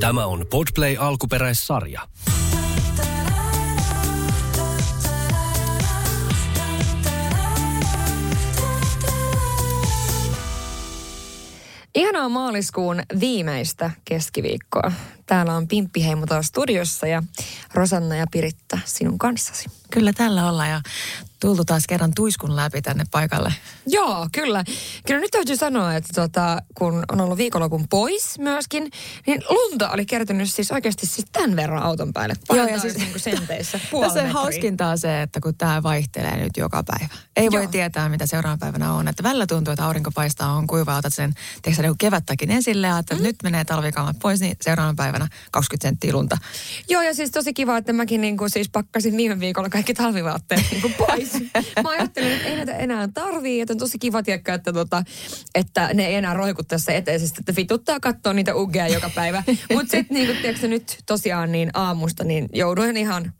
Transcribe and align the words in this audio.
Tämä 0.00 0.26
on 0.26 0.46
Podplay 0.50 0.96
alkuperäissarja. 0.98 2.00
Ihanaa 12.18 12.28
maaliskuun 12.28 13.02
viimeistä 13.20 13.90
keskiviikkoa. 14.04 14.92
Täällä 15.26 15.54
on 15.54 15.68
Pimppi 15.68 16.04
Heimo 16.04 16.26
taas 16.26 16.46
studiossa 16.46 17.06
ja 17.06 17.22
Rosanna 17.74 18.16
ja 18.16 18.26
Piritta 18.32 18.78
sinun 18.84 19.18
kanssasi. 19.18 19.68
Kyllä 19.90 20.12
tällä 20.12 20.48
ollaan 20.48 20.70
ja 20.70 20.80
tultu 21.40 21.64
taas 21.64 21.86
kerran 21.86 22.12
tuiskun 22.14 22.56
läpi 22.56 22.82
tänne 22.82 23.04
paikalle. 23.10 23.54
Joo, 23.86 24.28
kyllä. 24.32 24.64
Kyllä 25.06 25.20
nyt 25.20 25.30
täytyy 25.30 25.56
sanoa, 25.56 25.94
että 25.94 26.12
tota, 26.14 26.62
kun 26.74 27.04
on 27.12 27.20
ollut 27.20 27.38
viikonlopun 27.38 27.88
pois 27.88 28.38
myöskin, 28.38 28.90
niin 29.26 29.42
lunta 29.50 29.90
oli 29.90 30.06
kertynyt 30.06 30.50
siis 30.50 30.72
oikeasti 30.72 31.06
siis 31.06 31.26
tämän 31.32 31.56
verran 31.56 31.82
auton 31.82 32.12
päälle. 32.12 32.34
Joo, 32.52 32.66
ja 32.66 32.80
siis- 32.80 32.96
niin 32.96 33.10
kuin 33.10 33.20
senteissä. 33.20 33.80
Tässä 34.00 34.22
on 34.22 34.28
hauskinta 34.30 34.86
on 34.86 34.98
se, 34.98 35.22
että 35.22 35.40
kun 35.40 35.54
tämä 35.54 35.82
vaihtelee 35.82 36.36
nyt 36.36 36.56
joka 36.56 36.82
päivä. 36.82 37.14
Ei 37.36 37.50
voi 37.50 37.62
Joo. 37.62 37.70
tietää, 37.70 38.08
mitä 38.08 38.26
seuraavana 38.26 38.58
päivänä 38.58 38.92
on. 38.92 39.08
Että 39.08 39.22
välillä 39.22 39.46
tuntuu, 39.46 39.72
että 39.72 39.86
aurinko 39.86 40.10
paistaa, 40.10 40.52
on 40.52 40.66
kuiva, 40.66 40.96
otat 40.96 41.14
sen 41.14 41.34
tiedätkö, 41.62 41.94
kevättäkin 42.08 42.50
esille 42.50 42.86
ja 42.86 42.98
että 42.98 43.14
mm. 43.14 43.22
nyt 43.22 43.36
menee 43.42 43.64
talvikaamat 43.64 44.18
pois, 44.18 44.40
niin 44.40 44.56
seuraavana 44.60 44.94
päivänä 44.96 45.28
20 45.50 45.88
senttiä 45.88 46.12
lunta. 46.12 46.38
Joo, 46.88 47.02
ja 47.02 47.14
siis 47.14 47.30
tosi 47.30 47.54
kiva, 47.54 47.76
että 47.76 47.92
mäkin 47.92 48.20
niin 48.20 48.36
kuin 48.36 48.50
siis 48.50 48.68
pakkasin 48.68 49.16
viime 49.16 49.40
viikolla 49.40 49.68
kaikki 49.68 49.94
talvivaatteet 49.94 50.64
niin 50.70 50.82
kuin 50.82 50.94
pois. 50.94 51.32
Mä 51.84 51.90
ajattelin, 51.90 52.32
että 52.32 52.48
ei 52.48 52.56
näitä 52.56 52.76
enää 52.76 53.08
tarvii, 53.14 53.60
että 53.60 53.74
on 53.74 53.78
tosi 53.78 53.98
kiva, 53.98 54.22
tiedätkö, 54.22 54.54
että, 54.54 54.72
tota, 54.72 55.04
että 55.54 55.94
ne 55.94 56.06
ei 56.06 56.14
enää 56.14 56.34
roiku 56.34 56.62
tässä 56.62 56.92
eteisesti, 56.92 57.36
että 57.40 57.56
vituttaa 57.56 58.00
katsoa 58.00 58.32
niitä 58.32 58.54
ugeja 58.54 58.88
joka 58.88 59.10
päivä. 59.14 59.42
Mutta 59.74 59.90
sitten 59.90 60.14
niin 60.14 60.26
kuin, 60.26 60.38
tiedätkö, 60.38 60.68
nyt 60.68 60.98
tosiaan 61.06 61.52
niin 61.52 61.70
aamusta 61.74 62.24
niin 62.24 62.48
jouduin 62.52 62.96
ihan 62.96 63.32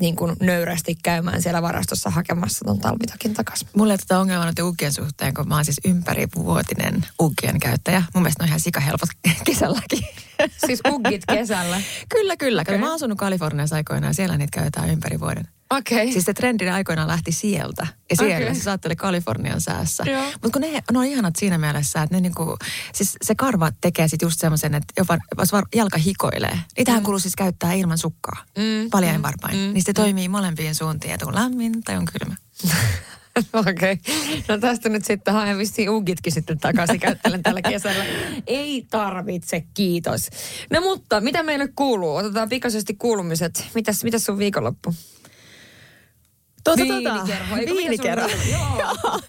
niin 0.00 0.16
kuin 0.16 0.36
nöyrästi 0.40 0.96
käymään 1.02 1.42
siellä 1.42 1.62
varastossa 1.62 2.10
hakemassa 2.10 2.64
ton 2.64 2.80
talvitakin 2.80 3.34
takaisin. 3.34 3.68
Mulla 3.76 3.92
ei 3.92 3.98
tätä 3.98 4.18
ongelmaa 4.18 4.46
nyt 4.46 4.58
ukkien 4.58 4.92
suhteen, 4.92 5.34
kun 5.34 5.48
mä 5.48 5.54
oon 5.54 5.64
siis 5.64 5.80
ympärivuotinen 5.84 7.06
ukkien 7.22 7.60
käyttäjä. 7.60 8.02
Mun 8.14 8.22
mielestä 8.22 8.42
ne 8.42 8.44
on 8.44 8.48
ihan 8.48 8.60
sikahelpot 8.60 9.08
kesälläkin. 9.46 10.04
Siis 10.66 10.80
uggit 10.88 11.26
kesällä. 11.26 11.80
kyllä, 12.14 12.36
kyllä. 12.36 12.62
Okay. 12.62 12.78
Mä 12.78 12.86
oon 12.86 12.94
asunut 12.94 13.18
Kaliforniassa 13.18 13.76
aikoinaan 13.76 14.10
ja 14.10 14.14
siellä 14.14 14.38
niitä 14.38 14.56
käytetään 14.56 14.90
ympäri 14.90 15.20
vuoden. 15.20 15.48
Okei. 15.70 16.02
Okay. 16.02 16.12
Siis 16.12 16.24
se 16.24 16.34
trendi 16.34 16.68
aikoinaan 16.68 17.08
lähti 17.08 17.32
sieltä. 17.32 17.86
Ja 18.10 18.16
siellä 18.16 18.36
okay. 18.36 18.54
se 18.54 18.62
saatteli 18.62 18.96
Kalifornian 18.96 19.60
säässä. 19.60 20.04
Mutta 20.32 20.50
kun 20.52 20.60
ne, 20.60 20.82
ne 20.92 20.98
on 20.98 21.04
ihanat 21.04 21.36
siinä 21.36 21.58
mielessä, 21.58 22.02
että 22.02 22.16
ne 22.16 22.20
niinku, 22.20 22.56
siis 22.94 23.16
se 23.22 23.34
karva 23.34 23.72
tekee 23.80 24.08
sit 24.08 24.22
just 24.22 24.40
semmoisen, 24.40 24.74
että 24.74 24.92
jopa 24.96 25.18
jos 25.38 25.52
var- 25.52 25.66
jalka 25.74 25.98
hikoilee. 25.98 26.58
Niitähän 26.76 27.00
mm. 27.00 27.04
kuuluu 27.04 27.18
siis 27.18 27.36
käyttää 27.36 27.72
ilman 27.72 27.98
sukkaa. 27.98 28.44
Mm, 28.58 28.90
Paljain 28.90 29.16
mm, 29.16 29.22
varpain. 29.22 29.56
mm, 29.56 29.72
niin 29.72 29.82
se 29.82 29.92
toimii 29.92 30.28
molempiin 30.28 30.74
suuntiin, 30.74 31.14
että 31.14 31.26
on 31.26 31.34
lämmin 31.34 31.82
tai 31.82 31.96
on 31.96 32.04
kylmä. 32.04 32.36
Okei. 33.52 33.72
Okay. 33.92 33.96
No 34.48 34.58
tästä 34.58 34.88
nyt 34.88 35.04
sitten 35.04 35.34
haen 35.34 35.58
vissiin 35.58 35.90
ugitkin 35.90 36.32
sitten 36.32 36.58
takaisin 36.58 37.00
käyttelen 37.06 37.42
tällä 37.42 37.62
kesällä. 37.62 38.04
Ei 38.46 38.86
tarvitse, 38.90 39.64
kiitos. 39.74 40.30
No 40.70 40.80
mutta, 40.80 41.20
mitä 41.20 41.42
meille 41.42 41.68
kuuluu? 41.76 42.16
Otetaan 42.16 42.48
pikaisesti 42.48 42.94
kuulumiset. 42.94 43.66
Mitäs, 43.74 44.04
mitäs 44.04 44.24
sun 44.24 44.38
viikonloppu? 44.38 44.94
Tota, 46.64 46.82
Viinikerho, 46.82 47.56
mikä 47.56 47.72
Viinikerho. 47.72 48.28
Joo. 48.78 49.20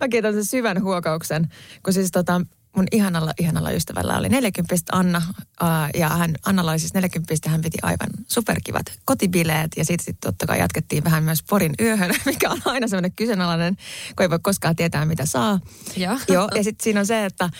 Mä 0.00 0.08
kiitän 0.10 0.34
sen 0.34 0.44
syvän 0.44 0.82
huokauksen, 0.82 1.48
kun 1.82 1.92
siis 1.92 2.10
tota, 2.10 2.40
mun 2.76 2.86
ihanalla, 2.92 3.32
ihanalla 3.40 3.70
ystävällä 3.70 4.16
oli 4.16 4.28
40 4.28 4.74
Anna, 4.92 5.22
ää, 5.60 5.90
ja 5.94 6.08
hän, 6.08 6.34
Annalla 6.46 6.70
oli 6.70 6.78
siis 6.78 6.94
40 6.94 7.50
hän 7.50 7.62
piti 7.62 7.78
aivan 7.82 8.08
superkivat 8.28 8.92
kotibileet, 9.04 9.70
ja 9.76 9.84
sitten 9.84 10.04
sit 10.04 10.16
totta 10.20 10.46
kai 10.46 10.58
jatkettiin 10.58 11.04
vähän 11.04 11.24
myös 11.24 11.42
Porin 11.42 11.74
yöhön, 11.80 12.14
mikä 12.26 12.50
on 12.50 12.60
aina 12.64 12.88
semmoinen 12.88 13.12
kyseenalainen, 13.12 13.76
kun 14.16 14.24
ei 14.24 14.30
voi 14.30 14.38
koskaan 14.42 14.76
tietää, 14.76 15.04
mitä 15.04 15.26
saa. 15.26 15.60
Joo. 15.96 16.18
Joo, 16.28 16.48
ja 16.54 16.64
sitten 16.64 16.84
siinä 16.84 17.00
on 17.00 17.06
se, 17.06 17.24
että 17.24 17.50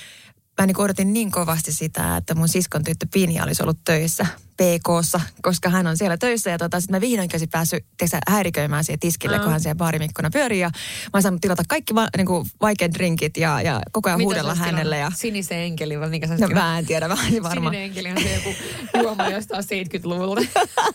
mä 0.61 0.67
niin 0.67 0.81
odotin 0.81 1.13
niin 1.13 1.31
kovasti 1.31 1.73
sitä, 1.73 2.17
että 2.17 2.35
mun 2.35 2.49
siskon 2.49 2.85
tyttö 2.85 3.07
Pinja 3.13 3.45
olisi 3.45 3.63
ollut 3.63 3.85
töissä 3.85 4.27
PKssa, 4.59 5.21
koska 5.43 5.69
hän 5.69 5.87
on 5.87 5.97
siellä 5.97 6.17
töissä. 6.17 6.51
Ja 6.51 6.59
tota, 6.59 6.81
sitten 6.81 6.97
mä 6.97 7.01
vihdoinkin 7.01 7.35
olisin 7.35 7.49
päässyt 7.49 7.85
häiriköimään 8.29 8.85
siihen 8.85 9.01
tiskille, 9.01 9.37
Aa. 9.37 9.43
kun 9.43 9.53
hän 9.53 9.61
siellä 9.61 9.79
baarimikkona 9.79 10.31
pyörii. 10.31 10.61
Ja 10.61 10.69
mä 10.69 11.11
oon 11.15 11.23
saanut 11.23 11.41
tilata 11.41 11.63
kaikki 11.69 11.95
va, 11.95 12.09
niin 12.17 12.27
kuin 12.27 12.47
vaikeat 12.61 12.95
drinkit 12.95 13.37
ja, 13.37 13.63
ja 13.63 13.81
koko 13.93 14.09
ajan 14.09 14.19
Mitä 14.19 14.25
huudella 14.25 14.55
hänelle. 14.55 14.99
Ja? 14.99 15.13
Sinisen 15.15 15.59
enkelin 15.59 16.01
vai 16.01 16.11
mikä 16.11 16.27
sä 16.27 16.37
no 16.41 16.49
mä 16.49 16.79
en 16.79 16.87
tiedä, 16.87 17.09
vähän 17.09 17.31
niin 17.31 17.43
varmaan. 17.43 17.75
Sininen 17.75 17.91
enkeli 17.91 18.11
on 18.11 18.23
se 18.23 18.35
joku 18.35 18.55
juoma 19.03 19.29
jostain 19.29 19.65
70-luvulta. 19.65 20.41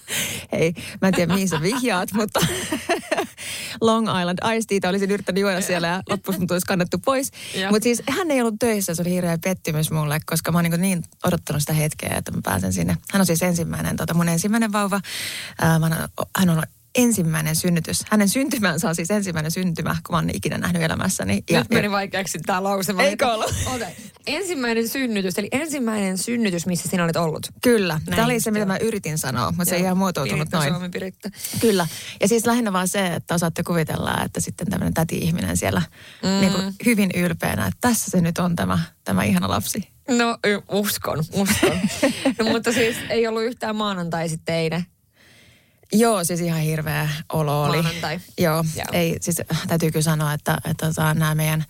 Hei, 0.51 0.73
mä 1.01 1.07
en 1.07 1.13
tiedä 1.13 1.33
mihin 1.33 1.49
sä 1.49 1.61
vihjaat, 1.61 2.09
mutta 2.13 2.39
Long 3.81 4.07
Island 4.19 4.39
Ice 4.55 4.65
Teata 4.67 4.89
olisin 4.89 5.11
yrittänyt 5.11 5.41
juoda 5.41 5.61
siellä 5.61 5.87
ja 5.87 6.01
loppuun 6.09 6.39
mut 6.39 6.51
olisi 6.51 6.65
kannettu 6.65 6.97
pois. 7.05 7.31
Mutta 7.71 7.83
siis 7.83 8.03
hän 8.09 8.31
ei 8.31 8.41
ollut 8.41 8.55
töissä, 8.59 8.95
se 8.95 9.01
oli 9.01 9.11
hirveä 9.11 9.37
pettymys 9.43 9.91
mulle, 9.91 10.19
koska 10.25 10.51
mä 10.51 10.57
oon 10.57 10.63
niin, 10.63 10.81
niin 10.81 11.03
odottanut 11.23 11.61
sitä 11.61 11.73
hetkeä, 11.73 12.15
että 12.17 12.31
mä 12.31 12.41
pääsen 12.43 12.73
sinne. 12.73 12.97
Hän 13.11 13.19
on 13.19 13.25
siis 13.25 13.41
ensimmäinen, 13.53 13.95
tota, 13.95 14.13
mun 14.13 14.29
ensimmäinen 14.29 14.71
vauva. 14.71 15.01
Ää, 15.61 15.79
mä, 15.79 16.09
hän 16.37 16.49
on 16.49 16.63
ensimmäinen 16.95 17.55
synnytys. 17.55 18.03
Hänen 18.09 18.29
syntymänsä 18.29 18.89
on 18.89 18.95
siis 18.95 19.11
ensimmäinen 19.11 19.51
syntymä, 19.51 19.95
kun 20.05 20.13
mä 20.13 20.17
oon 20.17 20.29
ikinä 20.33 20.57
nähnyt 20.57 20.81
elämässäni. 20.81 21.43
Nyt 21.51 21.69
meni 21.69 21.91
vaikeaksi 21.91 22.39
tämä 22.39 22.63
lause. 22.63 22.93
Eikö 22.99 23.27
ollut? 23.27 23.53
Ota. 23.75 23.85
Ensimmäinen 24.27 24.87
synnytys, 24.87 25.39
eli 25.39 25.47
ensimmäinen 25.51 26.17
synnytys, 26.17 26.65
missä 26.65 26.89
sinä 26.89 27.03
olet 27.03 27.15
ollut. 27.15 27.47
Kyllä, 27.61 27.93
Näin 27.93 28.15
tämä 28.15 28.25
oli 28.25 28.39
se, 28.39 28.51
mitä 28.51 28.65
mä 28.65 28.77
yritin 28.77 29.17
sanoa, 29.17 29.51
mutta 29.51 29.65
se 29.65 29.75
ei 29.75 29.81
ihan 29.81 29.97
muotoutunut 29.97 30.39
Piritta 30.39 30.57
noin. 30.57 30.69
Suomi 30.69 30.89
Piritta. 30.89 31.29
Kyllä. 31.61 31.87
Ja 32.21 32.27
siis 32.27 32.45
lähinnä 32.45 32.73
vaan 32.73 32.87
se, 32.87 33.07
että 33.07 33.35
osaatte 33.35 33.63
kuvitella, 33.63 34.23
että 34.25 34.41
sitten 34.41 34.67
tämmöinen 34.67 34.93
täti-ihminen 34.93 35.57
siellä 35.57 35.81
mm. 36.23 36.29
niin 36.29 36.53
kuin 36.53 36.73
hyvin 36.85 37.11
ylpeänä, 37.15 37.67
että 37.67 37.77
tässä 37.81 38.11
se 38.11 38.21
nyt 38.21 38.37
on 38.37 38.55
tämä, 38.55 38.79
tämä 39.03 39.23
ihana 39.23 39.49
lapsi. 39.49 39.92
No 40.07 40.37
uskon, 40.71 41.19
uskon. 41.33 41.79
no 42.39 42.45
mutta 42.51 42.73
siis 42.73 42.95
ei 43.09 43.27
ollut 43.27 43.43
yhtään 43.43 43.75
maanantai 43.75 44.29
sitten 44.29 44.55
eilen. 44.55 44.85
Joo, 45.91 46.23
siis 46.23 46.41
ihan 46.41 46.59
hirveä 46.59 47.09
olo 47.33 47.63
oli. 47.63 47.81
Maanantai. 47.81 48.19
Joo, 48.37 48.55
Joo. 48.55 48.63
Joo. 48.75 48.85
ei, 48.91 49.17
siis 49.21 49.41
täytyy 49.67 49.91
kyllä 49.91 50.03
sanoa, 50.03 50.33
että, 50.33 50.57
että 50.65 50.87
tota, 50.87 51.13
nämä 51.13 51.35
meidän 51.35 51.65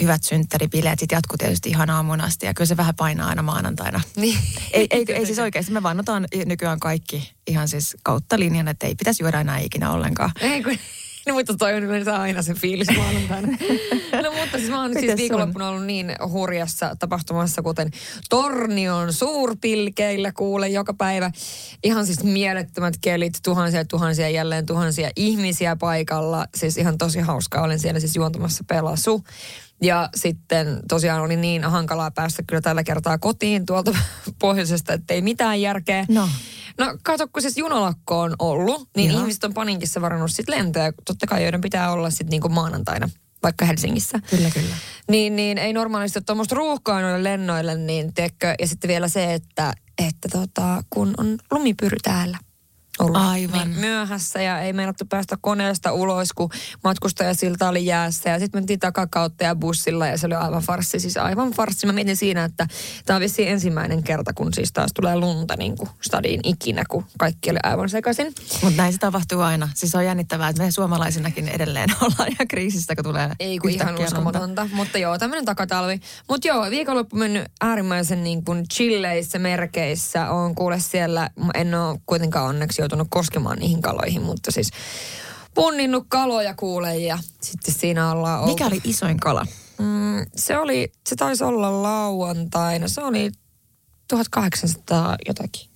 hyvät 0.00 0.22
synttäribileet 0.22 0.98
sitten 0.98 1.16
jatkuu 1.16 1.38
tietysti 1.38 1.68
ihan 1.68 1.90
aamuun 1.90 2.20
asti 2.20 2.46
ja 2.46 2.54
kyllä 2.54 2.68
se 2.68 2.76
vähän 2.76 2.94
painaa 2.94 3.28
aina 3.28 3.42
maanantaina. 3.42 4.00
Niin. 4.16 4.38
Ei, 4.72 4.86
ei, 4.90 5.04
ei 5.08 5.26
siis 5.26 5.38
oikeasti, 5.38 5.72
me 5.72 5.82
vannotaan 5.82 6.26
nykyään 6.46 6.80
kaikki 6.80 7.32
ihan 7.46 7.68
siis 7.68 7.96
kautta 8.02 8.38
linjan, 8.38 8.68
että 8.68 8.86
ei 8.86 8.94
pitäisi 8.94 9.22
juoda 9.22 9.40
enää 9.40 9.58
ikinä 9.58 9.90
ollenkaan. 9.90 10.32
Ei 10.40 10.62
kun, 10.62 10.78
no 11.26 11.34
mutta 11.34 11.54
toi 11.56 11.74
on 11.74 11.82
yleensä 11.82 12.16
aina 12.16 12.42
se 12.42 12.54
fiilis 12.54 12.88
maanantaina. 12.96 13.48
No 14.22 14.32
mutta 14.32 14.58
siis 14.58 14.70
mä 14.70 14.80
oon 14.80 14.92
siis 14.92 15.02
Mites 15.02 15.16
viikonloppuna 15.16 15.68
ollut 15.68 15.84
niin 15.84 16.12
hurjassa 16.30 16.96
tapahtumassa, 16.98 17.62
kuten 17.62 17.90
Tornion 18.30 19.12
suurpilkeillä 19.12 20.32
kuule 20.32 20.68
joka 20.68 20.94
päivä. 20.94 21.30
Ihan 21.84 22.06
siis 22.06 22.24
mielettömät 22.24 22.94
kelit, 23.00 23.34
tuhansia 23.44 23.80
ja 23.80 23.84
tuhansia 23.84 24.28
jälleen 24.28 24.66
tuhansia 24.66 25.10
ihmisiä 25.16 25.76
paikalla. 25.76 26.46
Siis 26.54 26.78
ihan 26.78 26.98
tosi 26.98 27.20
hauskaa, 27.20 27.62
olen 27.62 27.78
siellä 27.78 28.00
siis 28.00 28.16
juontamassa 28.16 28.64
pelasu. 28.68 29.24
Ja 29.82 30.08
sitten 30.16 30.80
tosiaan 30.88 31.22
oli 31.22 31.36
niin 31.36 31.64
hankalaa 31.64 32.10
päästä 32.10 32.42
kyllä 32.46 32.60
tällä 32.60 32.84
kertaa 32.84 33.18
kotiin 33.18 33.66
tuolta 33.66 33.96
pohjoisesta, 34.40 34.92
että 34.92 35.14
ei 35.14 35.22
mitään 35.22 35.60
järkeä. 35.60 36.06
No. 36.08 36.28
No 36.78 36.98
kato, 37.02 37.28
kun 37.28 37.42
siis 37.42 37.58
junalakko 37.58 38.20
on 38.20 38.36
ollut, 38.38 38.88
niin 38.96 39.10
Joo. 39.10 39.20
ihmiset 39.20 39.44
on 39.44 39.54
paninkissa 39.54 40.00
varannut 40.00 40.30
sit 40.30 40.48
lentoja, 40.48 40.92
totta 41.04 41.26
kai 41.26 41.42
joiden 41.42 41.60
pitää 41.60 41.92
olla 41.92 42.10
sitten 42.10 42.28
niinku 42.28 42.48
maanantaina, 42.48 43.08
vaikka 43.42 43.64
Helsingissä. 43.64 44.20
Kyllä, 44.30 44.50
kyllä. 44.50 44.74
Niin, 45.08 45.36
niin 45.36 45.58
ei 45.58 45.72
normaalisti 45.72 46.18
ole 46.18 46.24
tuommoista 46.26 46.54
ruuhkaa 46.54 47.00
noille 47.00 47.22
lennoille, 47.22 47.74
niin 47.74 48.14
teekö, 48.14 48.54
ja 48.60 48.66
sitten 48.66 48.88
vielä 48.88 49.08
se, 49.08 49.34
että, 49.34 49.72
että 50.06 50.28
tota, 50.28 50.82
kun 50.90 51.14
on 51.18 51.38
lumipyry 51.50 51.96
täällä 52.02 52.38
ollut 52.98 53.16
Aivan. 53.16 53.70
Niin 53.70 53.80
myöhässä 53.80 54.42
ja 54.42 54.60
ei 54.60 54.72
meinattu 54.72 55.04
päästä 55.08 55.36
koneesta 55.40 55.92
ulos, 55.92 56.32
kun 56.32 56.50
matkustajasilta 56.84 57.68
oli 57.68 57.86
jäässä. 57.86 58.30
Ja 58.30 58.38
sitten 58.38 58.60
mentiin 58.60 58.80
takakautta 58.80 59.44
ja 59.44 59.54
bussilla 59.54 60.06
ja 60.06 60.18
se 60.18 60.26
oli 60.26 60.34
aivan 60.34 60.62
farssi, 60.62 61.00
siis 61.00 61.16
aivan 61.16 61.50
farssi. 61.50 61.86
Mä 61.86 61.92
mietin 61.92 62.16
siinä, 62.16 62.44
että 62.44 62.66
tämä 63.06 63.14
on 63.16 63.20
vissiin 63.20 63.48
ensimmäinen 63.48 64.02
kerta, 64.02 64.32
kun 64.34 64.54
siis 64.54 64.72
taas 64.72 64.90
tulee 64.94 65.16
lunta 65.16 65.56
niin 65.56 65.76
kuin 65.78 65.88
stadiin 66.00 66.40
ikinä, 66.44 66.84
kun 66.88 67.04
kaikki 67.18 67.50
oli 67.50 67.58
aivan 67.62 67.88
sekaisin. 67.88 68.32
Mutta 68.62 68.76
näin 68.76 68.92
se 68.92 68.98
tapahtuu 68.98 69.40
aina. 69.40 69.68
Siis 69.74 69.94
on 69.94 70.04
jännittävää, 70.04 70.48
että 70.48 70.62
me 70.62 70.70
suomalaisinakin 70.70 71.48
edelleen 71.48 71.90
ollaan 72.02 72.32
ihan 72.32 72.48
kriisissä, 72.48 72.94
kun 72.94 73.04
tulee 73.04 73.30
Ei 73.40 73.58
kun 73.58 73.70
ihan 73.70 73.88
lunta. 73.94 74.04
uskomatonta, 74.04 74.68
mutta 74.72 74.98
joo, 74.98 75.18
tämmöinen 75.18 75.44
takatalvi. 75.44 76.00
Mutta 76.28 76.48
joo, 76.48 76.70
viikonloppu 76.70 77.16
mennyt 77.16 77.44
äärimmäisen 77.60 78.24
niin 78.24 78.44
kuin 78.44 78.64
chilleissä 78.74 79.38
merkeissä. 79.38 80.30
On 80.30 80.54
kuule 80.54 80.80
siellä, 80.80 81.30
en 81.54 81.74
ole 81.74 81.98
kuitenkaan 82.06 82.46
onneksi 82.46 82.83
joutunut 82.84 83.08
koskemaan 83.10 83.58
niihin 83.58 83.82
kaloihin, 83.82 84.22
mutta 84.22 84.50
siis 84.50 84.70
punninnut 85.54 86.04
kaloja 86.08 86.54
kuule 86.54 86.98
ja 86.98 87.18
sitten 87.40 87.74
siinä 87.74 88.12
ollaan 88.12 88.40
oltu. 88.40 88.52
Mikä 88.52 88.66
oli 88.66 88.80
isoin 88.84 89.20
kala? 89.20 89.46
Mm, 89.78 90.26
se 90.36 90.58
oli, 90.58 90.92
se 91.08 91.16
taisi 91.16 91.44
olla 91.44 91.82
lauantaina. 91.82 92.88
Se 92.88 93.00
oli 93.00 93.32
1800 94.08 95.16
jotakin. 95.26 95.70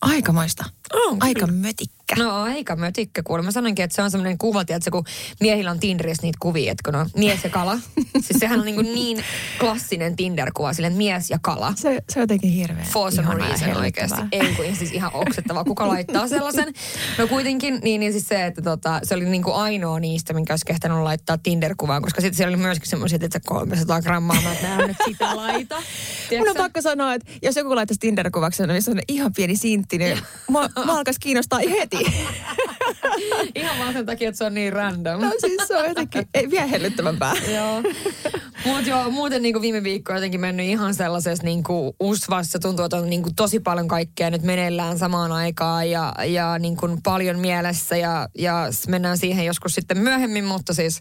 Aikamoista. 0.00 0.64
On, 0.92 1.18
Aika 1.20 1.46
mötikkä. 1.46 2.01
No 2.18 2.42
aika 2.42 2.76
mötikkä 2.76 3.22
kuulemma. 3.22 3.46
Mä 3.46 3.52
sanoinkin, 3.52 3.84
että 3.84 3.94
se 3.96 4.02
on 4.02 4.10
semmoinen 4.10 4.38
kuva, 4.38 4.60
että 4.60 4.90
kun 4.90 5.04
miehillä 5.40 5.70
on 5.70 5.80
Tinderissä 5.80 6.22
niitä 6.22 6.38
kuvia, 6.40 6.72
että 6.72 6.90
kun 6.90 7.00
on 7.00 7.10
mies 7.16 7.44
ja 7.44 7.50
kala. 7.50 7.78
siis 8.24 8.38
sehän 8.38 8.58
on 8.58 8.64
niin, 8.64 8.74
kuin 8.74 8.94
niin 8.94 9.24
klassinen 9.60 10.16
Tinder-kuva, 10.16 10.72
silleen 10.72 10.96
mies 10.96 11.30
ja 11.30 11.38
kala. 11.42 11.72
Se, 11.76 12.02
se 12.08 12.18
on 12.18 12.22
jotenkin 12.22 12.50
hirveä. 12.50 12.84
For 12.92 13.12
some 13.12 13.34
reason 13.34 13.76
oikeasti. 13.76 14.20
Ei 14.32 14.54
kun 14.54 14.76
siis 14.76 14.92
ihan 14.92 15.10
oksettavaa, 15.14 15.64
kuka 15.64 15.88
laittaa 15.88 16.28
sellaisen. 16.28 16.72
No 17.18 17.26
kuitenkin, 17.26 17.80
niin, 17.82 18.00
niin 18.00 18.12
siis 18.12 18.28
se, 18.28 18.46
että 18.46 18.62
tota, 18.62 19.00
se 19.02 19.14
oli 19.14 19.24
niin 19.24 19.42
kuin 19.42 19.56
ainoa 19.56 20.00
niistä, 20.00 20.32
minkä 20.32 20.52
olisi 20.52 20.66
kehtänyt 20.66 20.98
laittaa 20.98 21.38
Tinder-kuvaan, 21.38 22.02
koska 22.02 22.20
sitten 22.20 22.36
siellä 22.36 22.54
oli 22.54 22.62
myöskin 22.62 22.90
semmoisia, 22.90 23.18
että 23.22 23.28
se 23.32 23.40
300 23.46 24.02
grammaa, 24.02 24.36
mä 24.42 24.54
näe 24.62 24.86
nyt 24.86 24.96
sitä 25.04 25.36
laita. 25.36 25.82
Mun 26.38 26.48
on 26.48 26.56
pakko 26.56 26.82
sanoa, 26.82 27.14
että 27.14 27.32
jos 27.42 27.56
joku 27.56 27.76
laittaisi 27.76 28.00
Tinder-kuvaksi, 28.00 28.66
missä 28.66 28.90
on 28.90 29.00
ihan 29.08 29.32
pieni 29.36 29.56
sintti, 29.56 29.98
niin 29.98 30.18
mua, 30.48 30.68
mua 30.86 30.98
alkaisi 30.98 31.20
kiinnostaa 31.20 31.60
heti. 31.70 31.96
Ihan 33.54 33.78
vaan 33.78 33.92
sen 33.92 34.06
takia, 34.06 34.28
että 34.28 34.38
se 34.38 34.44
on 34.44 34.54
niin 34.54 34.72
random. 34.72 35.20
No 35.20 35.32
siis 35.40 35.62
se 35.68 35.76
on 35.76 35.88
jotenkin 35.88 36.28
ei, 36.34 36.50
vielä 36.50 36.66
hellyttävämpää. 36.66 37.34
Joo. 37.54 37.82
Mut 38.64 38.86
joo, 38.86 39.10
muuten 39.10 39.42
niin 39.42 39.52
kuin 39.52 39.62
viime 39.62 39.82
viikko 39.82 40.12
on 40.12 40.16
jotenkin 40.16 40.40
mennyt 40.40 40.66
ihan 40.66 40.94
sellaisessa 40.94 41.44
niin 41.44 41.62
kuin 41.62 41.92
usvassa. 42.00 42.58
Tuntuu, 42.58 42.84
että 42.84 42.96
on 42.96 43.10
niin 43.10 43.22
kuin 43.22 43.34
tosi 43.34 43.60
paljon 43.60 43.88
kaikkea 43.88 44.30
nyt 44.30 44.42
meneillään 44.42 44.98
samaan 44.98 45.32
aikaan 45.32 45.90
ja, 45.90 46.14
ja 46.26 46.58
niin 46.58 46.76
kuin 46.76 47.02
paljon 47.02 47.38
mielessä. 47.38 47.96
Ja, 47.96 48.28
ja 48.38 48.68
mennään 48.88 49.18
siihen 49.18 49.46
joskus 49.46 49.74
sitten 49.74 49.98
myöhemmin, 49.98 50.44
mutta 50.44 50.74
siis 50.74 51.00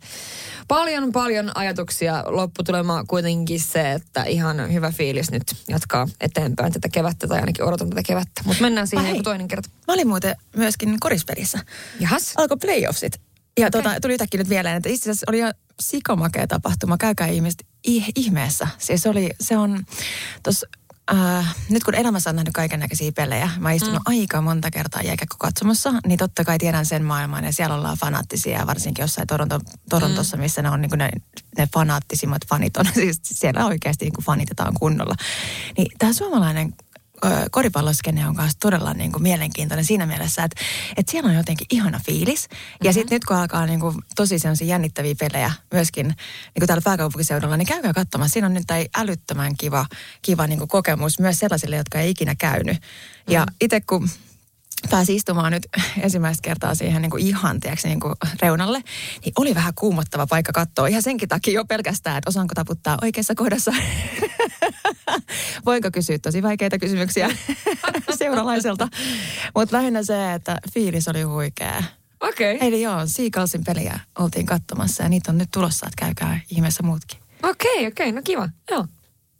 paljon 0.67 1.11
paljon 1.11 1.51
ajatuksia. 1.55 2.23
Lopputulema 2.27 3.03
kuitenkin 3.07 3.59
se, 3.59 3.91
että 3.91 4.23
ihan 4.23 4.73
hyvä 4.73 4.91
fiilis 4.91 5.31
nyt 5.31 5.43
jatkaa 5.67 6.07
eteenpäin 6.21 6.73
tätä 6.73 6.89
kevättä 6.89 7.27
tai 7.27 7.39
ainakin 7.39 7.65
odotan 7.65 7.89
tätä 7.89 8.03
kevättä. 8.05 8.41
Mutta 8.45 8.61
mennään 8.61 8.87
siihen 8.87 9.05
Ai. 9.05 9.11
joku 9.11 9.23
toinen 9.23 9.47
kerta. 9.47 9.69
Mä 9.87 9.93
olin 9.93 10.07
muuten 10.07 10.35
myöskin 10.55 10.97
korispelissä. 10.99 11.59
Jahas. 11.99 12.33
Alkoi 12.37 12.57
playoffsit. 12.57 13.21
Ja 13.59 13.67
okay. 13.67 13.81
tota, 13.81 13.99
tuli 14.01 14.13
yhtäkkiä 14.13 14.37
nyt 14.37 14.47
mieleen, 14.47 14.77
että 14.77 14.89
itse 14.89 15.09
asiassa 15.09 15.25
oli 15.29 15.37
ihan 15.37 15.53
sikamakea 15.81 16.47
tapahtuma. 16.47 16.97
Käykää 16.97 17.27
ihmiset 17.27 17.65
ih- 17.87 18.11
ihmeessä. 18.15 18.67
Siis 18.77 19.01
se 19.01 19.09
oli, 19.09 19.29
se 19.39 19.57
on 19.57 19.85
tos, 20.43 20.65
äh, 21.13 21.55
nyt 21.69 21.83
kun 21.83 21.95
elämässä 21.95 22.29
on 22.29 22.35
nähnyt 22.35 22.53
kaiken 22.53 22.79
näköisiä 22.79 23.11
pelejä, 23.11 23.49
mä 23.59 23.67
oon 23.67 23.75
istunut 23.75 24.01
mm. 24.09 24.11
aika 24.19 24.41
monta 24.41 24.71
kertaa 24.71 25.01
jääkäkö 25.01 25.35
katsomassa, 25.39 25.93
niin 26.07 26.19
totta 26.19 26.43
kai 26.43 26.57
tiedän 26.57 26.85
sen 26.85 27.03
maailman 27.03 27.43
ja 27.43 27.53
siellä 27.53 27.75
ollaan 27.75 27.97
fanaattisia, 27.97 28.67
varsinkin 28.67 29.03
jossain 29.03 29.27
Toronto, 29.27 29.59
Torontossa, 29.89 30.37
mm. 30.37 30.41
missä 30.41 30.61
ne 30.61 30.69
on 30.69 30.81
niin 30.81 30.91
ne, 30.95 31.09
ne 31.57 31.67
fanaattisimmat 31.73 32.47
fanit 32.47 32.77
on, 32.77 32.85
siis 32.93 33.21
siellä 33.23 33.65
oikeasti 33.65 34.05
niin 34.05 34.25
fanitetaan 34.25 34.73
kunnolla. 34.79 35.15
Niin 35.77 35.87
tämä 35.99 36.13
suomalainen 36.13 36.73
koripalloskene 37.51 38.27
on 38.27 38.35
kanssa 38.35 38.59
todella 38.59 38.93
niin 38.93 39.11
kuin 39.11 39.23
mielenkiintoinen 39.23 39.85
siinä 39.85 40.05
mielessä, 40.05 40.43
että, 40.43 40.61
että 40.97 41.11
siellä 41.11 41.29
on 41.29 41.35
jotenkin 41.35 41.67
ihana 41.71 41.99
fiilis. 42.05 42.47
Ja 42.83 42.89
Mhm. 42.89 42.93
sitten 42.93 43.15
nyt 43.15 43.25
kun 43.25 43.37
alkaa 43.37 43.65
niin 43.65 43.79
kuin 43.79 43.95
tosi 44.15 44.39
sellaisia 44.39 44.67
jännittäviä 44.67 45.15
pelejä 45.19 45.51
myöskin 45.73 46.07
niin 46.07 46.15
kuin 46.59 46.67
täällä 46.67 46.81
pääkaupunkiseudulla, 46.85 47.57
niin 47.57 47.67
käykää 47.67 47.93
katsomassa. 47.93 48.33
Siinä 48.33 48.47
on 48.47 48.53
nyt 48.53 48.67
tai 48.67 48.87
älyttömän 48.97 49.57
kiva, 49.57 49.85
kiva 50.21 50.47
niin 50.47 50.59
kuin 50.59 50.67
kokemus 50.67 51.19
myös 51.19 51.39
sellaisille, 51.39 51.75
jotka 51.75 51.99
ei 51.99 52.09
ikinä 52.09 52.35
käynyt. 52.35 52.77
Ja 53.29 53.39
Mhm. 53.41 53.55
itse 53.61 53.81
kun 53.81 54.09
pääsi 54.89 55.15
istumaan 55.15 55.51
nyt 55.51 55.67
ensimmäistä 56.01 56.41
kertaa 56.41 56.75
siihen 56.75 57.01
niin 57.01 57.09
kuin 57.11 57.23
ihan 57.27 57.59
tiedätkö, 57.59 57.87
niin 57.87 57.99
kuin 57.99 58.13
reunalle, 58.41 58.81
niin 59.25 59.33
oli 59.35 59.55
vähän 59.55 59.73
kuumottava 59.75 60.27
paikka 60.27 60.51
katsoa. 60.51 60.87
Ihan 60.87 61.01
senkin 61.03 61.29
takia 61.29 61.53
jo 61.53 61.65
pelkästään, 61.65 62.17
että 62.17 62.29
osaanko 62.29 62.53
taputtaa 62.55 62.97
oikeassa 63.01 63.35
kohdassa. 63.35 63.71
Voinko 65.65 65.89
kysyä 65.93 66.19
tosi 66.19 66.43
vaikeita 66.43 66.79
kysymyksiä 66.79 67.29
seuralaiselta. 68.19 68.87
Mutta 69.55 69.77
lähinnä 69.77 70.03
se, 70.03 70.33
että 70.33 70.57
fiilis 70.73 71.07
oli 71.07 71.21
huikea. 71.21 71.83
Okei. 72.21 72.55
Okay. 72.55 72.67
Eli 72.67 72.81
joo, 72.81 72.99
Seagullsin 73.05 73.63
peliä 73.63 73.99
oltiin 74.19 74.45
katsomassa 74.45 75.03
ja 75.03 75.09
niitä 75.09 75.31
on 75.31 75.37
nyt 75.37 75.49
tulossa, 75.53 75.87
että 75.87 76.05
käykää 76.05 76.39
ihmeessä 76.51 76.83
muutkin. 76.83 77.19
Okei, 77.43 77.71
okay, 77.71 77.87
okei, 77.87 77.87
okay, 77.87 78.11
no 78.11 78.21
kiva. 78.23 78.49
Joo. 78.71 78.85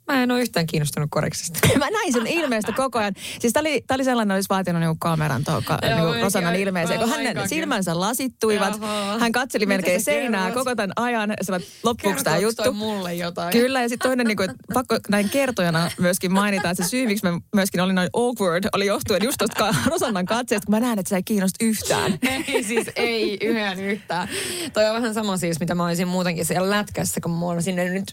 Mä 0.06 0.22
en 0.22 0.30
ole 0.30 0.40
yhtään 0.40 0.66
kiinnostunut 0.66 1.10
koreksista. 1.10 1.68
Mä 1.78 1.90
näin 1.90 2.12
sun 2.12 2.26
ilmeestä 2.26 2.72
koko 2.72 2.98
ajan. 2.98 3.14
Siis 3.38 3.52
tää 3.52 3.60
oli, 3.60 3.84
tää 3.86 3.94
oli 3.94 4.04
sellainen, 4.04 4.34
olisi 4.34 4.48
vaatinut 4.48 4.80
niinku 4.80 4.96
kameran 5.00 5.44
tuohon 5.44 5.64
ka, 5.64 5.78
niinku 5.82 6.22
Rosannan 6.22 6.54
ilmeeseen, 6.54 7.00
kun 7.00 7.08
hänen 7.08 7.48
silmänsä 7.48 8.00
lasittuivat. 8.00 8.80
Jaha. 8.80 9.18
Hän 9.18 9.32
katseli 9.32 9.66
Mitä 9.66 9.76
melkein 9.76 10.00
seinää 10.00 10.46
kerrot? 10.46 10.64
koko 10.64 10.74
tämän 10.76 10.92
ajan. 10.96 11.34
Sillä 11.42 11.60
loppuuko 11.82 12.22
tämä 12.24 12.38
juttu? 12.38 12.72
mulle 12.72 13.14
jotain? 13.14 13.52
Kyllä, 13.52 13.82
ja 13.82 13.88
sitten 13.88 14.08
toinen, 14.08 14.26
niin 14.26 14.36
kuin, 14.36 14.50
että 14.50 14.62
pakko 14.74 14.98
näin 15.08 15.30
kertojana 15.30 15.90
myöskin 15.98 16.32
mainita, 16.32 16.70
että 16.70 16.84
se 16.84 16.88
syy, 16.88 17.06
miksi 17.06 17.26
mä 17.30 17.40
myöskin 17.54 17.80
olin 17.80 17.94
noin 17.94 18.10
awkward, 18.12 18.64
oli 18.72 18.86
johtuen 18.86 19.24
just 19.24 19.38
tuosta 19.38 19.74
Rosannan 19.86 20.26
katseesta, 20.26 20.66
kun 20.66 20.74
mä 20.74 20.80
näen, 20.80 20.98
että 20.98 21.08
se 21.08 21.16
ei 21.16 21.22
kiinnosta 21.22 21.64
yhtään. 21.64 22.18
Ei 22.52 22.64
siis, 22.64 22.86
ei 22.96 23.38
yhden 23.42 23.80
yhtään. 23.80 24.28
Toi 24.72 24.88
on 24.88 24.94
vähän 24.94 25.14
sama 25.14 25.36
siis, 25.36 25.60
mitä 25.60 25.74
mä 25.74 25.86
olisin 25.86 26.08
muutenkin 26.08 26.44
siellä 26.44 26.70
lätkässä, 26.70 27.20
kun 27.20 27.30
mä 27.30 27.44
oon 27.44 27.62
sinne 27.62 27.90
nyt 27.90 28.12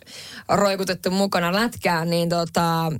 roikutettu 0.49 1.11
mukana 1.11 1.53
lätkään, 1.79 2.09
niin 2.09 2.29
tota, 2.29 2.91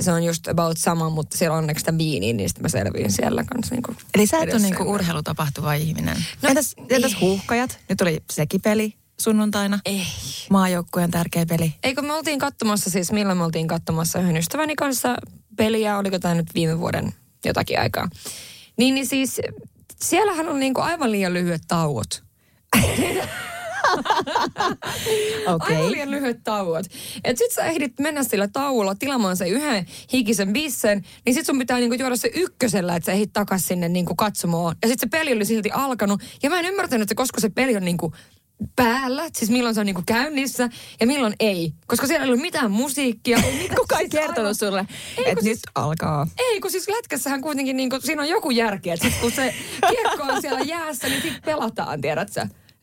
se 0.00 0.12
on 0.12 0.24
just 0.24 0.48
about 0.48 0.76
sama, 0.76 1.10
mutta 1.10 1.38
siellä 1.38 1.54
on 1.54 1.58
onneksi 1.58 1.80
sitä 1.80 1.98
viiniä, 1.98 2.32
niin 2.32 2.48
sitten 2.48 2.62
mä 2.62 2.68
selviin 2.68 3.12
siellä 3.12 3.44
kanssa. 3.44 3.74
Niin 3.74 3.96
Eli 4.14 4.26
sä 4.26 4.38
et 4.38 4.52
ole 4.52 4.62
niinku 4.62 4.82
urheilutapahtuva 4.82 5.74
ihminen. 5.74 6.16
No, 6.42 6.48
entäs, 6.48 6.74
entäs 6.88 7.16
huuhkajat? 7.20 7.78
Nyt 7.88 8.00
oli 8.00 8.22
sekin 8.30 8.60
peli 8.60 8.94
sunnuntaina. 9.20 9.78
Ei. 9.84 10.06
Maajoukkueen 10.50 11.10
tärkeä 11.10 11.46
peli. 11.46 11.74
Eikö 11.82 12.02
me 12.02 12.12
oltiin 12.12 12.38
katsomassa 12.38 12.90
siis, 12.90 13.12
milloin 13.12 13.38
me 13.38 13.44
oltiin 13.44 13.68
katsomassa 13.68 14.18
yhden 14.18 14.36
ystäväni 14.36 14.76
kanssa 14.76 15.16
peliä, 15.56 15.98
oliko 15.98 16.18
tämä 16.18 16.34
nyt 16.34 16.54
viime 16.54 16.78
vuoden 16.78 17.14
jotakin 17.44 17.80
aikaa. 17.80 18.08
Niin, 18.76 18.94
niin 18.94 19.06
siis 19.06 19.40
siellähän 20.02 20.48
on 20.48 20.60
niinku 20.60 20.80
aivan 20.80 21.12
liian 21.12 21.34
lyhyet 21.34 21.62
tauot. 21.68 22.22
Okei. 25.54 25.76
Aivan 25.76 25.92
liian 25.92 26.10
lyhyet 26.10 26.40
tauot. 26.44 26.86
Et 27.24 27.38
sit 27.38 27.52
sä 27.52 27.64
ehdit 27.64 27.98
mennä 28.00 28.22
sillä 28.24 28.48
tauolla 28.48 28.94
tilaamaan 28.94 29.36
se 29.36 29.48
yhden 29.48 29.86
hikisen 30.12 30.52
bissen, 30.52 31.04
niin 31.26 31.34
sit 31.34 31.46
sun 31.46 31.58
pitää 31.58 31.78
niinku 31.78 31.96
juoda 32.00 32.16
se 32.16 32.30
ykkösellä, 32.34 32.96
että 32.96 33.06
sä 33.06 33.12
ehdit 33.12 33.32
takas 33.32 33.66
sinne 33.66 33.88
niinku 33.88 34.14
katsomoon. 34.14 34.74
Ja 34.82 34.88
sit 34.88 35.00
se 35.00 35.06
peli 35.06 35.32
oli 35.32 35.44
silti 35.44 35.70
alkanut. 35.72 36.20
Ja 36.42 36.50
mä 36.50 36.58
en 36.60 36.66
ymmärtänyt, 36.66 37.02
että 37.02 37.14
koska 37.14 37.40
se 37.40 37.48
peli 37.50 37.76
on 37.76 37.84
niinku 37.84 38.12
päällä, 38.76 39.24
siis 39.32 39.50
milloin 39.50 39.74
se 39.74 39.80
on 39.80 39.86
niinku 39.86 40.02
käynnissä 40.06 40.68
ja 41.00 41.06
milloin 41.06 41.34
ei. 41.40 41.72
Koska 41.86 42.06
siellä 42.06 42.24
ei 42.24 42.30
ollut 42.30 42.42
mitään 42.42 42.70
musiikkia. 42.70 43.38
Ei 43.44 43.52
mitään, 43.62 43.76
Kuka 43.80 43.96
ei 43.98 44.00
siis 44.00 44.10
kertonut 44.12 44.38
aivan- 44.38 44.54
sulle, 44.54 44.80
että 44.80 45.24
kun 45.24 45.34
nyt 45.34 45.44
siis- 45.44 45.62
alkaa? 45.74 46.26
Ei, 46.38 46.60
kun 46.60 46.70
siis 46.70 46.88
lätkässähän 46.88 47.40
kuitenkin 47.40 47.76
niinku, 47.76 47.98
siinä 48.00 48.22
on 48.22 48.28
joku 48.28 48.50
järki, 48.50 48.90
että 48.90 49.08
kun 49.20 49.32
se 49.32 49.54
kiekko 49.90 50.22
on 50.22 50.40
siellä 50.42 50.60
jäässä, 50.60 51.08
niin 51.08 51.22
sit 51.22 51.32
pelataan, 51.44 52.00
tiedät 52.00 52.32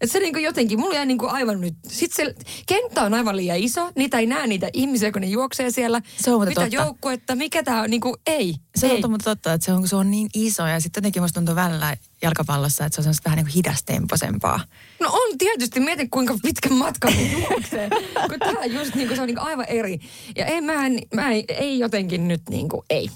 sä. 0.05 0.09
Et 0.09 0.11
se 0.11 0.19
niinku 0.19 0.39
jotenkin, 0.39 0.79
mulla 0.79 0.95
jäi 0.95 1.05
niinku 1.05 1.25
aivan 1.27 1.61
nyt, 1.61 1.75
sit 1.87 2.13
se 2.13 2.35
kenttä 2.65 3.01
on 3.01 3.13
aivan 3.13 3.37
liian 3.37 3.57
iso, 3.57 3.91
niitä 3.95 4.19
ei 4.19 4.25
näe 4.25 4.47
niitä 4.47 4.69
ihmisiä, 4.73 5.11
kun 5.11 5.21
ne 5.21 5.27
juoksee 5.27 5.71
siellä. 5.71 6.01
Se 6.17 6.31
on 6.31 6.47
Mitä 6.47 6.61
totta. 6.61 6.75
joukkuetta, 6.75 7.35
mikä 7.35 7.63
tää 7.63 7.81
on, 7.81 7.89
niinku 7.89 8.17
ei. 8.27 8.55
Se 8.75 8.87
ei. 8.87 9.03
on 9.03 9.11
mutta 9.11 9.23
totta, 9.23 9.53
että 9.53 9.65
se 9.65 9.73
on, 9.73 9.87
se 9.87 9.95
on 9.95 10.11
niin 10.11 10.29
iso 10.33 10.67
ja 10.67 10.79
sitten 10.79 11.01
jotenkin 11.01 11.21
musta 11.21 11.39
tuntuu 11.39 11.55
välillä 11.55 11.97
jalkapallossa, 12.21 12.85
että 12.85 12.95
se 12.95 12.99
on 12.99 13.03
semmoista 13.03 13.25
vähän 13.25 13.37
niin 13.37 13.45
kuin 13.45 13.53
hidastemposempaa. 13.53 14.59
No 14.99 15.09
on 15.11 15.37
tietysti, 15.37 15.79
mieti 15.79 16.07
kuinka 16.07 16.35
pitkä 16.41 16.69
matka 16.69 17.09
ne 17.09 17.31
juoksee. 17.31 17.89
kun 18.29 18.39
tää 18.39 18.65
just 18.65 18.95
niinku, 18.95 19.15
se 19.15 19.21
on 19.21 19.27
niinku 19.27 19.41
aivan 19.45 19.65
eri. 19.65 19.99
Ja 20.35 20.45
ei, 20.45 20.61
mä, 20.61 20.85
en, 20.85 20.99
mä 21.13 21.31
ei, 21.31 21.45
ei 21.47 21.79
jotenkin 21.79 22.27
nyt 22.27 22.41
niinku, 22.49 22.85
ei. 22.89 23.09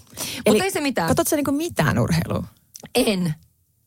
Mutta 0.48 0.64
ei 0.64 0.72
se 0.72 0.82
mitään. 0.82 1.08
Katsotko 1.08 1.30
sä 1.30 1.36
niinku 1.36 1.52
mitään 1.52 2.00
urheilua? 2.00 2.44
En. 2.96 3.34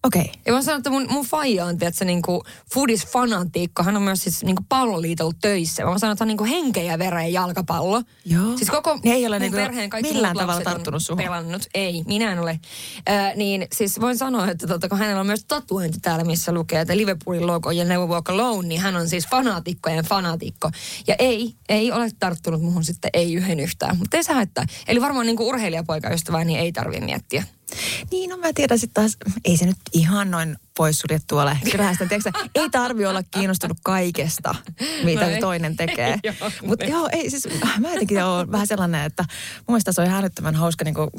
Okei. 0.04 0.22
Okay. 0.22 0.34
Ja 0.46 0.52
mä 0.52 0.62
sanon, 0.62 0.78
että 0.78 0.90
mun, 0.90 1.06
mun 1.10 1.26
faija 1.26 1.64
on, 1.64 1.78
tiedätkö, 1.78 2.04
niinku 2.04 2.44
foodis-fanatiikko. 2.74 3.84
Hän 3.84 3.96
on 3.96 4.02
myös 4.02 4.22
siis 4.22 4.44
niinku 4.44 4.62
palloliitolla 4.68 5.32
töissä. 5.40 5.84
Mä 5.84 5.98
sanon, 5.98 6.12
että 6.12 6.24
hän 6.24 6.26
on 6.26 6.28
niinku 6.28 6.44
henkeä 6.44 6.82
ja 6.82 6.98
vereen 6.98 7.32
jalkapallo. 7.32 8.02
Joo. 8.24 8.56
Siis 8.56 8.70
koko 8.70 8.98
Ne 9.04 9.12
ei 9.12 9.26
ole 9.26 9.38
niinku 9.38 9.56
perheen 9.56 9.90
kaikki 9.90 10.12
millään 10.12 10.36
tavalla 10.36 10.60
tarttunut 10.60 11.02
suhun. 11.02 11.24
Pelannut. 11.24 11.62
Ei, 11.74 12.02
minä 12.06 12.32
en 12.32 12.38
ole. 12.38 12.60
Äh, 13.10 13.36
niin 13.36 13.66
siis 13.74 14.00
voin 14.00 14.18
sanoa, 14.18 14.50
että 14.50 14.66
tota, 14.66 14.88
kun 14.88 14.98
hänellä 14.98 15.20
on 15.20 15.26
myös 15.26 15.44
tatuointi 15.44 15.98
täällä, 16.00 16.24
missä 16.24 16.52
lukee, 16.52 16.80
että 16.80 16.96
Liverpoolin 16.96 17.46
logo 17.46 17.70
ja 17.70 17.84
Never 17.84 18.06
Walk 18.08 18.28
Alone, 18.28 18.68
niin 18.68 18.80
hän 18.80 18.96
on 18.96 19.08
siis 19.08 19.28
fanaatikkojen 19.28 20.04
fanaatikko. 20.04 20.70
Ja 21.06 21.14
ei, 21.18 21.54
ei 21.68 21.92
ole 21.92 22.10
tarttunut 22.18 22.62
muhun 22.62 22.84
sitten 22.84 23.10
ei 23.14 23.34
yhden 23.34 23.60
yhtään. 23.60 23.98
Mutta 23.98 24.16
ei 24.16 24.24
se 24.24 24.32
haittaa. 24.32 24.64
Eli 24.88 25.00
varmaan 25.00 25.26
niinku 25.26 25.48
urheilijapoikaystävää, 25.48 26.44
niin 26.44 26.58
ei 26.58 26.72
tarvitse 26.72 27.04
miettiä. 27.04 27.44
Niin, 28.10 28.30
no 28.30 28.36
mä 28.36 28.52
tiedän 28.52 28.78
sitten 28.78 29.02
taas, 29.02 29.16
ei 29.44 29.56
se 29.56 29.66
nyt 29.66 29.76
ihan 29.92 30.30
noin 30.30 30.56
poissuljettu 30.76 31.38
ole. 31.38 31.58
Kyllähän 31.70 31.96
sitä, 31.96 32.32
ei 32.54 32.70
tarvi 32.70 33.06
olla 33.06 33.22
kiinnostunut 33.30 33.78
kaikesta, 33.84 34.54
mitä 35.04 35.30
No 35.30 35.36
toinen 35.40 35.76
tekee. 35.76 36.18
Mutta 36.66 36.84
joo, 36.84 37.08
ei 37.12 37.30
siis, 37.30 37.48
mä 37.78 37.88
jotenkin 37.90 38.24
olen 38.24 38.52
vähän 38.52 38.66
sellainen, 38.66 39.04
että 39.04 39.24
mun 39.56 39.64
mielestä 39.68 39.92
se 39.92 40.00
on 40.00 40.06
ihan 40.06 40.20
älyttömän 40.20 40.54
hauska 40.54 40.84
niin 40.84 40.94
kuin, 40.94 41.10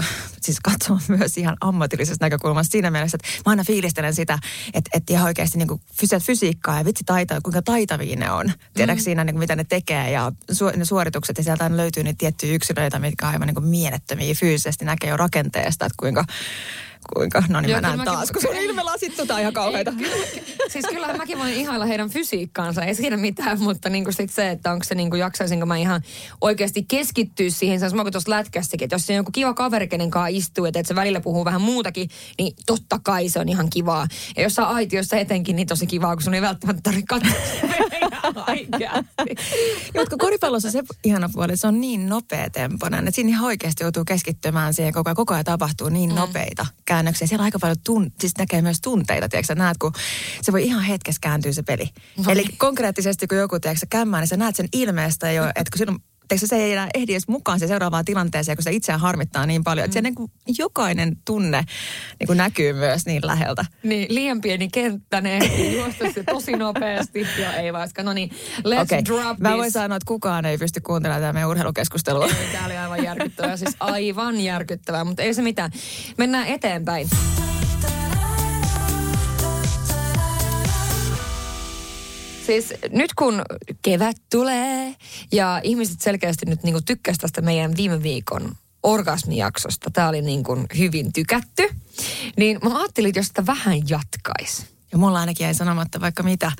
siis 0.41 0.59
katsoa 0.59 0.99
myös 1.07 1.37
ihan 1.37 1.57
ammatillisesta 1.61 2.25
näkökulmasta 2.25 2.71
siinä 2.71 2.91
mielessä, 2.91 3.15
että 3.15 3.27
mä 3.45 3.49
aina 3.49 3.63
fiilistelen 3.63 4.15
sitä, 4.15 4.39
että, 4.73 4.89
että 4.93 5.13
ihan 5.13 5.25
oikeasti 5.25 5.57
niin 5.57 5.67
kuin 5.67 5.81
fysi- 6.01 6.23
fysiikkaa 6.23 6.77
ja 6.77 6.85
vitsi 6.85 7.03
taita, 7.03 7.41
kuinka 7.43 7.61
taitavia 7.61 8.15
ne 8.15 8.31
on. 8.31 8.51
Tiedätkö 8.73 9.01
Mm. 9.01 9.03
siinä, 9.03 9.23
niin 9.23 9.33
kuin, 9.33 9.39
mitä 9.39 9.55
ne 9.55 9.63
tekee 9.63 10.11
ja 10.11 10.31
su, 10.51 10.65
ne 10.75 10.85
suoritukset 10.85 11.37
ja 11.37 11.43
sieltä 11.43 11.63
aina 11.63 11.77
löytyy 11.77 12.03
niitä 12.03 12.17
tiettyjä 12.17 12.53
yksilöitä, 12.53 12.99
mitkä 12.99 13.27
on 13.27 13.33
aivan 13.33 13.47
niin 13.47 13.55
kuin 13.55 13.67
mielettömiä 13.67 14.33
fyysisesti, 14.35 14.85
näkee 14.85 15.09
jo 15.09 15.17
rakenteesta, 15.17 15.85
että 15.85 15.95
kuinka 15.99 16.25
kuinka, 17.15 17.43
no 17.49 17.61
niin 17.61 17.69
Joo, 17.69 17.81
mä 17.81 17.87
näen 17.87 17.99
mäkin- 17.99 18.13
taas, 18.13 18.31
kun 18.31 18.41
sun 18.41 18.55
ilmelasit 18.55 19.15
tota 19.17 19.39
ihan 19.39 19.53
kauheita. 19.53 19.93
Siis 20.67 20.85
kyllähän 20.89 21.17
mäkin 21.17 21.39
voin 21.39 21.53
ihailla 21.53 21.85
heidän 21.85 22.09
fysiikkaansa, 22.09 22.83
ei 22.83 22.95
siinä 22.95 23.17
mitään, 23.17 23.59
mutta 23.61 23.89
niinku 23.89 24.11
sit 24.11 24.31
se, 24.31 24.49
että 24.49 24.71
onko 24.71 24.83
se 24.83 24.95
niinku 24.95 25.15
jaksaisinko 25.15 25.65
mä 25.65 25.77
ihan 25.77 26.01
oikeasti 26.41 26.83
keskittyä 26.83 27.49
siihen, 27.49 27.79
se 27.79 27.85
on 27.85 27.89
sama 27.89 28.03
kuin 28.03 28.11
tuossa 28.11 28.29
lätkässäkin, 28.29 28.85
että 28.85 28.95
jos 28.95 29.05
se 29.07 29.13
on 29.13 29.17
joku 29.17 29.31
kiva 29.31 29.53
kaveri, 29.53 29.87
kenen 29.87 30.11
kanssa 30.11 30.27
istuu, 30.27 30.65
että 30.65 30.79
et 30.79 30.85
se 30.85 30.95
välillä 30.95 31.21
puhuu 31.21 31.45
vähän 31.45 31.61
muutakin, 31.61 32.09
niin 32.37 32.53
totta 32.65 32.99
kai 33.03 33.29
se 33.29 33.39
on 33.39 33.49
ihan 33.49 33.69
kivaa. 33.69 34.07
Ja 34.37 34.43
jos 34.43 34.53
sä 34.55 34.63
aitiossa 34.67 35.17
etenkin, 35.17 35.55
niin 35.55 35.67
tosi 35.67 35.87
kivaa, 35.87 36.15
kun 36.15 36.23
sun 36.23 36.33
ei 36.33 36.41
välttämättä 36.41 36.81
tarvitse 36.83 37.07
katsoa 37.07 37.31
oikeasti. 38.49 39.35
Jotka 39.93 40.17
koripallossa 40.17 40.71
se 40.71 40.83
ihana 41.03 41.29
puoli, 41.33 41.57
se 41.57 41.67
on 41.67 41.81
niin 41.81 42.09
nopea 42.09 42.49
temponen, 42.49 43.07
että 43.07 43.15
siinä 43.15 43.29
ihan 43.29 43.45
oikeasti 43.45 43.83
joutuu 43.83 44.05
keskittymään 44.05 44.73
siihen 44.73 44.93
koko 44.93 45.09
ajan. 45.09 45.15
Koko 45.15 45.33
ajan 45.33 45.45
tapahtuu 45.45 45.89
niin 45.89 46.09
mm. 46.09 46.15
nopeita 46.15 46.65
käännöksiä. 46.85 47.27
Siellä 47.27 47.41
on 47.41 47.45
aika 47.45 47.59
paljon, 47.59 47.77
tun, 47.83 48.11
siis 48.19 48.33
näkee 48.37 48.61
myös 48.61 48.81
tunteita, 48.81 49.29
tiedätkö 49.29 49.55
näet, 49.55 49.77
kun 49.77 49.91
se 50.41 50.51
voi 50.51 50.63
ihan 50.63 50.83
hetkessä 50.83 51.19
kääntyä 51.21 51.51
se 51.51 51.63
peli. 51.63 51.89
Vai. 52.25 52.33
Eli 52.33 52.45
konkreettisesti, 52.57 53.27
kun 53.27 53.37
joku, 53.37 53.59
tiedätkö 53.59 53.85
kämmää, 53.89 54.19
niin 54.19 54.27
sä 54.27 54.37
näet 54.37 54.55
sen 54.55 54.67
ilmeestä 54.73 55.31
jo, 55.31 55.43
että 55.55 55.71
kun 55.71 55.77
silloin 55.77 55.99
Tiedätkö, 56.27 56.47
se 56.47 56.55
ei 56.55 56.71
enää 56.73 56.87
ehdi 56.93 57.11
edes 57.13 57.27
mukaan 57.27 57.59
se 57.59 57.67
seuraavaan 57.67 58.05
tilanteeseen, 58.05 58.57
kun 58.57 58.63
se 58.63 58.71
itseään 58.71 58.99
harmittaa 59.01 59.45
niin 59.45 59.63
paljon. 59.63 59.85
Että 59.85 59.93
se 59.93 60.01
niin 60.01 60.15
kuin 60.15 60.31
jokainen 60.57 61.17
tunne 61.25 61.63
niin 62.19 62.27
kuin 62.27 62.37
näkyy 62.37 62.73
myös 62.73 63.05
niin 63.05 63.27
läheltä. 63.27 63.65
Niin, 63.83 64.15
liian 64.15 64.41
pieni 64.41 64.67
kenttä, 64.67 65.21
ne 65.21 65.39
juosta 65.75 66.11
se 66.13 66.23
tosi 66.23 66.51
nopeasti. 66.51 67.27
Joo, 67.39 67.51
ei 67.51 67.73
vaiska. 67.73 68.03
No 68.03 68.13
niin, 68.13 68.31
let's 68.59 68.81
Okei, 68.81 69.05
drop 69.05 69.39
mä 69.39 69.49
this. 69.49 69.57
voin 69.57 69.71
sanoa, 69.71 69.95
että 69.95 70.07
kukaan 70.07 70.45
ei 70.45 70.57
pysty 70.57 70.81
kuuntelemaan 70.81 71.21
tätä 71.21 71.33
meidän 71.33 71.49
urheilukeskustelua. 71.49 72.25
Ei, 72.25 72.51
Tämä 72.51 72.65
oli 72.65 72.77
aivan 72.77 73.03
järkyttävää, 73.03 73.57
siis 73.57 73.75
aivan 73.79 74.41
järkyttävää, 74.41 75.03
mutta 75.03 75.23
ei 75.23 75.33
se 75.33 75.41
mitään. 75.41 75.71
Mennään 76.17 76.47
eteenpäin. 76.47 77.09
Siis 82.45 82.73
nyt 82.91 83.13
kun 83.13 83.41
kevät 83.81 84.17
tulee 84.31 84.95
ja 85.31 85.61
ihmiset 85.63 86.01
selkeästi 86.01 86.45
nyt 86.45 86.63
niin 86.63 86.85
tykkäsivät 86.85 87.21
tästä 87.21 87.41
meidän 87.41 87.77
viime 87.77 88.03
viikon 88.03 88.55
orgasmijaksosta, 88.83 89.89
tämä 89.93 90.09
oli 90.09 90.21
niin 90.21 90.43
kuin 90.43 90.65
hyvin 90.77 91.13
tykätty, 91.13 91.69
niin 92.37 92.59
mä 92.63 92.79
ajattelin, 92.79 93.09
että 93.09 93.19
jos 93.19 93.27
sitä 93.27 93.45
vähän 93.45 93.89
jatkaisi. 93.89 94.65
Ja 94.91 94.97
mulla 94.97 95.19
ainakin 95.19 95.45
jäi 95.45 95.53
sanomatta 95.53 96.01
vaikka 96.01 96.23
mitä, 96.23 96.51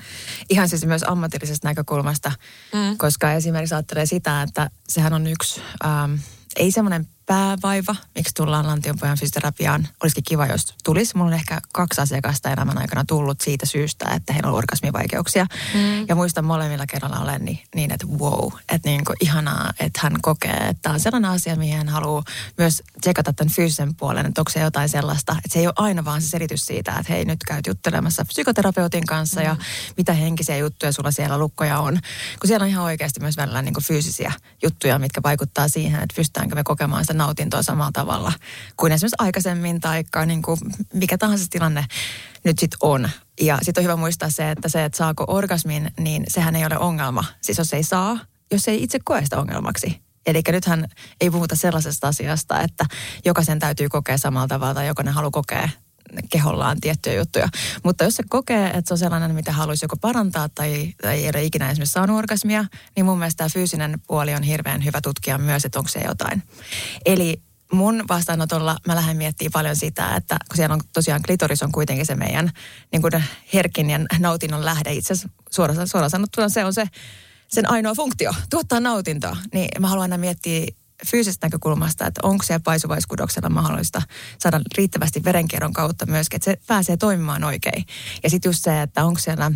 ihan 0.50 0.68
siis 0.68 0.86
myös 0.86 1.02
ammatillisesta 1.02 1.68
näkökulmasta, 1.68 2.32
mm. 2.72 2.98
koska 2.98 3.32
esimerkiksi 3.32 3.74
ajattelee 3.74 4.06
sitä, 4.06 4.42
että 4.42 4.70
sehän 4.88 5.12
on 5.12 5.26
yksi, 5.26 5.60
ähm, 5.84 6.14
ei 6.56 6.70
semmoinen 6.70 7.06
päävaiva, 7.26 7.96
miksi 8.14 8.34
tullaan 8.34 8.66
lantionpojan 8.66 9.18
fysioterapiaan. 9.18 9.88
Olisikin 10.02 10.24
kiva, 10.24 10.46
jos 10.46 10.74
tulisi. 10.84 11.16
Mulla 11.16 11.28
on 11.28 11.34
ehkä 11.34 11.60
kaksi 11.72 12.00
asiakasta 12.00 12.52
elämän 12.52 12.78
aikana 12.78 13.04
tullut 13.04 13.40
siitä 13.40 13.66
syystä, 13.66 14.08
että 14.08 14.32
heillä 14.32 14.48
on 14.48 14.54
orgasmivaikeuksia. 14.54 15.46
Mm. 15.74 16.08
Ja 16.08 16.14
muistan 16.14 16.44
molemmilla 16.44 16.86
kerralla 16.86 17.18
olen 17.18 17.44
niin, 17.44 17.58
niin 17.74 17.92
että 17.92 18.06
wow, 18.06 18.52
että 18.68 18.88
niin 18.88 19.04
kuin 19.04 19.16
ihanaa, 19.20 19.72
että 19.80 20.00
hän 20.02 20.12
kokee, 20.22 20.56
että 20.56 20.82
tämä 20.82 20.92
on 20.92 21.00
sellainen 21.00 21.30
asia, 21.30 21.56
mihin 21.56 21.76
hän 21.76 21.88
haluaa 21.88 22.22
myös 22.58 22.82
tsekata 23.00 23.32
tämän 23.32 23.52
fyysisen 23.52 23.94
puolen, 23.94 24.26
että 24.26 24.40
onko 24.40 24.50
se 24.50 24.60
jotain 24.60 24.88
sellaista, 24.88 25.32
että 25.32 25.52
se 25.52 25.58
ei 25.58 25.66
ole 25.66 25.74
aina 25.76 26.04
vaan 26.04 26.22
se 26.22 26.28
selitys 26.28 26.66
siitä, 26.66 26.92
että 26.92 27.12
hei 27.12 27.24
nyt 27.24 27.44
käyt 27.46 27.66
juttelemassa 27.66 28.24
psykoterapeutin 28.24 29.06
kanssa 29.06 29.40
mm. 29.40 29.46
ja 29.46 29.56
mitä 29.96 30.12
henkisiä 30.12 30.56
juttuja 30.56 30.92
sulla 30.92 31.10
siellä 31.10 31.38
lukkoja 31.38 31.78
on. 31.78 31.98
Kun 32.40 32.48
siellä 32.48 32.64
on 32.64 32.70
ihan 32.70 32.84
oikeasti 32.84 33.20
myös 33.20 33.36
välillä 33.36 33.62
niin 33.62 33.74
kuin 33.74 33.84
fyysisiä 33.84 34.32
juttuja, 34.62 34.98
mitkä 34.98 35.22
vaikuttaa 35.22 35.68
siihen, 35.68 36.02
että 36.02 36.14
pystytäänkö 36.16 36.54
me 36.54 36.64
kokemaan 36.64 37.04
sitä 37.04 37.14
nautintoa 37.24 37.62
samalla 37.62 37.92
tavalla 37.92 38.32
kuin 38.76 38.92
esimerkiksi 38.92 39.16
aikaisemmin 39.18 39.80
tai 39.80 40.04
niin 40.26 40.42
kuin 40.42 40.58
mikä 40.92 41.18
tahansa 41.18 41.46
tilanne 41.50 41.84
nyt 42.44 42.58
sitten 42.58 42.78
on. 42.80 43.10
Ja 43.40 43.58
sitten 43.62 43.82
on 43.82 43.84
hyvä 43.84 43.96
muistaa 43.96 44.30
se, 44.30 44.50
että 44.50 44.68
se, 44.68 44.84
että 44.84 44.98
saako 44.98 45.24
orgasmin, 45.28 45.90
niin 45.98 46.24
sehän 46.28 46.56
ei 46.56 46.66
ole 46.66 46.78
ongelma. 46.78 47.24
Siis 47.40 47.58
jos 47.58 47.72
ei 47.72 47.82
saa, 47.82 48.18
jos 48.52 48.68
ei 48.68 48.82
itse 48.82 48.98
koe 49.04 49.24
sitä 49.24 49.38
ongelmaksi. 49.38 50.00
Eli 50.26 50.42
nythän 50.52 50.86
ei 51.20 51.30
puhuta 51.30 51.56
sellaisesta 51.56 52.08
asiasta, 52.08 52.60
että 52.60 52.84
jokaisen 53.24 53.58
täytyy 53.58 53.88
kokea 53.88 54.18
samalla 54.18 54.48
tavalla 54.48 54.74
tai 54.74 54.86
jokainen 54.86 55.14
haluaa 55.14 55.30
kokea 55.30 55.68
kehollaan 56.30 56.80
tiettyjä 56.80 57.16
juttuja. 57.16 57.48
Mutta 57.82 58.04
jos 58.04 58.14
se 58.14 58.22
kokee, 58.28 58.66
että 58.66 58.82
se 58.88 58.94
on 58.94 58.98
sellainen, 58.98 59.34
mitä 59.34 59.52
haluaisi 59.52 59.84
joko 59.84 59.96
parantaa 59.96 60.48
tai, 60.48 60.94
tai 61.02 61.24
ei 61.24 61.28
ole 61.28 61.44
ikinä 61.44 61.70
esimerkiksi 61.70 61.92
saanut 61.92 62.18
orgasmia, 62.18 62.64
niin 62.96 63.06
mun 63.06 63.18
mielestä 63.18 63.38
tämä 63.38 63.48
fyysinen 63.48 64.00
puoli 64.06 64.34
on 64.34 64.42
hirveän 64.42 64.84
hyvä 64.84 65.00
tutkia 65.00 65.38
myös, 65.38 65.64
että 65.64 65.78
onko 65.78 65.88
se 65.88 66.00
jotain. 66.00 66.42
Eli 67.04 67.42
mun 67.72 68.04
vastaanotolla 68.08 68.76
mä 68.86 68.94
lähden 68.94 69.16
miettimään 69.16 69.52
paljon 69.52 69.76
sitä, 69.76 70.16
että 70.16 70.36
kun 70.48 70.56
siellä 70.56 70.74
on 70.74 70.80
tosiaan 70.92 71.22
klitoris 71.26 71.62
on 71.62 71.72
kuitenkin 71.72 72.06
se 72.06 72.14
meidän 72.14 72.50
niin 72.92 73.02
kuin 73.02 73.24
herkin 73.54 73.90
ja 73.90 73.98
nautinnon 74.18 74.64
lähde. 74.64 74.92
Itse 74.92 75.12
asiassa 75.12 75.28
suoraan, 75.50 75.88
suoraan 75.88 76.10
sanottuna 76.10 76.48
se 76.48 76.64
on 76.64 76.74
se 76.74 76.86
sen 77.48 77.70
ainoa 77.70 77.94
funktio, 77.94 78.32
tuottaa 78.50 78.80
nautintoa. 78.80 79.36
Niin 79.52 79.68
mä 79.80 79.88
haluan 79.88 80.02
aina 80.02 80.18
miettiä 80.18 80.66
fyysisestä 81.06 81.46
näkökulmasta, 81.46 82.06
että 82.06 82.20
onko 82.22 82.44
se 82.44 82.58
paisuvaiskudoksella 82.58 83.48
mahdollista 83.48 84.02
saada 84.38 84.60
riittävästi 84.76 85.24
verenkierron 85.24 85.72
kautta 85.72 86.06
myöskin, 86.06 86.36
että 86.36 86.44
se 86.44 86.58
pääsee 86.66 86.96
toimimaan 86.96 87.44
oikein. 87.44 87.84
Ja 88.22 88.30
sitten 88.30 88.48
just 88.48 88.64
se, 88.64 88.82
että 88.82 89.04
onko 89.04 89.20
siellä 89.20 89.52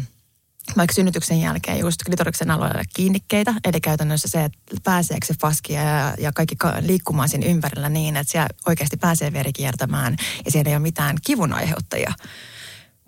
vaikka 0.76 0.95
synnytyksen 0.95 1.40
jälkeen 1.40 1.78
just 1.78 2.02
klitoriksen 2.07 2.50
alueella 2.50 2.83
kiinnikkeitä, 2.95 3.54
eli 3.64 3.80
käytännössä 3.80 4.28
se, 4.28 4.45
että 4.45 4.59
pääseekö 4.85 5.26
se 5.26 5.35
faskia 5.40 5.83
ja, 5.83 6.14
ja 6.18 6.33
kaikki 6.33 6.57
ka- 6.57 6.76
liikkumaan 6.80 7.28
siinä 7.28 7.47
ympärillä 7.47 7.88
niin, 7.88 8.16
että 8.16 8.30
siellä 8.33 8.49
oikeasti 8.66 8.97
pääsee 8.97 9.33
veri 9.33 9.52
kiertämään 9.52 10.16
ja 10.45 10.50
siellä 10.50 10.68
ei 10.68 10.76
ole 10.76 10.83
mitään 10.83 11.16
kivun 11.26 11.52
aiheuttajia. 11.52 12.12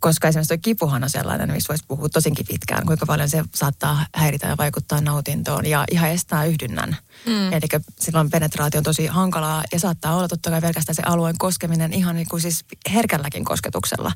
Koska 0.00 0.28
esimerkiksi 0.28 0.54
tuo 0.54 0.60
kipuhan 0.62 1.04
on 1.04 1.10
sellainen, 1.10 1.52
mistä 1.52 1.68
voisi 1.68 1.84
puhua 1.88 2.08
tosinkin 2.08 2.46
pitkään, 2.46 2.86
kuinka 2.86 3.06
paljon 3.06 3.28
se 3.28 3.44
saattaa 3.54 4.06
häiritä 4.14 4.46
ja 4.46 4.56
vaikuttaa 4.56 5.00
nautintoon 5.00 5.66
ja 5.66 5.84
ihan 5.90 6.10
estää 6.10 6.44
yhdynnän. 6.44 6.96
Mm. 7.26 7.52
Eli 7.52 7.66
silloin 7.98 8.30
penetraatio 8.30 8.78
on 8.78 8.84
tosi 8.84 9.06
hankalaa 9.06 9.64
ja 9.72 9.78
saattaa 9.78 10.16
olla 10.16 10.28
totta 10.28 10.50
kai 10.50 10.60
pelkästään 10.60 10.96
se 10.96 11.02
alueen 11.06 11.38
koskeminen 11.38 11.92
ihan 11.92 12.16
niin 12.16 12.28
kuin 12.28 12.42
siis 12.42 12.64
herkälläkin 12.92 13.44
kosketuksella. 13.44 14.12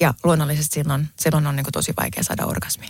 Ja 0.00 0.14
luonnollisesti 0.24 0.74
silloin, 0.74 1.08
silloin 1.20 1.46
on 1.46 1.56
niin 1.56 1.64
kuin 1.64 1.72
tosi 1.72 1.92
vaikea 1.96 2.22
saada 2.22 2.46
orgasmi. 2.46 2.86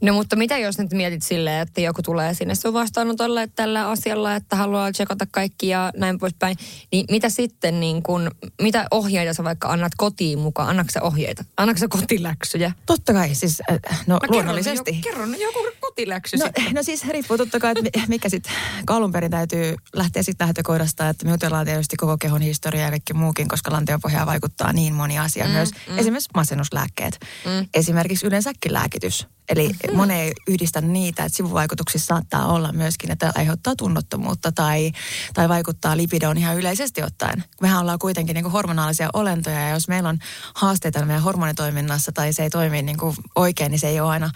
No 0.00 0.14
mutta 0.14 0.36
mitä 0.36 0.58
jos 0.58 0.78
nyt 0.78 0.92
mietit 0.92 1.22
silleen, 1.22 1.62
että 1.62 1.80
joku 1.80 2.02
tulee 2.02 2.34
sinne 2.34 2.54
sun 2.54 2.72
vastaanotolle 2.72 3.48
tällä 3.54 3.88
asialla, 3.88 4.34
että 4.34 4.56
haluaa 4.56 4.92
tsekata 4.92 5.26
kaikki 5.30 5.68
ja 5.68 5.92
näin 5.96 6.18
poispäin, 6.18 6.56
niin 6.92 7.04
mitä 7.10 7.28
sitten 7.28 7.80
niin 7.80 8.02
kun, 8.02 8.30
mitä 8.62 8.86
ohjeita 8.90 9.34
sä 9.34 9.44
vaikka 9.44 9.68
annat 9.68 9.92
kotiin 9.96 10.38
mukaan? 10.38 10.68
Annatko 10.68 10.90
sä 10.92 11.02
ohjeita? 11.02 11.44
Annatko 11.56 11.78
sä 11.80 11.88
kotiläksyjä? 11.88 12.72
Totta 12.86 13.12
kai, 13.12 13.34
siis 13.34 13.62
äh, 13.70 13.78
no, 14.06 14.14
No 14.14 14.20
luonnollisesti. 14.28 14.98
Kerron, 15.02 15.30
jo, 15.30 15.38
kerron 15.38 15.40
joku 15.40 15.58
kotiläksy 15.92 16.36
No, 16.36 16.44
sitten. 16.44 16.74
no 16.74 16.82
siis 16.82 17.08
riippuu 17.08 17.38
totta 17.38 17.60
kai, 17.60 17.72
että 17.72 17.82
mi- 18.00 18.06
mikä 18.08 18.28
sitten 18.28 18.52
alun 18.86 19.12
perin 19.12 19.30
täytyy 19.30 19.74
lähteä 19.92 20.22
sitten 20.22 20.46
lähtökohdasta, 20.46 21.08
että 21.08 21.24
me 21.24 21.30
jutellaan 21.30 21.66
tietysti 21.66 21.96
koko 21.96 22.18
kehon 22.18 22.42
historiaa 22.42 22.84
ja 22.86 22.90
kaikki 22.90 23.14
muukin, 23.14 23.48
koska 23.48 23.72
lantionpohjaan 23.72 24.26
vaikuttaa 24.26 24.72
niin 24.72 24.94
moni 24.94 25.18
asia. 25.18 25.44
Mm, 25.44 25.50
myös 25.50 25.70
mm. 25.88 25.98
esimerkiksi 25.98 26.30
masennuslääkkeet, 26.34 27.18
mm. 27.44 27.68
esimerkiksi 27.74 28.26
yleensäkin 28.26 28.72
lääkitys. 28.72 29.26
Eli 29.48 29.68
mm-hmm. 29.68 29.96
moni 29.96 30.14
ei 30.14 30.32
yhdistä 30.48 30.80
niitä, 30.80 31.24
että 31.24 31.36
sivuvaikutuksissa 31.36 32.06
saattaa 32.06 32.46
olla 32.46 32.72
myöskin, 32.72 33.10
että 33.10 33.32
aiheuttaa 33.34 33.76
tunnottomuutta 33.76 34.52
tai, 34.52 34.92
tai 35.34 35.48
vaikuttaa 35.48 35.96
lipidoon 35.96 36.38
ihan 36.38 36.56
yleisesti 36.56 37.02
ottaen. 37.02 37.44
Mehän 37.60 37.80
ollaan 37.80 37.98
kuitenkin 37.98 38.34
niin 38.34 38.42
kuin 38.44 38.52
hormonaalisia 38.52 39.10
olentoja 39.12 39.60
ja 39.60 39.70
jos 39.70 39.88
meillä 39.88 40.08
on 40.08 40.18
haasteita 40.54 41.04
meidän 41.04 41.22
hormonitoiminnassa 41.22 42.12
tai 42.12 42.32
se 42.32 42.42
ei 42.42 42.50
toimi 42.50 42.82
niin 42.82 42.98
kuin 42.98 43.16
oikein, 43.34 43.70
niin 43.70 43.78
se 43.78 43.88
ei 43.88 44.00
ole 44.00 44.10
aina 44.10 44.30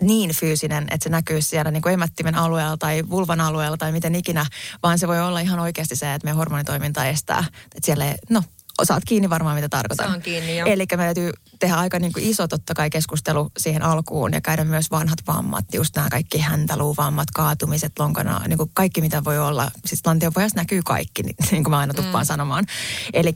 niin 0.00 0.30
fyysinen, 0.34 0.82
että 0.90 1.04
se 1.04 1.10
näkyy 1.10 1.42
siellä 1.42 1.70
niin 1.70 1.82
kuin 1.82 1.92
emättimen 1.92 2.34
alueella 2.34 2.76
tai 2.76 3.02
vulvan 3.10 3.40
alueella 3.40 3.76
tai 3.76 3.92
miten 3.92 4.14
ikinä, 4.14 4.46
vaan 4.82 4.98
se 4.98 5.08
voi 5.08 5.20
olla 5.20 5.40
ihan 5.40 5.58
oikeasti 5.58 5.96
se, 5.96 6.14
että 6.14 6.26
meidän 6.26 6.36
hormonitoiminta 6.36 7.04
estää. 7.04 7.44
Että 7.64 7.86
siellä 7.86 8.04
ei, 8.04 8.14
no, 8.30 8.42
osaat 8.78 9.02
kiinni 9.06 9.30
varmaan, 9.30 9.54
mitä 9.54 9.68
tarkoitan. 9.68 10.06
Saan 10.06 10.22
kiinni, 10.22 10.58
joo. 10.58 10.68
Eli 10.68 10.86
me 10.90 10.96
täytyy 10.96 11.32
tehdä 11.58 11.74
aika 11.74 11.98
niin 11.98 12.12
kuin 12.12 12.24
iso 12.24 12.48
totta 12.48 12.74
kai 12.74 12.90
keskustelu 12.90 13.50
siihen 13.58 13.82
alkuun 13.82 14.32
ja 14.32 14.40
käydä 14.40 14.64
myös 14.64 14.90
vanhat 14.90 15.18
vammat, 15.26 15.64
just 15.74 15.96
nämä 15.96 16.08
kaikki 16.10 16.38
häntäluuvammat, 16.38 17.30
kaatumiset, 17.30 17.92
lonkana, 17.98 18.40
niin 18.48 18.58
kuin 18.58 18.70
kaikki 18.74 19.00
mitä 19.00 19.24
voi 19.24 19.38
olla. 19.38 19.70
Siis 19.86 20.06
lantiopohjassa 20.06 20.60
näkyy 20.60 20.80
kaikki, 20.84 21.22
niin, 21.22 21.36
niin 21.50 21.64
kuin 21.64 21.70
mä 21.70 21.78
aina 21.78 21.94
tuppaan 21.94 22.24
mm. 22.24 22.26
sanomaan. 22.26 22.66
Eli 23.12 23.34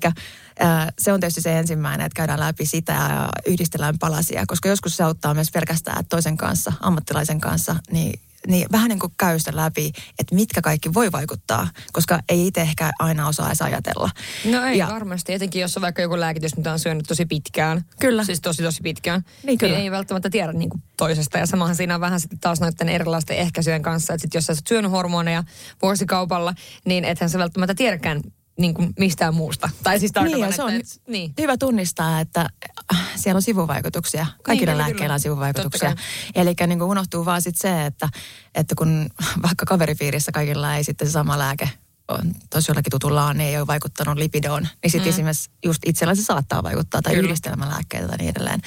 se 0.99 1.13
on 1.13 1.21
tietysti 1.21 1.41
se 1.41 1.59
ensimmäinen, 1.59 2.07
että 2.07 2.17
käydään 2.17 2.41
läpi 2.41 2.67
sitä 2.67 2.93
ja 2.93 3.29
yhdistellään 3.47 3.99
palasia, 3.99 4.45
koska 4.47 4.69
joskus 4.69 4.97
se 4.97 5.03
auttaa 5.03 5.35
myös 5.35 5.51
pelkästään 5.51 6.07
toisen 6.07 6.37
kanssa, 6.37 6.73
ammattilaisen 6.81 7.41
kanssa, 7.41 7.77
niin 7.91 8.21
niin 8.47 8.67
vähän 8.73 8.89
niin 8.89 8.99
kuin 8.99 9.13
käy 9.19 9.39
sitä 9.39 9.57
läpi, 9.57 9.93
että 10.19 10.35
mitkä 10.35 10.61
kaikki 10.61 10.95
voi 10.95 11.13
vaikuttaa, 11.13 11.69
koska 11.93 12.21
ei 12.29 12.47
itse 12.47 12.61
ehkä 12.61 12.93
aina 12.99 13.29
osaa 13.29 13.47
edes 13.47 13.63
ajatella. 13.63 14.11
No 14.45 14.65
ei 14.65 14.79
ja, 14.79 14.87
varmasti, 14.87 15.33
etenkin 15.33 15.61
jos 15.61 15.77
on 15.77 15.81
vaikka 15.81 16.03
joku 16.03 16.21
lääkitys, 16.21 16.57
mitä 16.57 16.73
on 16.73 16.79
syönyt 16.79 17.07
tosi 17.09 17.27
pitkään. 17.27 17.85
Kyllä. 18.01 18.25
Siis 18.25 18.41
tosi 18.41 18.63
tosi 18.63 18.81
pitkään. 18.83 19.25
Niin, 19.43 19.59
kyllä. 19.59 19.75
Niin 19.75 19.85
ei 19.85 19.91
välttämättä 19.91 20.31
tiedä 20.31 20.53
niin 20.53 20.71
kuin 20.71 20.83
toisesta. 20.97 21.39
Ja 21.39 21.47
samahan 21.47 21.77
siinä 21.77 21.95
on 21.95 22.01
vähän 22.01 22.21
sitten 22.21 22.39
taas 22.39 22.61
noiden 22.61 22.89
erilaisten 22.89 23.37
ehkäisyjen 23.37 23.83
kanssa, 23.83 24.15
että 24.15 24.23
sit 24.23 24.35
jos 24.35 24.47
sä 24.47 24.53
oot 24.53 24.67
syönyt 24.69 24.91
hormoneja 24.91 25.45
vuosikaupalla, 25.83 26.55
niin 26.85 27.05
ethän 27.05 27.31
sä 27.31 27.39
välttämättä 27.39 27.75
tiedäkään 27.75 28.21
niin 28.59 28.75
kuin 28.75 28.93
mistään 28.99 29.35
muusta. 29.35 29.71
Tai 29.83 30.01
siis 30.01 30.13
niin, 30.25 30.53
se 30.53 30.63
on 30.63 30.75
että, 30.75 30.95
niin. 31.09 31.33
hyvä 31.41 31.57
tunnistaa, 31.57 32.21
että 32.21 32.49
äh, 32.95 33.01
siellä 33.17 33.39
on 33.39 33.43
sivuvaikutuksia. 33.43 34.27
Kaikilla 34.43 34.73
niin, 34.73 34.79
lääkkeillä 34.79 35.15
on 35.15 35.21
sivuvaikutuksia. 35.21 35.95
Eli 36.35 36.55
niin 36.67 36.79
kuin 36.79 36.91
unohtuu 36.91 37.25
vaan 37.25 37.43
sit 37.43 37.57
se, 37.57 37.87
että, 37.87 38.09
että 38.55 38.75
kun 38.75 39.11
vaikka 39.43 39.67
kaveripiirissä 39.67 40.33
kaikilla 40.33 40.77
ei 40.77 40.85
sitten 40.85 41.09
se 41.09 41.13
sama 41.13 41.39
lääke 41.39 41.71
on 42.09 42.35
tosi 42.51 42.71
jollakin 42.71 42.91
tutulla 42.91 43.27
on, 43.27 43.37
niin 43.39 43.49
ei 43.49 43.59
ole 43.59 43.67
vaikuttanut 43.67 44.19
lipidoon, 44.19 44.69
niin 44.83 44.91
sitten 44.91 45.07
mm. 45.07 45.15
esimerkiksi 45.15 45.51
just 45.65 45.83
itsellä 45.87 46.15
se 46.15 46.23
saattaa 46.23 46.63
vaikuttaa, 46.63 47.03
tai 47.03 47.15
yhdistelmälääkkeitä 47.15 48.09
tai 48.09 48.17
niin 48.17 48.31
edelleen. 48.31 48.61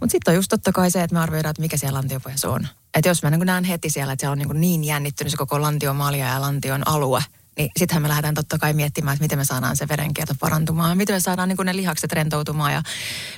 Mutta 0.00 0.12
sitten 0.12 0.32
on 0.32 0.36
just 0.36 0.48
totta 0.48 0.72
kai 0.72 0.90
se, 0.90 1.02
että 1.02 1.14
me 1.14 1.20
arvioidaan, 1.20 1.50
että 1.50 1.62
mikä 1.62 1.76
siellä 1.76 1.96
lantiopohjassa 1.96 2.50
on. 2.50 2.68
Että 2.94 3.08
jos 3.08 3.22
mä 3.22 3.30
niin 3.30 3.46
näen 3.46 3.64
heti 3.64 3.90
siellä, 3.90 4.12
että 4.12 4.22
siellä 4.22 4.32
on 4.32 4.38
niin, 4.38 4.60
niin 4.60 4.84
jännittynyt 4.84 5.30
se 5.30 5.36
koko 5.36 5.62
lantiomalja 5.62 6.28
ja 6.28 6.40
lantion 6.40 6.88
alue, 6.88 7.22
niin 7.58 7.70
sittenhän 7.76 8.02
me 8.02 8.08
lähdetään 8.08 8.34
totta 8.34 8.58
kai 8.58 8.72
miettimään, 8.72 9.14
että 9.14 9.24
miten 9.24 9.38
me 9.38 9.44
saadaan 9.44 9.76
se 9.76 9.88
verenkierto 9.88 10.34
parantumaan, 10.40 10.96
miten 10.96 11.16
me 11.16 11.20
saadaan 11.20 11.48
niin 11.48 11.58
ne 11.64 11.76
lihakset 11.76 12.12
rentoutumaan. 12.12 12.72
Ja 12.72 12.82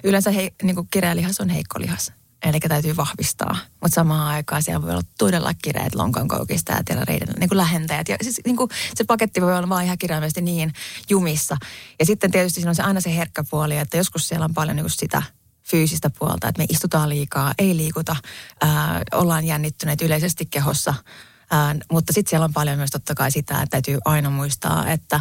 yleensä 0.04 0.30
hei, 0.30 0.54
niin 0.62 0.76
kuin 0.76 0.88
kireä 0.90 1.16
lihas 1.16 1.40
on 1.40 1.48
heikko 1.48 1.80
lihas, 1.80 2.12
eli 2.42 2.60
täytyy 2.60 2.96
vahvistaa. 2.96 3.56
Mutta 3.80 3.94
samaan 3.94 4.28
aikaan 4.28 4.62
siellä 4.62 4.82
voi 4.82 4.90
olla 4.90 5.02
todella 5.18 5.54
kireät 5.62 5.94
lonkankoukistajat 5.94 6.88
ja 6.88 7.04
reiden 7.04 7.28
niin 7.38 7.48
kuin 7.48 7.58
lähentäjät. 7.58 8.08
Ja 8.08 8.16
siis, 8.22 8.40
niin 8.44 8.56
kuin, 8.56 8.70
se 8.94 9.04
paketti 9.04 9.42
voi 9.42 9.56
olla 9.56 9.68
vaan 9.68 9.84
ihan 9.84 9.98
kirjaimellisesti 9.98 10.42
niin 10.42 10.72
jumissa. 11.10 11.56
Ja 11.98 12.06
sitten 12.06 12.30
tietysti 12.30 12.60
siinä 12.60 12.70
on 12.70 12.74
se 12.74 12.82
aina 12.82 13.00
se 13.00 13.16
herkkä 13.16 13.44
puoli, 13.50 13.76
että 13.76 13.96
joskus 13.96 14.28
siellä 14.28 14.44
on 14.44 14.54
paljon 14.54 14.76
niin 14.76 14.84
kuin 14.84 14.90
sitä 14.90 15.22
fyysistä 15.70 16.10
puolta, 16.18 16.48
että 16.48 16.62
me 16.62 16.66
istutaan 16.68 17.08
liikaa, 17.08 17.54
ei 17.58 17.76
liikuta, 17.76 18.16
ää, 18.60 19.02
ollaan 19.12 19.44
jännittyneet 19.44 20.02
yleisesti 20.02 20.46
kehossa– 20.46 20.94
Ää, 21.50 21.76
mutta 21.92 22.12
sitten 22.12 22.30
siellä 22.30 22.44
on 22.44 22.52
paljon 22.52 22.76
myös 22.76 22.90
totta 22.90 23.14
kai 23.14 23.30
sitä, 23.30 23.54
että 23.54 23.70
täytyy 23.70 23.98
aina 24.04 24.30
muistaa, 24.30 24.90
että 24.90 25.20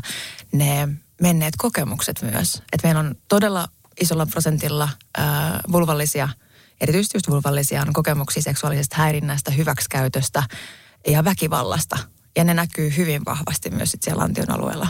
ne 0.52 0.88
menneet 1.22 1.54
kokemukset 1.58 2.22
myös. 2.22 2.56
Että 2.56 2.88
meillä 2.88 3.00
on 3.00 3.16
todella 3.28 3.68
isolla 4.02 4.26
prosentilla 4.26 4.90
ää, 5.18 5.60
vulvallisia, 5.72 6.30
erityisesti 6.82 7.18
just 7.18 7.30
vulvallisia 7.30 7.82
on 7.82 7.94
kokemuksia 7.94 8.44
seksuaalisesta 8.44 8.96
häirinnästä, 8.98 9.52
hyväksikäytöstä 9.52 10.44
ja 11.08 11.24
väkivallasta. 11.24 11.98
Ja 12.36 12.44
ne 12.44 12.54
näkyy 12.54 12.94
hyvin 12.98 13.26
vahvasti 13.26 13.70
myös 13.70 13.92
sit 13.92 14.04
siellä 14.04 14.22
lantion 14.22 14.52
alueella. 14.52 14.88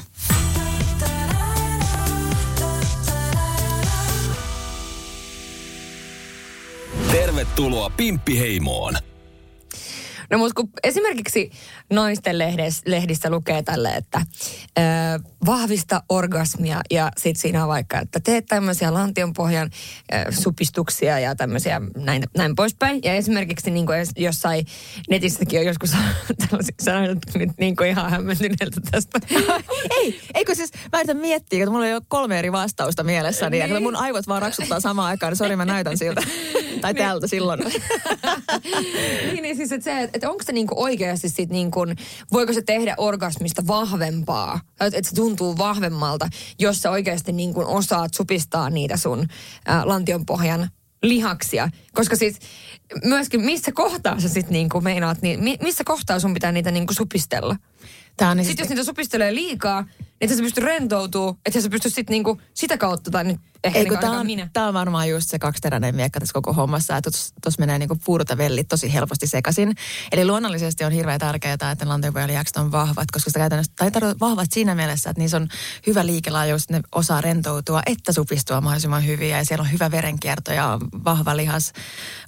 Tervetuloa 7.11 7.89
Pimppiheimoon. 7.89 9.12
No 10.33 10.39
mutta 10.39 10.53
kun 10.55 10.69
esimerkiksi 10.83 11.51
naisten 11.89 12.37
lehdissä, 12.37 12.81
lehdissä 12.85 13.29
lukee 13.29 13.63
tälle, 13.63 13.89
että 13.89 14.21
ö, 14.79 14.81
vahvista 15.45 16.03
orgasmia 16.09 16.81
ja 16.91 17.11
sitten 17.17 17.41
siinä 17.41 17.63
on 17.63 17.69
vaikka, 17.69 17.99
että 17.99 18.19
teet 18.19 18.45
tämmöisiä 18.45 18.93
lantionpohjan 18.93 19.69
ö, 20.13 20.31
supistuksia 20.31 21.19
ja 21.19 21.35
tämmöisiä 21.35 21.81
näin, 21.95 22.23
näin 22.37 22.55
poispäin. 22.55 22.99
Ja 23.03 23.13
esimerkiksi 23.13 23.71
niin 23.71 23.85
kuin 23.85 24.05
jossain 24.17 24.65
netissäkin 25.09 25.59
on 25.59 25.65
joskus 25.65 25.91
sanonut 26.81 27.19
nyt 27.35 27.49
niin 27.57 27.75
kuin 27.75 27.89
ihan 27.89 28.11
hämmentyneeltä 28.11 28.81
tästä. 28.91 29.19
ei, 29.97 30.21
eikö 30.33 30.55
siis, 30.55 30.71
mä 30.91 30.99
yritän 30.99 31.17
miettiä, 31.17 31.63
että 31.63 31.71
mulla 31.71 31.87
ei 31.87 31.93
ole 31.93 32.01
kolme 32.07 32.39
eri 32.39 32.51
vastausta 32.51 33.03
mielessäni 33.03 33.59
niin. 33.59 33.73
ja 33.73 33.79
mun 33.79 33.95
aivot 33.95 34.27
vaan 34.27 34.41
raksuttaa 34.41 34.79
samaan 34.79 35.07
aikaan, 35.07 35.31
niin 35.31 35.37
sori 35.37 35.55
mä 35.55 35.65
näytän 35.65 35.97
siltä. 35.97 36.21
tai 36.81 36.93
niin. 36.93 37.05
tältä 37.05 37.27
silloin. 37.27 37.59
niin, 39.31 39.41
niin 39.41 39.55
siis 39.55 39.71
että 39.71 39.83
se, 39.83 40.09
että 40.13 40.22
että 40.23 40.31
onko 40.31 40.43
se 40.43 40.51
niinku 40.51 40.83
oikeasti 40.83 41.29
sit 41.29 41.49
niinku, 41.49 41.79
voiko 42.31 42.53
se 42.53 42.61
tehdä 42.61 42.95
orgasmista 42.97 43.67
vahvempaa, 43.67 44.59
että 44.81 44.99
et 44.99 45.05
se 45.05 45.15
tuntuu 45.15 45.57
vahvemmalta, 45.57 46.29
jos 46.59 46.81
sä 46.81 46.91
oikeasti 46.91 47.31
niinku 47.31 47.63
osaat 47.67 48.13
supistaa 48.13 48.69
niitä 48.69 48.97
sun 48.97 49.27
ää, 49.65 49.87
lantionpohjan 49.87 50.69
lihaksia. 51.01 51.69
Koska 51.93 52.15
siis 52.15 52.39
myöskin 53.03 53.41
missä 53.41 53.71
kohtaa 53.71 54.19
sä 54.19 54.29
sit 54.29 54.49
niinku 54.49 54.81
meinaat, 54.81 55.21
niin, 55.21 55.57
missä 55.61 55.83
kohtaa 55.83 56.19
sun 56.19 56.33
pitää 56.33 56.51
niitä 56.51 56.71
niinku 56.71 56.93
supistella? 56.93 57.55
Tää 58.17 58.29
on 58.29 58.37
niin 58.37 58.45
Sitten 58.45 58.63
jos 58.63 58.69
niitä 58.69 58.83
supistelee 58.83 59.35
liikaa, 59.35 59.87
että 60.23 60.35
se 60.35 60.43
pystyy 60.43 60.63
rentoutuu, 60.63 61.37
että 61.45 61.61
se 61.61 61.69
pystyy 61.69 61.91
sitten 61.91 62.13
niinku 62.13 62.41
sitä 62.53 62.77
kautta, 62.77 63.11
tai 63.11 63.23
nyt 63.23 63.39
ehkä 63.63 63.79
Ei, 63.79 63.89
niin 63.89 63.99
tämä 63.99 64.19
on, 64.19 64.25
minä. 64.25 64.49
Tää 64.53 64.67
on 64.67 64.73
varmaan 64.73 65.09
just 65.09 65.29
se 65.29 65.39
kaksiteräinen 65.39 65.95
miekka 65.95 66.19
tässä 66.19 66.33
koko 66.33 66.53
hommassa, 66.53 66.97
että 66.97 67.09
tuossa 67.43 67.59
menee 67.59 67.79
niinku 67.79 67.97
puurot 68.05 68.29
ja 68.29 68.37
vellit 68.37 68.67
tosi 68.67 68.93
helposti 68.93 69.27
sekaisin. 69.27 69.75
Eli 70.11 70.25
luonnollisesti 70.25 70.83
on 70.83 70.91
hirveän 70.91 71.19
tärkeää, 71.19 71.53
että 71.53 71.87
lantionpohjalihakset 71.87 72.57
on 72.57 72.71
vahvat, 72.71 73.11
koska 73.13 73.29
sitä 73.29 73.39
käytännössä, 73.39 73.73
tai 73.75 73.91
vahvat 74.19 74.51
siinä 74.51 74.75
mielessä, 74.75 75.09
että 75.09 75.21
niissä 75.21 75.37
on 75.37 75.47
hyvä 75.87 76.05
liikelaajuus, 76.05 76.69
ne 76.69 76.81
osaa 76.95 77.21
rentoutua, 77.21 77.81
että 77.85 78.13
supistua 78.13 78.61
mahdollisimman 78.61 79.05
hyvin, 79.05 79.29
ja 79.29 79.45
siellä 79.45 79.61
on 79.61 79.71
hyvä 79.71 79.91
verenkierto 79.91 80.53
ja 80.53 80.79
vahva 81.03 81.37
lihas, 81.37 81.73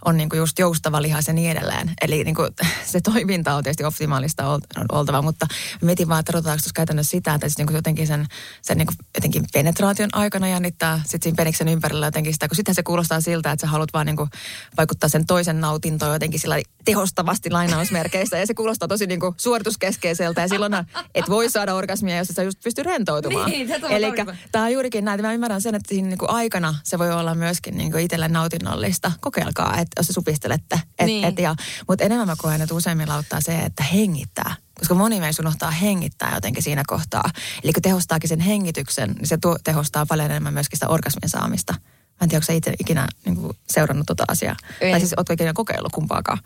on 0.05 0.17
niinku 0.17 0.35
just 0.35 0.59
joustava 0.59 1.01
lihas 1.01 1.27
ja 1.27 1.33
niin 1.33 1.51
edelleen. 1.51 1.93
Eli 2.01 2.23
niinku, 2.23 2.41
se 2.91 3.01
toiminta 3.01 3.55
on 3.55 3.63
tietysti 3.63 3.83
optimaalista 3.83 4.59
oltava, 4.91 5.21
mutta 5.21 5.47
mietin 5.81 6.07
vaan, 6.07 6.19
että 6.19 6.33
käytännössä 6.73 7.11
sitä, 7.11 7.33
että 7.33 7.49
siis 7.49 7.57
niinku 7.57 7.73
jotenkin 7.85 8.07
sen, 8.07 8.25
sen 8.61 8.77
niin 8.77 8.87
kuin 8.87 8.95
jotenkin 9.15 9.43
penetraation 9.53 10.09
aikana 10.13 10.47
jännittää 10.47 11.01
sit 11.05 11.23
siinä 11.23 11.35
peniksen 11.35 11.67
ympärillä 11.67 12.07
jotenkin 12.07 12.33
sitä, 12.33 12.47
kun 12.47 12.55
sitten 12.55 12.75
se 12.75 12.83
kuulostaa 12.83 13.21
siltä, 13.21 13.51
että 13.51 13.67
sä 13.67 13.71
haluat 13.71 13.93
vaan 13.93 14.05
niin 14.05 14.15
kuin 14.15 14.29
vaikuttaa 14.77 15.09
sen 15.09 15.25
toisen 15.25 15.61
nautintoon 15.61 16.13
jotenkin 16.13 16.39
sillä 16.39 16.55
tehostavasti 16.85 17.49
lainausmerkeissä 17.49 18.37
ja 18.37 18.47
se 18.47 18.53
kuulostaa 18.53 18.87
tosi 18.87 19.07
niin 19.07 19.19
kuin 19.19 19.35
suorituskeskeiseltä 19.37 20.41
ja 20.41 20.47
silloin 20.47 20.73
et 21.15 21.29
voi 21.29 21.49
saada 21.49 21.73
orgasmia, 21.73 22.17
jos 22.17 22.27
sä 22.27 22.43
just 22.43 22.59
pysty 22.63 22.83
rentoutumaan. 22.83 23.49
Niin, 23.49 23.71
Eli 23.89 24.13
tämä 24.51 24.65
on 24.65 24.73
juurikin 24.73 25.05
näin, 25.05 25.21
mä 25.21 25.33
ymmärrän 25.33 25.61
sen, 25.61 25.75
että 25.75 25.89
siinä 25.89 26.07
niin 26.07 26.17
kuin 26.17 26.29
aikana 26.29 26.75
se 26.83 26.99
voi 26.99 27.11
olla 27.11 27.35
myöskin 27.35 27.77
niin 27.77 27.91
kuin 27.91 28.03
itselle 28.03 28.27
nautinnollista. 28.27 29.11
Kokeilkaa, 29.21 29.77
että 29.77 29.99
jos 29.99 30.07
supistelette. 30.07 30.79
Et, 30.99 31.05
niin. 31.05 31.25
et, 31.25 31.39
ja, 31.39 31.55
mutta 31.87 32.03
enemmän 32.03 32.27
mä 32.27 32.35
koen, 32.37 32.61
että 32.61 32.75
useimmilla 32.75 33.15
auttaa 33.15 33.41
se, 33.41 33.59
että 33.59 33.83
hengittää 33.83 34.55
koska 34.79 34.93
moni 34.93 35.19
meistä 35.19 35.41
unohtaa 35.41 35.71
hengittää 35.71 36.35
jotenkin 36.35 36.63
siinä 36.63 36.83
kohtaa. 36.87 37.29
Eli 37.63 37.73
kun 37.73 37.81
tehostaakin 37.81 38.29
sen 38.29 38.39
hengityksen, 38.39 39.11
niin 39.11 39.27
se 39.27 39.37
tuo, 39.37 39.57
tehostaa 39.63 40.05
paljon 40.05 40.31
enemmän 40.31 40.53
myöskin 40.53 40.77
sitä 40.77 40.87
orgasmin 40.87 41.29
saamista. 41.29 41.73
Mä 41.73 42.17
en 42.21 42.29
tiedä, 42.29 42.37
onko 42.37 42.45
sä 42.45 42.53
itse 42.53 42.73
ikinä 42.79 43.07
niin 43.25 43.35
kuin, 43.35 43.57
seurannut 43.67 44.05
tuota 44.05 44.23
asiaa. 44.27 44.55
En. 44.81 44.91
Tai 44.91 44.99
siis 44.99 45.13
ootko 45.17 45.33
ikinä 45.33 45.53
kokeillut 45.53 45.91
kumpaakaan? 45.91 46.39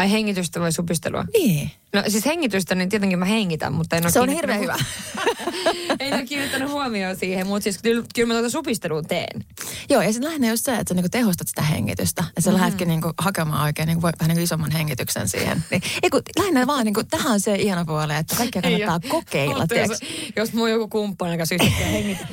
Ai 0.00 0.10
hengitystä 0.10 0.60
vai 0.60 0.72
supistelua? 0.72 1.24
Niin. 1.32 1.70
No 1.92 2.02
siis 2.08 2.26
hengitystä, 2.26 2.74
niin 2.74 2.88
tietenkin 2.88 3.18
mä 3.18 3.24
hengitän, 3.24 3.72
mutta 3.72 3.96
en 3.96 4.04
ole 4.04 4.12
Se 4.12 4.20
on 4.20 4.28
hirveän 4.28 4.60
hyvä. 4.60 4.76
en 6.00 6.14
ole 6.14 6.26
kiinnittänyt 6.26 6.70
huomioon 6.70 7.16
siihen, 7.16 7.46
mutta 7.46 7.64
siis 7.64 7.78
kyllä, 7.82 8.04
kyllä 8.14 8.28
mä 8.28 8.34
tuota 8.34 8.50
supistelua 8.50 9.02
teen. 9.02 9.44
Joo, 9.90 10.02
ja 10.02 10.12
sitten 10.12 10.28
lähinnä 10.28 10.48
just 10.48 10.64
se, 10.64 10.72
että 10.72 10.88
sä 10.88 10.94
niinku 10.94 11.08
tehostat 11.08 11.48
sitä 11.48 11.62
hengitystä. 11.62 12.24
Ja 12.36 12.42
sä 12.42 12.50
mm. 12.50 12.56
lähdetkin 12.56 12.88
niinku 12.88 13.12
hakemaan 13.18 13.62
oikein 13.62 13.86
niinku, 13.86 14.02
vähän 14.02 14.28
niinku 14.28 14.42
isomman 14.42 14.70
hengityksen 14.70 15.28
siihen. 15.28 15.64
Niin, 15.70 15.82
ei 16.02 16.10
kun, 16.10 16.22
lähinnä 16.38 16.66
vaan, 16.66 16.84
niinku, 16.84 17.04
tähän 17.04 17.32
on 17.32 17.40
se 17.40 17.54
ihana 17.54 17.84
puoli, 17.84 18.14
että 18.14 18.36
kaikkia 18.36 18.62
kannattaa 18.62 19.00
ei, 19.02 19.10
kokeilla. 19.10 19.66
Jos, 19.74 20.00
jos 20.36 20.50
on 20.54 20.70
joku 20.70 20.88
kumppani, 20.88 21.32
joka 21.32 21.44
yhtäkkiä 21.52 21.86
hengittää 21.86 22.28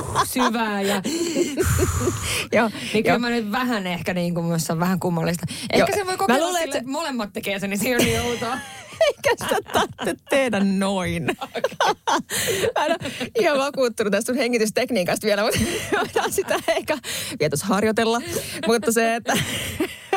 syvää 0.26 0.82
ja... 0.82 1.02
Joo, 2.52 2.70
niin 2.92 3.04
kyllä 3.04 3.18
mä 3.18 3.30
nyt 3.30 3.52
vähän 3.52 3.86
ehkä 3.86 4.14
niin 4.14 4.34
kuin 4.34 4.46
myös 4.46 4.70
on 4.70 4.80
vähän 4.80 5.00
kummallista. 5.00 5.46
Ehkä 5.72 5.92
Joo. 5.92 5.98
se 5.98 6.06
voi 6.06 6.16
kokeilla 6.16 6.46
luulen, 6.46 6.62
sille, 6.62 6.78
että 6.78 6.90
molemmat 6.90 7.32
tekee 7.32 7.58
sen, 7.58 7.70
niin 7.70 7.80
se 7.80 7.96
on 7.96 8.04
niin 8.04 8.20
outoa. 8.20 8.58
Eikä 9.06 9.44
sitä 9.44 9.56
tarvitse 9.72 10.24
tehdä 10.30 10.60
noin. 10.60 11.26
Okay. 12.08 12.70
Mä 12.76 12.86
en 12.86 12.92
ole 12.92 13.30
ihan 13.38 13.58
vakuuttunut 13.58 14.10
tästä 14.10 14.32
sun 14.32 14.38
hengitystekniikasta 14.38 15.26
vielä, 15.26 15.42
mutta 15.42 15.60
voidaan 15.98 16.32
sitä 16.32 16.54
ehkä 16.68 16.98
vietos 17.40 17.62
harjoitella. 17.62 18.20
Mutta 18.66 18.92
se, 18.92 19.14
että, 19.14 19.32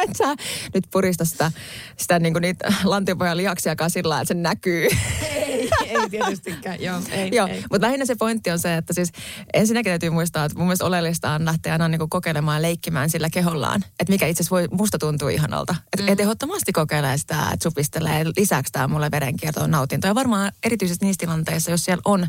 että 0.08 0.18
sä 0.18 0.36
nyt 0.74 0.84
purista 0.92 1.26
sitä, 1.26 1.52
sitä 1.98 2.20
niin 2.20 2.34
kuin 2.34 2.42
niitä 2.42 2.74
lantiopojan 2.84 3.38
lihaksiakaan 3.38 3.90
sillä 3.90 4.22
että 4.22 4.34
se 4.34 4.40
näkyy. 4.40 4.88
Ei 5.22 5.50
ei 5.90 6.10
tietystikään, 6.10 6.82
joo. 6.82 7.02
Ei, 7.12 7.30
Joo, 7.34 7.48
ei. 7.48 7.64
mutta 7.72 7.88
lähinnä 7.88 8.06
se 8.06 8.16
pointti 8.16 8.52
on 8.52 8.60
se, 8.60 8.78
että 8.78 8.94
siis 8.94 9.12
ensinnäkin 9.54 9.92
täytyy 9.92 10.10
muistaa, 10.10 10.46
että 10.46 10.58
mun 10.58 10.68
mielestä 10.68 10.86
oleellista 10.86 11.32
on 11.32 11.46
lähteä 11.46 11.74
aina 11.74 11.88
niin 11.88 12.10
kokeilemaan 12.10 12.58
ja 12.58 12.62
leikkimään 12.62 13.10
sillä 13.10 13.30
kehollaan, 13.30 13.84
että 14.00 14.14
mikä 14.14 14.28
itse 14.28 14.42
asiassa 14.42 14.56
voi 14.56 14.68
musta 14.72 14.98
tuntuu 14.98 15.28
ihanalta. 15.28 15.76
Että 15.94 16.04
mm. 16.04 16.14
et 16.14 16.20
ehdottomasti 16.20 16.72
kokeilee 16.72 17.18
sitä, 17.18 17.50
että 17.54 17.64
supistelee, 17.64 18.26
lisäksi 18.38 18.72
tämä 18.72 18.88
mulle 18.88 19.12
verenkiertoon 19.12 19.72
nautinto. 19.72 20.08
Ja 20.08 20.16
varmaan 20.16 20.52
erityisesti 20.64 21.06
niissä 21.06 21.20
tilanteissa, 21.20 21.72
jos 21.72 21.86
siellä 21.86 22.02
on 22.06 22.28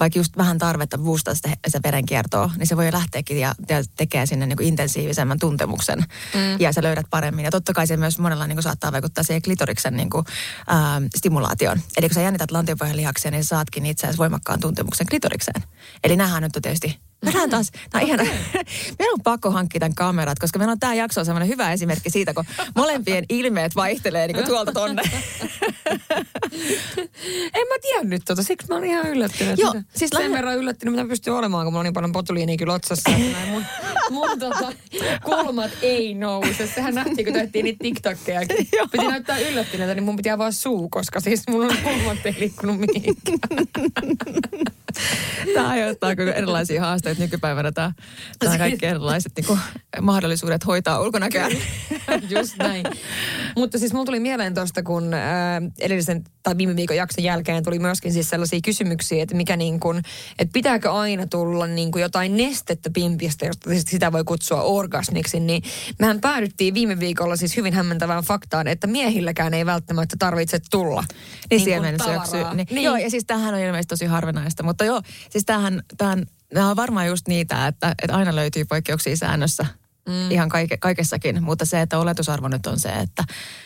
vaikka 0.00 0.18
just 0.18 0.36
vähän 0.36 0.58
tarvetta 0.58 0.98
boostaa 0.98 1.34
sitä, 1.34 1.48
sitä 1.66 1.80
verenkiertoa, 1.84 2.50
niin 2.58 2.66
se 2.66 2.76
voi 2.76 2.92
lähteäkin 2.92 3.38
ja, 3.38 3.54
tekee 3.96 4.26
sinne 4.26 4.46
niin 4.46 4.62
intensiivisemmän 4.62 5.38
tuntemuksen. 5.38 5.98
Mm. 5.98 6.40
Ja 6.58 6.72
sä 6.72 6.82
löydät 6.82 7.03
paremmin. 7.10 7.44
Ja 7.44 7.50
totta 7.50 7.72
kai 7.72 7.86
se 7.86 7.96
myös 7.96 8.18
monella 8.18 8.46
niin 8.46 8.62
saattaa 8.62 8.92
vaikuttaa 8.92 9.24
siihen 9.24 9.42
klitoriksen 9.42 9.96
niin 9.96 10.10
kuin, 10.10 10.24
ää, 10.66 11.02
stimulaatioon. 11.16 11.80
Eli 11.96 12.08
kun 12.08 12.14
sä 12.14 12.20
jännität 12.20 12.50
lantiopohjan 12.50 12.96
lihaksia, 12.96 13.30
niin 13.30 13.44
saatkin 13.44 13.86
itse 13.86 14.06
asiassa 14.06 14.18
voimakkaan 14.18 14.60
tuntemuksen 14.60 15.06
klitorikseen. 15.06 15.62
Eli 16.04 16.16
nähdään 16.16 16.42
nyt 16.42 16.56
on 16.56 16.62
tietysti 16.62 17.00
Nähdään 17.24 17.50
taas, 17.50 17.70
tämä 17.90 18.02
on 18.02 18.08
ihana. 18.08 18.22
Meidän 18.98 19.12
on 19.12 19.22
pakko 19.24 19.50
hankkia 19.50 19.80
tämän 19.80 19.94
kamerat, 19.94 20.38
koska 20.38 20.58
meillä 20.58 20.72
on 20.72 20.80
tämä 20.80 20.94
jakso 20.94 21.20
on 21.20 21.24
sellainen 21.24 21.48
hyvä 21.48 21.72
esimerkki 21.72 22.10
siitä, 22.10 22.34
kun 22.34 22.44
molempien 22.76 23.24
ilmeet 23.28 23.76
vaihtelee 23.76 24.26
niin 24.26 24.34
kuin 24.34 24.46
tuolta 24.46 24.72
tonne. 24.72 25.02
En 27.54 27.68
mä 27.68 27.74
tiennyt 27.82 28.22
tota, 28.24 28.42
siksi 28.42 28.68
mä 28.68 28.76
olin 28.76 28.90
ihan 28.90 29.08
yllättynyt. 29.08 29.58
Joo, 29.58 29.72
Mitä- 29.72 29.88
siis 29.96 30.10
Sen 30.16 30.32
verran 30.32 30.58
yllättynyt, 30.58 30.94
mitä 30.94 31.08
pystyy 31.08 31.36
olemaan, 31.38 31.66
kun 31.66 31.72
mulla 31.72 31.80
on 31.80 31.84
niin 31.84 31.94
paljon 31.94 32.12
botuliinia 32.12 32.56
kyllä 32.56 32.72
otsassa. 32.74 33.10
näin 33.10 33.48
mun, 33.48 33.64
mun 34.10 34.38
tota, 34.38 34.72
kulmat 35.24 35.70
ei 35.82 36.14
nouse. 36.14 36.66
Sehän 36.66 36.94
nähtiin, 36.94 37.24
kun 37.24 37.34
tehtiin 37.34 37.64
niitä 37.64 37.78
TikTokkeja. 37.82 38.40
Joo. 38.76 38.86
Piti 38.92 39.06
näyttää 39.08 39.38
yllättyneeltä, 39.38 39.94
niin 39.94 40.04
mun 40.04 40.16
piti 40.16 40.30
avaa 40.30 40.52
suu, 40.52 40.88
koska 40.88 41.20
siis 41.20 41.42
mun 41.48 41.70
on 41.70 41.76
kulmat 41.84 42.26
ei 42.26 42.36
liikkunut 42.38 42.76
mihinkään. 42.80 43.38
Tämä 45.54 45.68
aiheuttaa 45.68 46.10
erilaisia 46.34 46.80
haasteita 46.80 47.13
nykypäivänä. 47.18 47.72
Tämä, 47.72 47.92
tämä 48.38 48.58
kaikki 48.58 48.86
erilaiset 48.86 49.32
niin 49.36 49.46
kuin, 49.46 49.58
mahdollisuudet 50.00 50.66
hoitaa 50.66 51.00
ulkonäköä. 51.00 51.48
Just 52.38 52.56
näin. 52.58 52.86
Mutta 53.56 53.78
siis 53.78 53.92
mulla 53.92 54.06
tuli 54.06 54.20
mieleen 54.20 54.54
tuosta, 54.54 54.82
kun 54.82 55.14
ää, 55.14 55.62
edellisen 55.80 56.24
tai 56.42 56.56
viime 56.56 56.76
viikon 56.76 56.96
jakson 56.96 57.24
jälkeen 57.24 57.64
tuli 57.64 57.78
myöskin 57.78 58.12
siis 58.12 58.30
sellaisia 58.30 58.60
kysymyksiä, 58.64 59.22
että 59.22 59.34
mikä 59.36 59.56
niin 59.56 59.80
kuin, 59.80 60.02
että 60.38 60.52
pitääkö 60.52 60.92
aina 60.92 61.26
tulla 61.26 61.66
niin 61.66 61.92
kuin 61.92 62.02
jotain 62.02 62.36
nestettä 62.36 62.90
pimpistä, 62.94 63.46
josta 63.46 63.70
siis 63.70 63.84
sitä 63.88 64.12
voi 64.12 64.24
kutsua 64.24 64.62
orgasmiksi, 64.62 65.40
niin 65.40 65.62
mehän 65.98 66.20
päädyttiin 66.20 66.74
viime 66.74 67.00
viikolla 67.00 67.36
siis 67.36 67.56
hyvin 67.56 67.74
hämmentävään 67.74 68.24
faktaan, 68.24 68.68
että 68.68 68.86
miehilläkään 68.86 69.54
ei 69.54 69.66
välttämättä 69.66 70.16
tarvitse 70.18 70.58
tulla 70.70 71.04
Niin, 71.50 71.60
siemen 71.60 71.96
syöksy. 72.04 72.36
Niin. 72.54 72.66
Niin. 72.70 72.84
Joo, 72.84 72.96
ja 72.96 73.10
siis 73.10 73.24
tämähän 73.24 73.54
on 73.54 73.60
ilmeisesti 73.60 73.88
tosi 73.88 74.06
harvinaista. 74.06 74.62
Mutta 74.62 74.84
joo, 74.84 75.02
siis 75.30 75.44
tämähän, 75.44 75.82
tämähän 75.96 76.26
nämä 76.54 76.70
on 76.70 76.76
varmaan 76.76 77.06
just 77.06 77.28
niitä, 77.28 77.66
että, 77.66 77.94
että 78.02 78.16
aina 78.16 78.34
löytyy 78.34 78.64
poikkeuksia 78.64 79.16
säännössä. 79.16 79.66
Mm. 80.08 80.30
Ihan 80.30 80.48
kaike, 80.48 80.76
kaikessakin, 80.76 81.42
mutta 81.42 81.64
se, 81.64 81.80
että 81.80 81.98
oletusarvo 81.98 82.48
nyt 82.48 82.66
on 82.66 82.78
se, 82.78 82.88
että, 82.88 83.24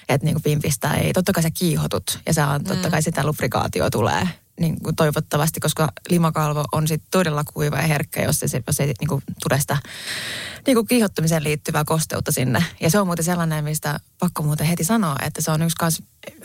että 0.09 0.25
niin 0.25 0.35
kuin 0.35 0.43
pimpistä 0.43 0.95
ei, 0.95 1.13
totta 1.13 1.33
kai 1.33 1.43
sä 1.43 1.51
kiihotut 1.51 2.21
ja 2.27 2.35
se 2.35 2.43
on, 2.45 2.65
totta 2.65 2.91
kai 2.91 3.03
sitä 3.03 3.27
lubrikaatio 3.27 3.91
tulee 3.91 4.29
niin 4.59 4.81
kuin 4.83 4.97
toivottavasti, 4.97 5.61
koska 5.61 5.89
limakalvo 6.11 6.65
on 6.73 6.89
sit 6.89 7.03
todella 7.11 7.45
kuiva 7.55 7.77
ja 7.77 7.83
herkkä, 7.83 8.23
jos, 8.23 8.41
se, 8.41 8.63
jos 8.67 8.81
ei 8.81 8.87
niin 8.87 9.09
kuin, 9.09 9.23
tule 9.43 9.61
sitä 9.61 9.77
niin 10.67 10.75
kuin 10.75 10.87
kiihottamiseen 10.87 11.45
liittyvää 11.45 11.85
kosteutta 11.85 12.33
sinne. 12.33 12.65
Ja 12.81 12.91
se 12.91 13.01
on 13.01 13.07
muuten 13.07 13.25
sellainen, 13.25 13.65
mistä 13.65 14.01
pakko 14.19 14.43
muuten 14.43 14.67
heti 14.67 14.85
sanoa, 14.85 15.17
että 15.27 15.43
se 15.43 15.51
on 15.51 15.63
yksi 15.63 15.77
kans 15.77 16.03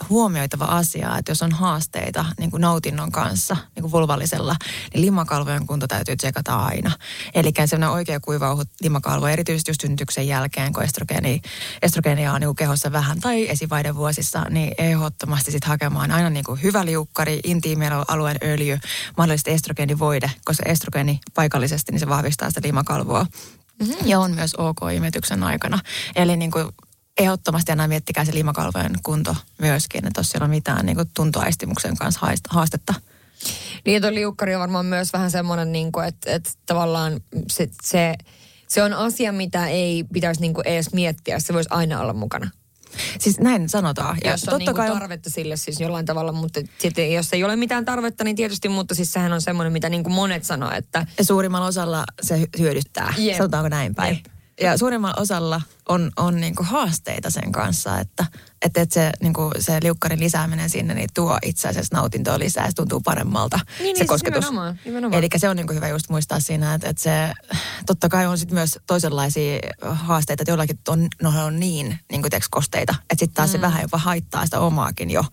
huomioitava 0.09 0.65
asia, 0.65 1.17
että 1.17 1.31
jos 1.31 1.41
on 1.41 1.51
haasteita 1.51 2.25
niin 2.39 2.51
kuin 2.51 2.61
nautinnon 2.61 3.11
kanssa, 3.11 3.57
niin 3.75 3.81
kuin 3.81 3.91
vulvallisella, 3.91 4.55
niin 4.93 5.01
limakalvojen 5.01 5.67
kunto 5.67 5.87
täytyy 5.87 6.15
tsekata 6.15 6.55
aina. 6.55 6.91
Eli 7.33 7.51
sellainen 7.65 7.89
oikea 7.89 8.19
kuivauhut 8.19 8.67
limakalvo, 8.81 9.27
erityisesti 9.27 9.71
just 9.71 9.81
syntyksen 9.81 10.27
jälkeen, 10.27 10.73
kun 10.73 10.83
estrogeeni, 10.83 11.41
estrogeenia 11.81 12.33
on 12.33 12.41
niin 12.41 12.47
kuin 12.47 12.55
kehossa 12.55 12.91
vähän 12.91 13.19
tai 13.19 13.49
esivaihevuosissa, 13.49 14.45
niin 14.49 14.71
ehdottomasti 14.77 15.51
sitten 15.51 15.69
hakemaan 15.69 16.11
aina 16.11 16.29
niin 16.29 16.45
kuin 16.45 16.63
hyvä 16.63 16.85
liukkari, 16.85 17.39
intiimien 17.43 17.93
alueen 18.07 18.37
öljy, 18.43 18.79
mahdollisesti 19.17 19.51
estrogeenivoide, 19.51 20.31
koska 20.45 20.63
estrogeeni 20.69 21.19
paikallisesti, 21.33 21.91
niin 21.91 21.99
se 21.99 22.07
vahvistaa 22.07 22.49
sitä 22.49 22.61
limakalvoa. 22.63 23.25
Mm-hmm. 23.79 23.95
Ja 24.05 24.19
on 24.19 24.31
myös 24.31 24.55
ok 24.55 24.79
imetyksen 24.93 25.43
aikana. 25.43 25.79
Eli 26.15 26.37
niin 26.37 26.51
kuin 26.51 26.65
ehdottomasti 27.17 27.71
aina 27.71 27.87
miettikää 27.87 28.25
se 28.25 28.33
limakalvojen 28.33 28.93
kunto 29.03 29.35
myöskin, 29.57 30.07
että 30.07 30.19
jos 30.19 30.29
siellä 30.29 30.45
on 30.45 30.49
mitään 30.49 30.85
niin 30.85 30.95
kuin 30.95 31.09
tuntoaistimuksen 31.13 31.97
kanssa 31.97 32.27
haastetta. 32.49 32.93
Niin, 33.85 34.01
tuo 34.01 34.13
liukkari 34.13 34.55
on 34.55 34.61
varmaan 34.61 34.85
myös 34.85 35.13
vähän 35.13 35.31
semmoinen, 35.31 35.71
niin 35.71 35.91
kuin, 35.91 36.07
että, 36.07 36.31
että 36.31 36.49
tavallaan 36.65 37.21
se, 37.51 37.69
se, 37.83 38.15
se 38.67 38.83
on 38.83 38.93
asia, 38.93 39.31
mitä 39.31 39.67
ei 39.67 40.03
pitäisi 40.13 40.41
niin 40.41 40.53
kuin 40.53 40.67
edes 40.67 40.93
miettiä. 40.93 41.39
Se 41.39 41.53
voisi 41.53 41.69
aina 41.71 41.99
olla 41.99 42.13
mukana. 42.13 42.49
Siis 43.19 43.39
näin 43.39 43.69
sanotaan. 43.69 44.17
Ja 44.23 44.31
jos 44.31 44.47
on 44.47 44.59
niin 44.59 44.75
kuin 44.75 44.87
tarvetta 44.87 45.29
sille 45.29 45.57
siis 45.57 45.79
jollain 45.79 46.05
tavalla, 46.05 46.31
mutta 46.31 46.61
sitten 46.77 47.13
jos 47.13 47.33
ei 47.33 47.43
ole 47.43 47.55
mitään 47.55 47.85
tarvetta, 47.85 48.23
niin 48.23 48.35
tietysti, 48.35 48.69
mutta 48.69 48.95
siis 48.95 49.13
sehän 49.13 49.33
on 49.33 49.41
semmoinen, 49.41 49.73
mitä 49.73 49.89
niin 49.89 50.03
kuin 50.03 50.13
monet 50.13 50.43
sanoo, 50.43 50.71
että 50.71 51.05
suurimmalla 51.21 51.67
osalla 51.67 52.03
se 52.21 52.35
hy- 52.35 52.59
hyödyttää. 52.59 53.13
Jep. 53.17 53.37
Sanotaanko 53.37 53.69
näin 53.69 53.95
päin? 53.95 54.15
Jep. 54.15 54.25
Ja 54.61 54.77
suurimmalla 54.77 55.21
osalla 55.21 55.61
on, 55.89 56.11
on 56.17 56.41
niinku 56.41 56.63
haasteita 56.63 57.29
sen 57.29 57.51
kanssa, 57.51 57.99
että, 57.99 58.25
että, 58.61 58.81
että 58.81 58.93
se, 58.93 59.11
niinku, 59.21 59.51
se 59.59 59.79
liukkarin 59.83 60.19
lisääminen 60.19 60.69
sinne 60.69 60.93
niin 60.93 61.09
tuo 61.13 61.37
itse 61.45 61.67
asiassa 61.67 61.95
nautintoa 61.95 62.39
lisää, 62.39 62.69
se 62.69 62.75
tuntuu 62.75 62.99
paremmalle 62.99 63.49
Niin, 63.49 63.83
niin, 63.83 63.95
se 63.95 63.97
siis 63.97 64.09
kosketus. 64.09 64.45
nimenomaan, 64.45 64.79
nimenomaan. 64.85 65.19
Eli 65.19 65.29
se 65.37 65.49
on 65.49 65.55
niinku 65.55 65.73
hyvä 65.73 65.87
just 65.87 66.09
muistaa 66.09 66.39
siinä, 66.39 66.73
että, 66.73 66.89
että 66.89 67.03
se 67.03 67.33
totta 67.85 68.09
kai 68.09 68.25
on 68.25 68.37
sit 68.37 68.51
myös 68.51 68.79
toisenlaisia 68.87 69.59
haasteita, 69.81 70.43
että 70.43 70.51
jollakin 70.51 70.79
on, 70.87 71.07
no, 71.21 71.45
on 71.45 71.59
niin, 71.59 71.99
niin 72.11 72.21
kuin 72.21 72.31
kosteita, 72.49 72.95
että 73.01 73.15
sitten 73.19 73.35
taas 73.35 73.49
mm. 73.49 73.51
se 73.51 73.61
vähän 73.61 73.81
jopa 73.81 73.97
haittaa 73.97 74.45
sitä 74.45 74.59
omaakin 74.59 75.11
jo 75.11 75.25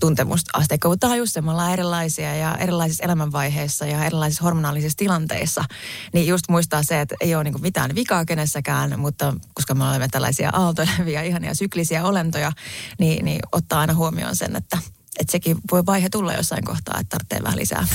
tuntemusasteikkoa. 0.00 0.90
Mutta 0.90 1.00
tämä 1.00 1.12
on 1.12 1.18
just 1.18 1.32
se, 1.32 1.40
me 1.40 1.50
ollaan 1.50 1.72
erilaisia 1.72 2.36
ja 2.36 2.56
erilaisissa 2.56 3.04
elämänvaiheissa 3.04 3.86
ja 3.86 4.04
erilaisissa 4.04 4.44
hormonaalisissa 4.44 4.96
tilanteissa, 4.96 5.64
niin 6.12 6.26
just 6.26 6.44
muistaa 6.48 6.82
se, 6.82 7.00
että 7.00 7.14
ei 7.20 7.34
ole 7.34 7.44
niinku 7.44 7.58
mitään 7.58 7.94
vikaa 7.94 8.24
kenessäkään, 8.24 9.00
mutta 9.00 9.34
koska 9.54 9.74
me 9.80 9.88
olemme 9.90 10.08
tällaisia 10.08 10.50
aaltoilevia, 10.52 11.22
ihania 11.22 11.54
syklisiä 11.54 12.04
olentoja, 12.04 12.52
niin, 12.98 13.24
niin 13.24 13.40
ottaa 13.52 13.80
aina 13.80 13.94
huomioon 13.94 14.36
sen, 14.36 14.56
että, 14.56 14.78
että 15.18 15.32
sekin 15.32 15.56
voi 15.72 15.86
vaihe 15.86 16.08
tulla 16.08 16.34
jossain 16.34 16.64
kohtaa, 16.64 17.00
että 17.00 17.10
tarvitsee 17.18 17.42
vähän 17.42 17.58
lisää. 17.58 17.86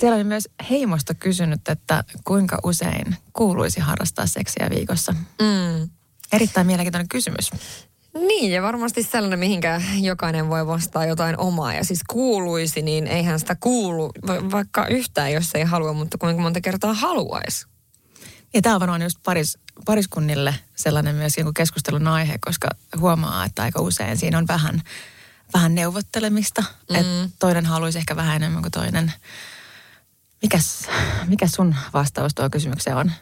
Siellä 0.00 0.16
oli 0.16 0.24
myös 0.24 0.48
heimosta 0.70 1.14
kysynyt, 1.14 1.68
että 1.68 2.04
kuinka 2.24 2.58
usein 2.64 3.16
kuuluisi 3.32 3.80
harrastaa 3.80 4.26
seksiä 4.26 4.70
viikossa. 4.70 5.12
mm, 5.12 5.88
Erittäin 6.32 6.66
mielenkiintoinen 6.66 7.08
kysymys. 7.08 7.50
Niin, 8.14 8.52
ja 8.52 8.62
varmasti 8.62 9.02
sellainen, 9.02 9.38
mihinkä 9.38 9.82
jokainen 10.00 10.48
voi 10.48 10.66
vastaa 10.66 11.06
jotain 11.06 11.38
omaa. 11.38 11.74
Ja 11.74 11.84
siis 11.84 12.00
kuuluisi, 12.08 12.82
niin 12.82 13.06
eihän 13.06 13.38
sitä 13.38 13.56
kuulu 13.60 14.12
va- 14.26 14.50
vaikka 14.50 14.86
yhtään, 14.86 15.32
jos 15.32 15.50
ei 15.54 15.64
halua, 15.64 15.92
mutta 15.92 16.18
kuinka 16.18 16.42
monta 16.42 16.60
kertaa 16.60 16.94
haluaisi. 16.94 17.66
Ja 18.54 18.62
tämä 18.62 18.74
on 18.74 18.80
varmaan 18.80 19.02
just 19.02 19.18
paris, 19.24 19.58
pariskunnille 19.84 20.54
sellainen 20.74 21.14
myös 21.14 21.36
keskustelun 21.56 22.06
aihe, 22.06 22.38
koska 22.44 22.68
huomaa, 23.00 23.44
että 23.44 23.62
aika 23.62 23.80
usein 23.80 24.16
siinä 24.16 24.38
on 24.38 24.48
vähän, 24.48 24.82
vähän 25.54 25.74
neuvottelemista. 25.74 26.64
Mm. 26.90 26.96
Että 26.96 27.36
toinen 27.38 27.66
haluaisi 27.66 27.98
ehkä 27.98 28.16
vähän 28.16 28.36
enemmän 28.36 28.62
kuin 28.62 28.72
toinen. 28.72 29.12
Mikäs, 30.42 30.88
mikä 31.26 31.46
sun 31.46 31.74
vastaus 31.92 32.34
tuo 32.34 32.50
kysymykseen 32.50 32.96
on? 32.96 33.12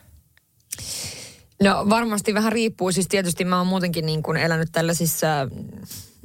No 1.62 1.86
varmasti 1.88 2.34
vähän 2.34 2.52
riippuu. 2.52 2.92
Siis 2.92 3.08
tietysti 3.08 3.44
mä 3.44 3.58
oon 3.58 3.66
muutenkin 3.66 4.06
niin 4.06 4.22
kuin 4.22 4.36
elänyt 4.36 4.68
tällaisissa 4.72 5.26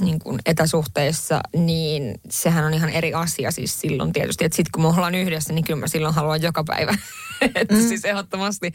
niin 0.01 0.19
kuin 0.19 0.39
etäsuhteissa, 0.45 1.41
niin 1.57 2.19
sehän 2.29 2.65
on 2.65 2.73
ihan 2.73 2.89
eri 2.89 3.13
asia 3.13 3.51
siis 3.51 3.81
silloin 3.81 4.13
tietysti. 4.13 4.45
Että 4.45 4.55
sitten 4.55 4.71
kun 4.71 4.81
me 4.81 4.87
ollaan 4.87 5.15
yhdessä, 5.15 5.53
niin 5.53 5.65
kyllä 5.65 5.79
mä 5.79 5.87
silloin 5.87 6.13
haluan 6.13 6.41
joka 6.41 6.63
päivä. 6.63 6.97
että 7.55 7.75
mm. 7.75 7.87
siis 7.87 8.05
ehdottomasti. 8.05 8.73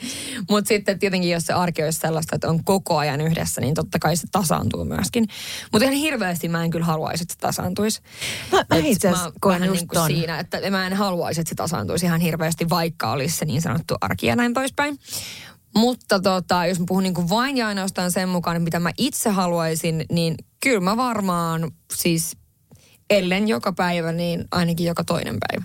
Mutta 0.51 0.68
sitten 0.68 0.99
tietenkin, 0.99 1.31
jos 1.31 1.42
se 1.46 1.53
arki 1.53 1.83
olisi 1.83 2.01
sellaista, 2.01 2.37
että 2.37 2.49
on 2.49 2.64
koko 2.64 2.99
ajan 2.99 3.20
yhdessä, 3.20 3.61
niin 3.61 3.75
totta 3.75 3.99
kai 3.99 4.16
se 4.16 4.27
tasaantuu 4.33 4.85
myöskin. 4.85 5.27
Mutta 5.73 5.85
ihan 5.85 5.96
hirveästi 5.96 6.49
mä 6.49 6.64
en 6.64 6.70
kyllä 6.70 6.87
haluaisi, 6.87 7.23
että 7.23 7.35
se 7.35 7.38
tasaantuisi. 7.38 8.01
Mä- 8.53 8.64
mä 8.70 8.77
Et 8.77 8.85
itse 8.87 9.09
asiassa 9.09 9.33
koen 9.40 9.61
niin 9.61 9.88
kuin 9.88 10.07
siinä, 10.07 10.38
että 10.38 10.70
mä 10.70 10.87
en 10.87 10.92
haluaisi, 10.92 11.40
että 11.40 11.49
se 11.49 11.55
tasaantuisi 11.55 12.07
ihan 12.07 12.20
hirveästi, 12.20 12.70
vaikka 12.70 13.12
olisi 13.12 13.37
se 13.37 13.44
niin 13.44 13.62
sanottu 13.62 13.94
arki 14.01 14.27
ja 14.27 14.37
näin 14.37 14.55
poispäin. 14.55 14.99
Mutta 15.74 16.20
tota, 16.20 16.66
jos 16.66 16.78
mä 16.78 16.85
puhun 16.88 17.02
niin 17.02 17.14
kuin 17.14 17.28
vain 17.28 17.56
ja 17.56 17.66
ainoastaan 17.66 18.12
sen 18.12 18.28
mukaan, 18.28 18.62
mitä 18.62 18.80
mä 18.80 18.90
itse 18.98 19.30
haluaisin, 19.30 20.04
niin 20.12 20.35
kyllä 20.62 20.80
mä 20.80 20.96
varmaan 20.96 21.70
siis, 21.94 22.37
ellen 23.11 23.48
joka 23.48 23.72
päivä, 23.72 24.12
niin 24.12 24.44
ainakin 24.50 24.87
joka 24.87 25.04
toinen 25.04 25.37
päivä. 25.48 25.64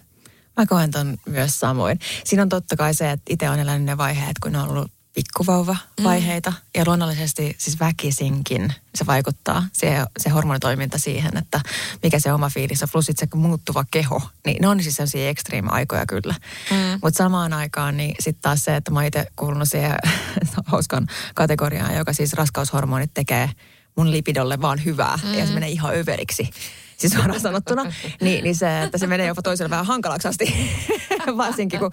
Mä 0.57 0.65
koen 0.65 0.91
ton 0.91 1.17
myös 1.29 1.59
samoin. 1.59 1.99
Siinä 2.23 2.43
on 2.43 2.49
totta 2.49 2.75
kai 2.75 2.93
se, 2.93 3.11
että 3.11 3.33
itse 3.33 3.49
on 3.49 3.59
elänyt 3.59 3.85
ne 3.85 3.97
vaiheet, 3.97 4.39
kun 4.43 4.55
on 4.55 4.69
ollut 4.69 4.91
pikkuvauva-vaiheita. 5.15 6.49
Mm. 6.49 6.57
Ja 6.75 6.83
luonnollisesti 6.87 7.55
siis 7.57 7.79
väkisinkin 7.79 8.73
se 8.95 9.05
vaikuttaa, 9.05 9.63
se, 9.73 10.05
se 10.19 10.29
hormonitoiminta 10.29 10.97
siihen, 10.97 11.37
että 11.37 11.61
mikä 12.03 12.19
se 12.19 12.33
oma 12.33 12.49
fiilis 12.49 12.83
on. 12.83 12.89
Plus 12.91 13.05
se 13.15 13.27
muuttuva 13.35 13.85
keho, 13.91 14.21
niin 14.45 14.57
ne 14.61 14.67
on 14.67 14.83
siis 14.83 14.95
sellaisia 14.95 15.29
extreme-aikoja 15.29 16.05
kyllä. 16.05 16.35
Mm. 16.71 16.99
Mutta 17.03 17.17
samaan 17.17 17.53
aikaan 17.53 17.97
niin 17.97 18.15
sitten 18.19 18.41
taas 18.41 18.63
se, 18.63 18.75
että 18.75 18.91
mä 18.91 19.05
itse 19.05 19.27
kuulunut 19.35 19.67
siihen 19.67 19.95
hauskan 20.65 21.07
kategoriaan, 21.35 21.95
joka 21.95 22.13
siis 22.13 22.33
raskaushormonit 22.33 23.11
tekee 23.13 23.49
mun 23.95 24.11
lipidolle 24.11 24.61
vaan 24.61 24.85
hyvää 24.85 25.19
mm. 25.23 25.33
ja 25.33 25.47
se 25.47 25.53
menee 25.53 25.69
ihan 25.69 25.95
överiksi 25.95 26.49
siis 26.97 27.13
suoraan 27.13 27.39
sanottuna, 27.39 27.83
niin, 28.21 28.43
niin 28.43 28.55
se, 28.55 28.83
että 28.83 28.97
se 28.97 29.07
menee 29.07 29.27
jopa 29.27 29.41
toiselle 29.41 29.69
vähän 29.69 29.85
hankalaksi 29.85 30.27
asti, 30.27 30.53
varsinkin 31.37 31.79
kun 31.79 31.91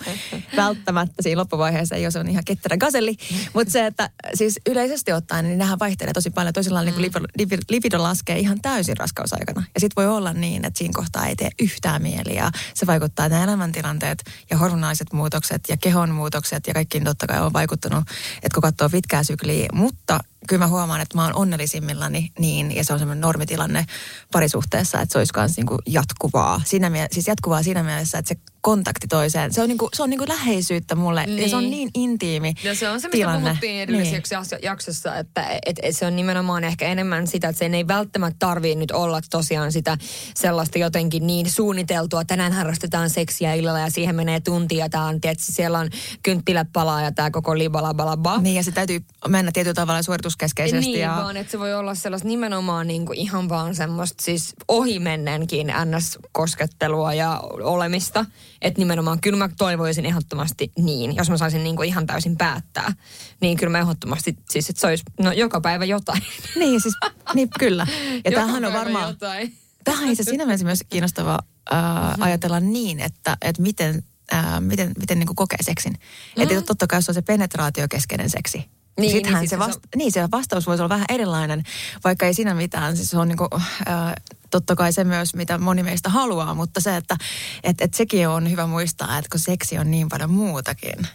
välttämättä 0.56 1.22
siinä 1.22 1.40
loppuvaiheessa 1.40 1.94
ei 1.94 2.04
ole 2.04 2.10
se 2.10 2.18
on 2.18 2.28
ihan 2.28 2.44
ketterä 2.44 2.76
gaselli. 2.76 3.16
Mutta 3.54 3.72
se, 3.72 3.86
että 3.86 4.10
siis 4.34 4.60
yleisesti 4.70 5.12
ottaen, 5.12 5.44
niin 5.44 5.58
nehän 5.58 5.78
vaihtelee 5.78 6.12
tosi 6.12 6.30
paljon. 6.30 6.52
Toisella 6.52 6.82
niin 6.82 7.02
lipido, 7.02 7.62
lipido 7.70 8.02
laskee 8.02 8.38
ihan 8.38 8.60
täysin 8.62 8.96
raskausaikana. 8.96 9.64
Ja 9.74 9.80
sitten 9.80 10.04
voi 10.04 10.16
olla 10.16 10.32
niin, 10.32 10.64
että 10.64 10.78
siinä 10.78 10.92
kohtaa 10.96 11.26
ei 11.26 11.36
tee 11.36 11.50
yhtään 11.62 12.02
mieli 12.02 12.34
ja 12.36 12.50
se 12.74 12.86
vaikuttaa, 12.86 13.26
että 13.26 13.44
elämäntilanteet 13.44 14.24
ja 14.50 14.58
hormonaaliset 14.58 15.12
muutokset 15.12 15.62
ja 15.68 15.76
kehon 15.76 16.10
muutokset 16.10 16.66
ja 16.66 16.74
kaikki 16.74 17.00
totta 17.00 17.26
kai 17.26 17.40
on 17.40 17.52
vaikuttanut, 17.52 18.04
että 18.36 18.54
kun 18.54 18.62
katsoo 18.62 18.88
pitkää 18.88 19.24
sykliä, 19.24 19.68
mutta 19.72 20.18
kyllä 20.48 20.64
mä 20.64 20.68
huomaan, 20.68 21.00
että 21.00 21.16
mä 21.18 21.24
oon 21.24 21.34
onnellisimmillani 21.34 22.32
niin, 22.38 22.76
ja 22.76 22.84
se 22.84 22.92
on 22.92 22.98
semmoinen 22.98 23.20
normitilanne 23.20 23.86
parisuhteessa, 24.32 25.00
että 25.00 25.12
se 25.12 25.18
olisi 25.18 25.32
myös 25.36 25.56
niin 25.56 25.66
jatkuvaa. 25.86 26.60
Siinä 26.64 26.90
mie- 26.90 27.08
siis 27.12 27.26
jatkuvaa 27.26 27.62
siinä 27.62 27.82
mielessä, 27.82 28.18
että 28.18 28.28
se 28.28 28.51
kontakti 28.62 29.08
toiseen, 29.08 29.52
se 29.52 29.62
on, 29.62 29.68
niin 29.68 29.78
kuin, 29.78 29.88
se 29.94 30.02
on 30.02 30.10
niin 30.10 30.18
kuin 30.18 30.28
läheisyyttä 30.28 30.94
mulle, 30.94 31.26
niin. 31.26 31.38
ja 31.38 31.48
se 31.48 31.56
on 31.56 31.70
niin 31.70 31.90
intiimi 31.94 32.54
Ja 32.64 32.74
se 32.74 32.88
on 32.88 33.00
se, 33.00 33.08
mistä 33.08 33.18
tilanne. 33.18 33.50
puhuttiin 33.50 33.82
edellisessä 33.82 34.40
niin. 34.40 34.62
jaksossa, 34.62 35.16
että 35.16 35.46
et, 35.66 35.80
et 35.82 35.96
se 35.96 36.06
on 36.06 36.16
nimenomaan 36.16 36.64
ehkä 36.64 36.86
enemmän 36.86 37.26
sitä, 37.26 37.48
että 37.48 37.58
sen 37.58 37.74
ei 37.74 37.88
välttämättä 37.88 38.36
tarvii 38.38 38.74
nyt 38.74 38.90
olla 38.90 39.20
tosiaan 39.30 39.72
sitä 39.72 39.98
sellaista 40.34 40.78
jotenkin 40.78 41.26
niin 41.26 41.50
suunniteltua, 41.50 42.24
tänään 42.24 42.52
harrastetaan 42.52 43.10
seksiä 43.10 43.54
illalla 43.54 43.80
ja 43.80 43.90
siihen 43.90 44.14
menee 44.14 44.40
tunti 44.40 44.76
ja 44.76 44.88
tämä 44.88 45.04
on, 45.04 45.20
tietysti, 45.20 45.52
siellä 45.52 45.78
on 45.78 45.90
kynttilät 46.22 46.68
palaa 46.72 47.02
ja 47.02 47.12
tämä 47.12 47.30
koko 47.30 47.58
libalabalaba. 47.58 48.38
Niin, 48.38 48.56
ja 48.56 48.62
se 48.62 48.72
täytyy 48.72 49.00
mennä 49.28 49.52
tietyllä 49.52 49.74
tavalla 49.74 50.02
suoritus 50.02 50.32
suorituskeskeisesti. 50.32 50.86
Niin, 50.86 51.00
ja... 51.00 51.16
vaan 51.16 51.36
että 51.36 51.50
se 51.50 51.58
voi 51.58 51.74
olla 51.74 51.94
sellaista 51.94 52.28
nimenomaan 52.28 52.86
niin 52.86 53.06
kuin 53.06 53.18
ihan 53.18 53.48
vaan 53.48 53.74
semmoista 53.74 54.24
siis 54.24 54.54
ohimennenkin 54.68 55.66
NS-koskettelua 55.66 57.14
ja 57.14 57.40
olemista. 57.62 58.26
Että 58.62 58.80
nimenomaan 58.80 59.20
kyllä 59.20 59.38
mä 59.38 59.48
toivoisin 59.58 60.06
ehdottomasti 60.06 60.72
niin, 60.78 61.16
jos 61.16 61.30
mä 61.30 61.36
saisin 61.36 61.64
niin 61.64 61.76
kuin 61.76 61.88
ihan 61.88 62.06
täysin 62.06 62.36
päättää. 62.36 62.94
Niin 63.40 63.56
kyllä 63.56 63.70
mä 63.70 63.78
ehdottomasti 63.78 64.36
siis, 64.50 64.70
että 64.70 64.80
se 64.80 64.86
olisi 64.86 65.02
no, 65.20 65.32
joka 65.32 65.60
päivä 65.60 65.84
jotain. 65.84 66.22
Niin 66.60 66.80
siis, 66.80 66.94
niin 67.34 67.48
kyllä. 67.58 67.86
Ja 68.24 68.30
tämähän 68.30 68.64
on 68.64 68.72
varmaan... 68.72 69.08
Jotain. 69.08 69.56
Tämähän 69.84 70.08
on 70.08 70.16
siinä 70.16 70.44
mielessä 70.44 70.66
myös 70.66 70.80
kiinnostavaa 70.88 71.38
äh, 71.72 71.80
ajatella 72.20 72.60
niin, 72.60 73.00
että, 73.00 73.36
että 73.42 73.62
miten 73.62 74.04
Ää, 74.32 74.60
miten, 74.60 74.92
miten 74.98 75.18
niin 75.18 75.26
kuin 75.26 75.36
kokee 75.36 75.58
seksin. 75.62 75.92
Mm-hmm. 75.92 76.42
Että 76.42 76.62
totta 76.62 76.86
kai 76.86 77.02
se 77.02 77.10
on 77.10 77.14
se 77.14 77.22
penetraatiokeskeinen 77.22 78.30
seksi. 78.30 78.64
Niin, 79.00 79.12
Sittenhän 79.12 79.40
niin, 79.40 79.48
sit 79.48 79.56
se, 79.56 79.58
vasta- 79.58 79.72
se 79.72 79.78
on... 79.78 79.98
niin, 79.98 80.12
se 80.12 80.28
vastaus 80.30 80.66
voisi 80.66 80.82
olla 80.82 80.88
vähän 80.88 81.06
erilainen, 81.08 81.62
vaikka 82.04 82.26
ei 82.26 82.34
siinä 82.34 82.54
mitään. 82.54 82.96
Siis 82.96 83.10
se 83.10 83.18
on 83.18 83.28
niinku, 83.28 83.48
äh, 83.54 84.12
totta 84.50 84.76
kai 84.76 84.92
se 84.92 85.04
myös, 85.04 85.34
mitä 85.34 85.58
moni 85.58 85.82
meistä 85.82 86.08
haluaa, 86.08 86.54
mutta 86.54 86.80
se, 86.80 86.96
että 86.96 87.16
et, 87.64 87.80
et 87.80 87.94
sekin 87.94 88.28
on 88.28 88.50
hyvä 88.50 88.66
muistaa, 88.66 89.18
että 89.18 89.28
kun 89.30 89.40
seksi 89.40 89.78
on 89.78 89.90
niin 89.90 90.08
paljon 90.08 90.30
muutakin. 90.30 91.06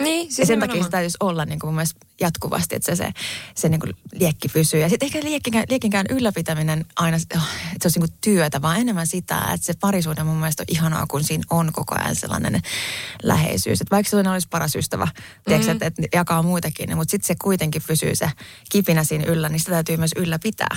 Niin, 0.00 0.26
siis 0.26 0.38
ja 0.38 0.46
sen 0.46 0.60
takia 0.60 0.84
se 0.84 0.90
täytyisi 0.90 1.16
olla 1.20 1.44
niin 1.44 1.58
kuin 1.58 1.74
mun 1.74 1.84
jatkuvasti, 2.20 2.76
että 2.76 2.96
se, 2.96 3.04
se, 3.04 3.12
se 3.54 3.68
niin 3.68 3.80
kuin 3.80 3.96
liekki 4.12 4.48
pysyy. 4.48 4.80
Ja 4.80 4.88
sitten 4.88 5.06
ehkä 5.06 5.20
liekkinkään, 5.22 5.64
liekkinkään 5.68 6.06
ylläpitäminen 6.10 6.86
aina, 6.96 7.16
että 7.16 7.40
se 7.82 7.86
olisi 7.86 8.00
niin 8.00 8.08
kuin 8.08 8.18
työtä, 8.20 8.62
vaan 8.62 8.80
enemmän 8.80 9.06
sitä, 9.06 9.38
että 9.38 9.66
se 9.66 9.74
parisuuden 9.80 10.26
mun 10.26 10.36
mielestä 10.36 10.62
on 10.62 10.66
ihanaa, 10.68 11.06
kun 11.06 11.24
siinä 11.24 11.44
on 11.50 11.72
koko 11.72 11.94
ajan 11.98 12.16
sellainen 12.16 12.62
läheisyys. 13.22 13.80
Että 13.80 13.96
vaikka 13.96 14.10
se 14.10 14.16
olisi 14.16 14.48
paras 14.48 14.76
ystävä, 14.76 15.08
tiedätkö, 15.44 15.72
että, 15.72 15.86
että 15.86 16.02
jakaa 16.12 16.42
muitakin, 16.42 16.96
mutta 16.96 17.10
sitten 17.10 17.26
se 17.26 17.34
kuitenkin 17.42 17.82
pysyy 17.86 18.14
se 18.14 18.30
kipinä 18.70 19.04
siinä 19.04 19.24
yllä, 19.24 19.48
niin 19.48 19.60
sitä 19.60 19.70
täytyy 19.70 19.96
myös 19.96 20.12
ylläpitää. 20.16 20.76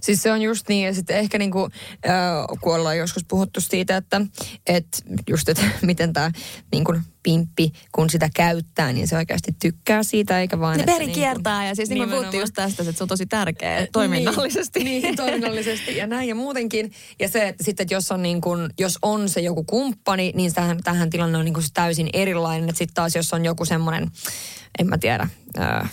Siis 0.00 0.22
se 0.22 0.32
on 0.32 0.42
just 0.42 0.68
niin, 0.68 0.86
ja 0.86 0.94
sitten 0.94 1.16
ehkä 1.16 1.38
niin 1.38 1.50
kuin, 1.50 1.72
äh, 2.08 2.58
kun 2.60 2.74
ollaan 2.74 2.98
joskus 2.98 3.24
puhuttu 3.28 3.60
siitä, 3.60 3.96
että 3.96 4.20
et 4.66 4.86
just, 5.28 5.48
että 5.48 5.62
miten 5.82 6.12
tämä 6.12 6.30
niin 6.72 6.84
kuin 6.84 7.02
pimppi, 7.22 7.72
kun 7.92 8.10
sitä 8.10 8.28
käyttää, 8.34 8.92
niin 8.92 9.08
se 9.08 9.16
oikeasti 9.16 9.56
tykkää 9.62 10.02
siitä, 10.02 10.40
eikä 10.40 10.60
vaan... 10.60 10.78
Ne 10.78 10.84
peri 10.84 11.06
niin 11.06 11.14
kiertää, 11.14 11.66
ja 11.66 11.74
siis 11.74 11.88
niin 11.88 11.98
kuin 11.98 12.10
puhuttiin 12.10 12.40
just 12.40 12.54
tästä, 12.54 12.82
että 12.82 12.92
se 12.92 13.04
on 13.04 13.08
tosi 13.08 13.26
tärkeä 13.26 13.86
toiminnallisesti. 13.92 14.84
Niin, 14.84 15.02
niin, 15.02 15.16
toiminnallisesti 15.16 15.96
ja 15.96 16.06
näin 16.06 16.28
ja 16.28 16.34
muutenkin. 16.34 16.92
Ja 17.20 17.28
se, 17.28 17.48
että 17.48 17.64
sitten, 17.64 17.84
että 17.84 17.94
jos 17.94 18.12
on, 18.12 18.22
niin 18.22 18.40
kuin, 18.40 18.70
jos 18.78 18.98
on 19.02 19.28
se 19.28 19.40
joku 19.40 19.64
kumppani, 19.64 20.32
niin 20.34 20.54
tähän, 20.54 20.78
tähän 20.84 21.10
tilanne 21.10 21.38
on 21.38 21.44
niin 21.44 21.54
kuin 21.54 21.66
täysin 21.74 22.08
erilainen. 22.12 22.68
Että 22.68 22.78
sitten 22.78 22.94
taas, 22.94 23.16
jos 23.16 23.32
on 23.32 23.44
joku 23.44 23.64
semmoinen, 23.64 24.10
en 24.78 24.86
mä 24.86 24.98
tiedä, 24.98 25.28
äh, 25.58 25.92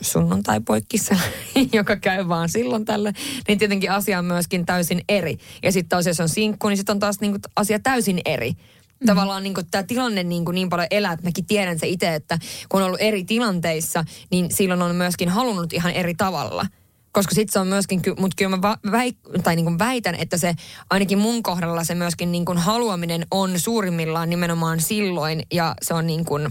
sunnuntai-poikkissa, 0.00 1.16
joka 1.72 1.96
käy 1.96 2.28
vaan 2.28 2.48
silloin 2.48 2.84
tälle, 2.84 3.12
niin 3.48 3.58
tietenkin 3.58 3.90
asia 3.90 4.18
on 4.18 4.24
myöskin 4.24 4.66
täysin 4.66 5.00
eri. 5.08 5.38
Ja 5.62 5.72
sitten 5.72 5.88
taas 5.88 6.06
jos 6.06 6.20
on 6.20 6.28
sinkku, 6.28 6.68
niin 6.68 6.76
sitten 6.76 6.94
on 6.94 7.00
taas 7.00 7.20
niinku 7.20 7.38
asia 7.56 7.78
täysin 7.78 8.20
eri. 8.24 8.50
Mm. 8.50 9.06
Tavallaan 9.06 9.42
niin 9.42 9.54
tämä 9.70 9.82
tilanne 9.82 10.22
niin, 10.22 10.44
niin 10.52 10.68
paljon 10.68 10.88
elää, 10.90 11.12
että 11.12 11.26
mäkin 11.26 11.46
tiedän 11.46 11.78
se 11.78 11.86
itse, 11.86 12.14
että 12.14 12.38
kun 12.68 12.80
on 12.80 12.86
ollut 12.86 13.00
eri 13.00 13.24
tilanteissa, 13.24 14.04
niin 14.30 14.50
silloin 14.50 14.82
on 14.82 14.96
myöskin 14.96 15.28
halunnut 15.28 15.72
ihan 15.72 15.92
eri 15.92 16.14
tavalla– 16.14 16.66
koska 17.14 17.34
sitten 17.34 17.52
se 17.52 17.58
on 17.58 17.66
myöskin, 17.66 18.02
mutta 18.18 18.34
kyllä 18.36 18.56
mä 18.56 18.76
väi, 18.92 19.12
tai 19.42 19.56
niin 19.56 19.64
kuin 19.64 19.78
väitän, 19.78 20.14
että 20.14 20.36
se 20.36 20.54
ainakin 20.90 21.18
mun 21.18 21.42
kohdalla 21.42 21.84
se 21.84 21.94
myöskin 21.94 22.32
niin 22.32 22.44
kuin 22.44 22.58
haluaminen 22.58 23.26
on 23.30 23.58
suurimmillaan 23.58 24.30
nimenomaan 24.30 24.80
silloin 24.80 25.42
ja 25.52 25.74
se 25.82 25.94
on 25.94 26.06
niin 26.06 26.24
kuin, 26.24 26.46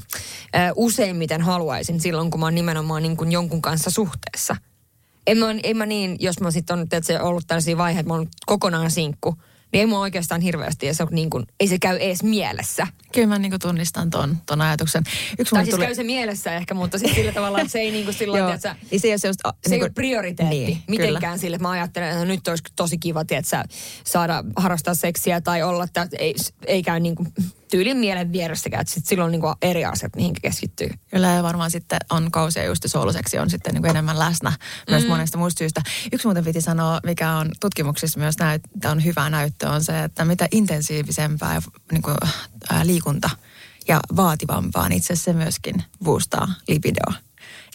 äh, 0.55 0.71
useimmiten 0.75 1.41
haluaisin 1.41 1.99
silloin, 1.99 2.31
kun 2.31 2.39
mä 2.39 2.45
oon 2.45 2.55
nimenomaan 2.55 3.03
niin 3.03 3.17
kuin 3.17 3.31
jonkun 3.31 3.61
kanssa 3.61 3.89
suhteessa. 3.89 4.55
En 5.27 5.37
mä, 5.37 5.45
en 5.63 5.77
mä 5.77 5.85
niin, 5.85 6.17
jos 6.19 6.39
mä 6.39 6.51
sitten 6.51 6.79
on 6.79 6.87
se 7.01 7.21
ollut 7.21 7.43
tällaisia 7.47 7.77
vaiheita, 7.77 7.99
että 7.99 8.13
mä 8.13 8.13
oon 8.13 8.27
kokonaan 8.45 8.91
sinkku, 8.91 9.35
niin 9.73 9.79
ei 9.79 9.85
mua 9.85 9.99
oikeastaan 9.99 10.41
hirveästi, 10.41 10.85
ja 10.85 10.93
se 10.93 11.03
on 11.03 11.09
niin 11.11 11.29
kuin, 11.29 11.45
ei 11.59 11.67
se 11.67 11.79
käy 11.79 11.97
edes 11.97 12.23
mielessä. 12.23 12.87
Kyllä 13.13 13.27
mä 13.27 13.39
niin 13.39 13.51
kuin 13.51 13.59
tunnistan 13.59 14.09
ton, 14.09 14.37
ton 14.45 14.61
ajatuksen. 14.61 15.03
Yksi 15.39 15.55
tai 15.55 15.65
siis 15.65 15.75
tuli... 15.75 15.85
käy 15.85 15.95
se 15.95 16.03
mielessä 16.03 16.55
ehkä, 16.55 16.73
mutta 16.73 16.97
siis 16.97 17.15
sillä 17.15 17.31
tavalla, 17.31 17.59
että 17.59 17.71
se 17.71 17.79
ei 17.79 17.91
niin 17.91 18.03
kuin 18.03 18.13
silloin, 18.13 18.39
Joo, 18.39 18.49
että 18.49 18.75
se, 18.97 19.07
ei 19.07 19.17
se, 19.17 19.27
just, 19.27 19.39
se 19.43 19.49
niin 19.49 19.61
kuin, 19.69 19.73
ei 19.73 19.81
ole 19.81 19.89
prioriteetti 19.89 20.55
niin, 20.55 20.83
mitenkään 20.87 21.21
kyllä. 21.21 21.37
sille, 21.37 21.57
mä 21.57 21.69
ajattelen, 21.69 22.09
että 22.09 22.25
nyt 22.25 22.47
olisi 22.47 22.63
tosi 22.75 22.97
kiva, 22.97 23.25
tiedätkö, 23.25 23.63
saada 24.03 24.43
harrastaa 24.55 24.93
seksiä 24.93 25.41
tai 25.41 25.63
olla, 25.63 25.83
että 25.83 26.07
ei, 26.19 26.35
ei 26.65 26.83
käy 26.83 26.99
niin 26.99 27.15
kuin 27.15 27.33
tyylin 27.73 27.97
mielen 27.97 28.31
vieressäkään, 28.31 28.81
että 28.81 28.93
sit 28.93 29.05
silloin 29.05 29.31
niin 29.31 29.41
eri 29.61 29.85
asiat, 29.85 30.15
mihin 30.15 30.33
keskittyy. 30.41 30.89
Kyllä 31.11 31.27
ja 31.27 31.43
varmaan 31.43 31.71
sitten 31.71 31.99
on 32.09 32.31
kausia 32.31 32.63
just 32.63 32.83
sooloseksi 32.87 33.39
on 33.39 33.49
sitten 33.49 33.73
niin 33.73 33.85
enemmän 33.85 34.19
läsnä 34.19 34.53
myös 34.89 35.03
mm. 35.03 35.09
monesta 35.09 35.37
muusta 35.37 35.57
syystä. 35.59 35.81
Yksi 36.11 36.27
muuten 36.27 36.43
piti 36.43 36.61
sanoa, 36.61 36.99
mikä 37.03 37.31
on 37.31 37.51
tutkimuksissa 37.59 38.19
myös 38.19 38.37
näyttö, 38.37 38.89
on 38.89 39.03
hyvä 39.03 39.29
näyttö, 39.29 39.69
on 39.69 39.83
se, 39.83 40.03
että 40.03 40.25
mitä 40.25 40.47
intensiivisempää 40.51 41.61
niin 41.91 42.01
kuin, 42.01 42.15
ää, 42.69 42.85
liikunta 42.85 43.29
ja 43.87 43.99
vaativampaa, 44.15 44.89
niin 44.89 44.97
itse 44.97 45.13
asiassa 45.13 45.31
se 45.31 45.37
myöskin 45.37 45.83
boostaa 46.03 46.47
lipidoa. 46.67 47.13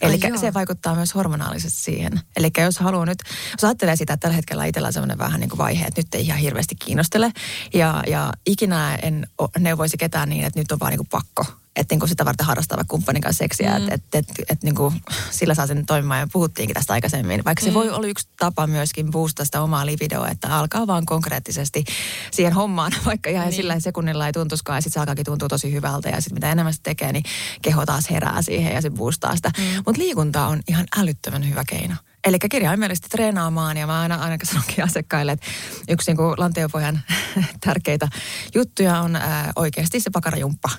Eli 0.01 0.19
se 0.41 0.55
vaikuttaa 0.55 0.95
myös 0.95 1.15
hormonaalisesti 1.15 1.81
siihen. 1.81 2.21
Eli 2.37 2.51
jos 2.59 2.79
haluaa 2.79 3.07
nyt, 3.07 3.19
jos 3.53 3.65
ajattelee 3.65 3.97
sitä, 3.97 4.13
että 4.13 4.23
tällä 4.23 4.37
hetkellä 4.37 4.65
itsellä 4.65 4.87
on 4.87 4.93
sellainen 4.93 5.19
vähän 5.19 5.41
niin 5.41 5.51
kuin 5.51 5.59
vaihe, 5.59 5.87
että 5.87 6.01
nyt 6.01 6.15
ei 6.15 6.27
ihan 6.27 6.39
hirveästi 6.39 6.75
kiinnostele. 6.75 7.33
Ja, 7.75 8.03
ja 8.07 8.33
ikinä 8.47 8.95
en 8.95 9.27
neuvoisi 9.59 9.97
ketään 9.97 10.29
niin, 10.29 10.45
että 10.45 10.61
nyt 10.61 10.73
on 10.73 10.81
vaan 10.81 10.91
niin 10.91 10.99
kuin 10.99 11.09
pakko 11.09 11.47
että 11.77 11.93
niin 11.93 12.01
kuin 12.01 12.09
sitä 12.09 12.25
varten 12.25 12.47
harrastaa 12.47 12.85
kumppanin 12.89 13.23
kanssa 13.23 13.39
seksiä, 13.39 13.79
mm. 13.79 13.89
että 13.89 14.19
et, 14.19 14.31
et, 14.31 14.45
et, 14.51 14.63
niin 14.63 14.75
kuin 14.75 14.95
sillä 15.31 15.55
saa 15.55 15.67
sen 15.67 15.87
toimimaan 15.87 16.21
ja 16.21 16.29
puhuttiinkin 16.33 16.75
tästä 16.75 16.93
aikaisemmin. 16.93 17.45
Vaikka 17.45 17.65
se 17.65 17.71
mm. 17.71 17.75
voi 17.75 17.91
olla 17.91 18.07
yksi 18.07 18.29
tapa 18.39 18.67
myöskin 18.67 19.11
boostaa 19.11 19.45
sitä 19.45 19.63
omaa 19.63 19.87
libidoa, 19.87 20.29
että 20.29 20.57
alkaa 20.57 20.87
vaan 20.87 21.07
konkreettisesti 21.07 21.85
siihen 22.31 22.53
hommaan, 22.53 22.93
vaikka 23.07 23.31
ihan 23.31 23.47
niin. 23.47 23.57
sillä 23.57 23.81
sekunnilla 23.81 24.27
ei 24.27 24.33
tuntuskaan 24.33 24.77
ja 24.77 24.81
sitten 24.81 24.95
se 24.95 25.01
alkaakin 25.01 25.25
tuntua 25.25 25.49
tosi 25.49 25.73
hyvältä 25.73 26.09
ja 26.09 26.21
sitten 26.21 26.35
mitä 26.35 26.53
enemmän 26.53 26.75
se 26.75 26.81
tekee, 26.83 27.13
niin 27.13 27.25
keho 27.63 27.87
taas 27.87 28.11
herää 28.11 28.43
siihen 28.43 28.75
ja 28.75 28.83
se 28.83 28.91
boostaa 28.91 29.37
sitä. 29.37 29.51
Mm. 29.59 29.65
Mutta 29.87 30.03
liikunta 30.03 30.47
on 30.47 30.61
ihan 30.69 30.87
älyttömän 30.99 31.49
hyvä 31.49 31.65
keino. 31.69 31.95
Eli 32.25 32.39
kirjaimellisesti 32.51 33.09
treenaamaan 33.09 33.77
ja 33.77 33.87
mä 33.87 34.01
aina 34.01 34.15
aina 34.15 34.37
sanonkin 34.43 34.85
asiakkaille, 34.85 35.33
että 35.33 35.47
yksi 35.89 36.13
niin 36.13 36.35
lantiopohjan 36.37 37.01
tärkeitä 37.67 38.09
juttuja 38.55 39.01
on 39.01 39.17
ää, 39.17 39.53
oikeasti 39.57 40.01
se 40.01 40.11
pakarajumppa. 40.11 40.71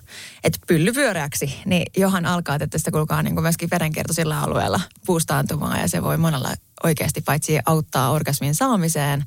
Että 0.44 0.60
pylly 0.68 0.92
pyöreäksi, 0.92 1.62
niin 1.66 1.86
johan 1.98 2.26
alkaa, 2.26 2.58
että 2.62 2.78
sitä 2.78 2.92
kulkaa 2.92 3.24
niin 3.24 3.42
myöskin 3.42 3.70
verenkierto 3.72 4.14
sillä 4.14 4.42
alueella 4.42 4.82
puustaantumaan 5.06 5.80
ja 5.80 5.88
se 5.88 6.04
voi 6.04 6.18
monella 6.18 6.50
oikeasti 6.84 7.22
paitsi 7.22 7.60
auttaa 7.66 8.12
orgasmin 8.12 8.56
saamiseen, 8.56 9.26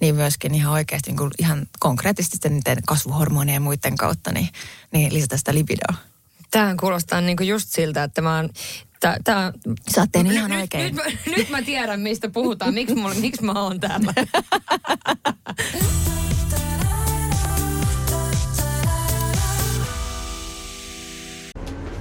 niin 0.00 0.14
myöskin 0.14 0.54
ihan 0.54 0.72
oikeasti 0.72 1.12
niin 1.12 1.30
ihan 1.38 1.66
konkreettisesti 1.80 2.48
niiden 2.48 2.78
kasvuhormonien 2.86 3.54
ja 3.54 3.60
muiden 3.60 3.96
kautta 3.96 4.32
niin, 4.32 4.48
niin 4.92 5.14
lisätä 5.14 5.36
sitä 5.36 5.54
libidoa. 5.54 5.94
Tämähän 6.50 6.76
kuulostaa 6.76 7.20
niinku 7.20 7.42
just 7.42 7.68
siltä, 7.68 8.04
että 8.04 8.22
mä 8.22 8.36
oon 8.36 8.50
Tää, 9.02 9.16
tää, 9.24 9.52
Sä 9.94 10.00
oot 10.00 10.08
tehnyt 10.12 10.32
ihan 10.32 10.50
nyt, 10.50 10.60
oikein. 10.60 10.96
Nyt, 10.96 11.04
nyt, 11.26 11.36
nyt 11.36 11.50
mä 11.50 11.62
tiedän, 11.62 12.00
mistä 12.00 12.28
puhutaan. 12.30 12.74
Miksi, 12.74 12.94
mulla, 12.94 13.14
miksi 13.14 13.44
mä 13.44 13.52
oon 13.52 13.80
täällä? 13.80 14.12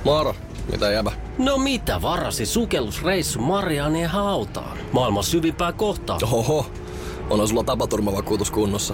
Moro, 0.03 0.35
mitä 0.71 0.91
jäbä? 0.91 1.11
No 1.37 1.57
mitä 1.57 2.01
varasi 2.01 2.45
sukellusreissu 2.45 3.41
Marianien 3.41 4.09
hautaan? 4.09 4.77
Maailman 4.91 5.23
syvimpää 5.23 5.71
kohtaa. 5.71 6.19
Oho, 6.31 6.71
onhan 7.29 7.47
sulla 7.47 7.63
tapaturmavakuutus 7.63 8.51
kunnossa. 8.51 8.93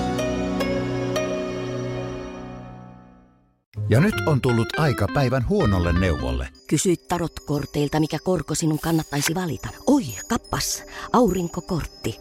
Ja 3.91 3.99
nyt 3.99 4.15
on 4.25 4.41
tullut 4.41 4.79
aika 4.79 5.07
päivän 5.13 5.49
huonolle 5.49 5.99
neuvolle. 5.99 6.47
Kysyit 6.67 7.07
tarotkorteilta, 7.07 7.99
mikä 7.99 8.17
korko 8.23 8.55
sinun 8.55 8.79
kannattaisi 8.79 9.35
valita. 9.35 9.69
Oi, 9.87 10.03
kappas, 10.29 10.83
aurinkokortti. 11.13 12.19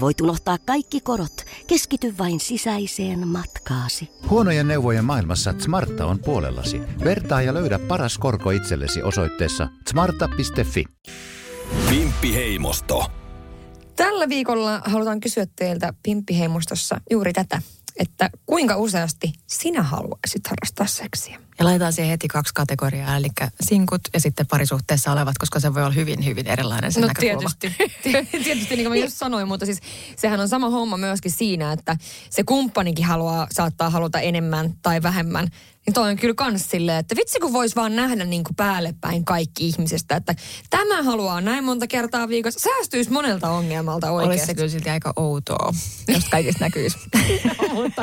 Voit 0.00 0.20
unohtaa 0.20 0.58
kaikki 0.58 1.00
korot. 1.00 1.44
Keskity 1.66 2.14
vain 2.18 2.40
sisäiseen 2.40 3.28
matkaasi. 3.28 4.10
Huonojen 4.30 4.68
neuvojen 4.68 5.04
maailmassa 5.04 5.54
Smarta 5.58 6.06
on 6.06 6.18
puolellasi. 6.18 6.80
Vertaa 7.04 7.42
ja 7.42 7.54
löydä 7.54 7.78
paras 7.78 8.18
korko 8.18 8.50
itsellesi 8.50 9.02
osoitteessa 9.02 9.68
smarta.fi. 9.88 10.84
Pimppiheimosto. 11.90 13.06
Tällä 13.96 14.28
viikolla 14.28 14.82
halutaan 14.84 15.20
kysyä 15.20 15.46
teiltä 15.56 15.92
Pimppiheimostossa 16.02 17.00
juuri 17.10 17.32
tätä, 17.32 17.62
että 17.96 18.30
kuinka 18.46 18.76
useasti 18.76 19.32
sinä 19.46 19.82
haluaisit 19.82 20.46
harrastaa 20.46 20.86
seksiä? 20.86 21.45
Ja 21.58 21.64
laitetaan 21.64 21.92
siihen 21.92 22.10
heti 22.10 22.28
kaksi 22.28 22.54
kategoriaa, 22.54 23.16
eli 23.16 23.28
sinkut 23.60 24.00
ja 24.14 24.20
sitten 24.20 24.46
parisuhteessa 24.46 25.12
olevat, 25.12 25.38
koska 25.38 25.60
se 25.60 25.74
voi 25.74 25.82
olla 25.82 25.94
hyvin, 25.94 26.24
hyvin 26.24 26.46
erilainen 26.46 26.92
se 26.92 27.00
No 27.00 27.06
näkökulma. 27.06 27.50
tietysti. 27.60 27.90
tietysti 28.44 28.76
niin 28.76 28.88
kuin 28.88 28.98
mä 28.98 29.04
just 29.04 29.16
sanoin, 29.16 29.48
mutta 29.48 29.66
siis 29.66 29.78
sehän 30.16 30.40
on 30.40 30.48
sama 30.48 30.70
homma 30.70 30.96
myöskin 30.96 31.32
siinä, 31.32 31.72
että 31.72 31.96
se 32.30 32.42
kumppanikin 32.44 33.04
haluaa, 33.04 33.46
saattaa 33.52 33.90
haluta 33.90 34.20
enemmän 34.20 34.74
tai 34.82 35.02
vähemmän. 35.02 35.48
Niin 35.86 35.94
toi 35.94 36.10
on 36.10 36.16
kyllä 36.16 36.34
kans 36.34 36.70
silleen, 36.70 36.98
että 36.98 37.16
vitsi 37.16 37.40
kun 37.40 37.52
vois 37.52 37.76
vaan 37.76 37.96
nähdä 37.96 38.24
niin 38.24 38.44
kuin 38.44 38.56
päälle 38.56 38.94
päin 39.00 39.24
kaikki 39.24 39.66
ihmisestä, 39.66 40.16
että 40.16 40.34
tämä 40.70 41.02
haluaa 41.02 41.40
näin 41.40 41.64
monta 41.64 41.86
kertaa 41.86 42.28
viikossa. 42.28 42.60
Säästyisi 42.60 43.10
monelta 43.10 43.48
ongelmalta 43.50 44.10
Olisi 44.10 44.28
oikeasti. 44.28 44.46
se 44.46 44.54
kyllä 44.54 44.68
silti 44.68 44.90
aika 44.90 45.12
outoa, 45.16 45.74
jos 46.08 46.24
kaikista 46.30 46.64
näkyisi. 46.64 46.98
mutta 47.74 48.02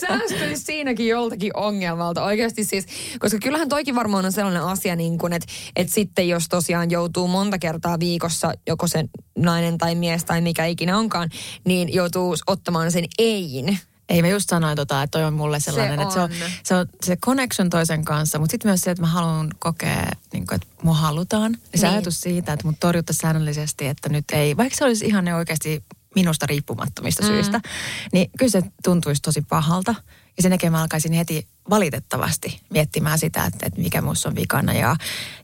säästyisi 0.00 0.62
siinäkin 0.64 1.08
joltakin 1.08 1.56
ongelmalta. 1.56 2.24
Oikeasti 2.24 2.64
siis, 2.64 2.85
koska 3.18 3.38
kyllähän 3.42 3.68
toikin 3.68 3.94
varmaan 3.94 4.24
on 4.24 4.32
sellainen 4.32 4.62
asia, 4.62 4.96
niin 4.96 5.18
kuin, 5.18 5.32
että, 5.32 5.52
että 5.76 5.94
sitten 5.94 6.28
jos 6.28 6.48
tosiaan 6.48 6.90
joutuu 6.90 7.28
monta 7.28 7.58
kertaa 7.58 8.00
viikossa, 8.00 8.52
joko 8.66 8.86
se 8.86 9.04
nainen 9.38 9.78
tai 9.78 9.94
mies 9.94 10.24
tai 10.24 10.40
mikä 10.40 10.64
ikinä 10.66 10.98
onkaan, 10.98 11.30
niin 11.64 11.94
joutuu 11.94 12.36
ottamaan 12.46 12.92
sen 12.92 13.04
ein. 13.18 13.78
Ei 14.08 14.22
mä 14.22 14.28
just 14.28 14.48
sanoin, 14.48 14.76
tota, 14.76 15.02
että 15.02 15.18
toi 15.18 15.24
on 15.24 15.34
mulle 15.34 15.60
sellainen, 15.60 16.00
että 16.00 16.14
se 16.14 16.20
on, 16.20 16.30
se 16.62 16.74
on 16.74 16.86
se 17.04 17.16
connection 17.16 17.70
toisen 17.70 18.04
kanssa, 18.04 18.38
mutta 18.38 18.50
sitten 18.50 18.68
myös 18.68 18.80
se, 18.80 18.90
että 18.90 19.02
mä 19.02 19.06
haluan 19.06 19.50
kokea, 19.58 20.10
niin 20.32 20.46
kuin, 20.46 20.56
että 20.56 20.66
mua 20.82 20.94
halutaan. 20.94 21.56
Se 21.74 21.86
Niin. 21.86 21.92
ajatus 21.94 22.20
siitä, 22.20 22.52
että 22.52 22.66
mut 22.66 22.80
torjuttaisiin 22.80 23.20
säännöllisesti, 23.20 23.86
että 23.86 24.08
nyt 24.08 24.24
ei, 24.32 24.56
vaikka 24.56 24.76
se 24.76 24.84
olisi 24.84 25.06
ihan 25.06 25.24
ne 25.24 25.34
oikeasti 25.34 25.84
minusta 26.14 26.46
riippumattomista 26.46 27.22
mm. 27.22 27.28
syistä, 27.28 27.60
niin 28.12 28.30
kyllä 28.38 28.50
se 28.50 28.62
tuntuisi 28.84 29.22
tosi 29.22 29.42
pahalta. 29.42 29.94
Ja 30.36 30.42
sen 30.42 30.52
jälkeen 30.52 30.72
mä 30.72 30.82
alkaisin 30.82 31.12
heti 31.12 31.46
valitettavasti 31.70 32.60
miettimään 32.70 33.18
sitä, 33.18 33.44
että, 33.44 33.66
että 33.66 33.80
mikä 33.80 34.00
minussa 34.00 34.28
on 34.28 34.34
vikana. 34.34 34.72
Ja, 34.72 34.96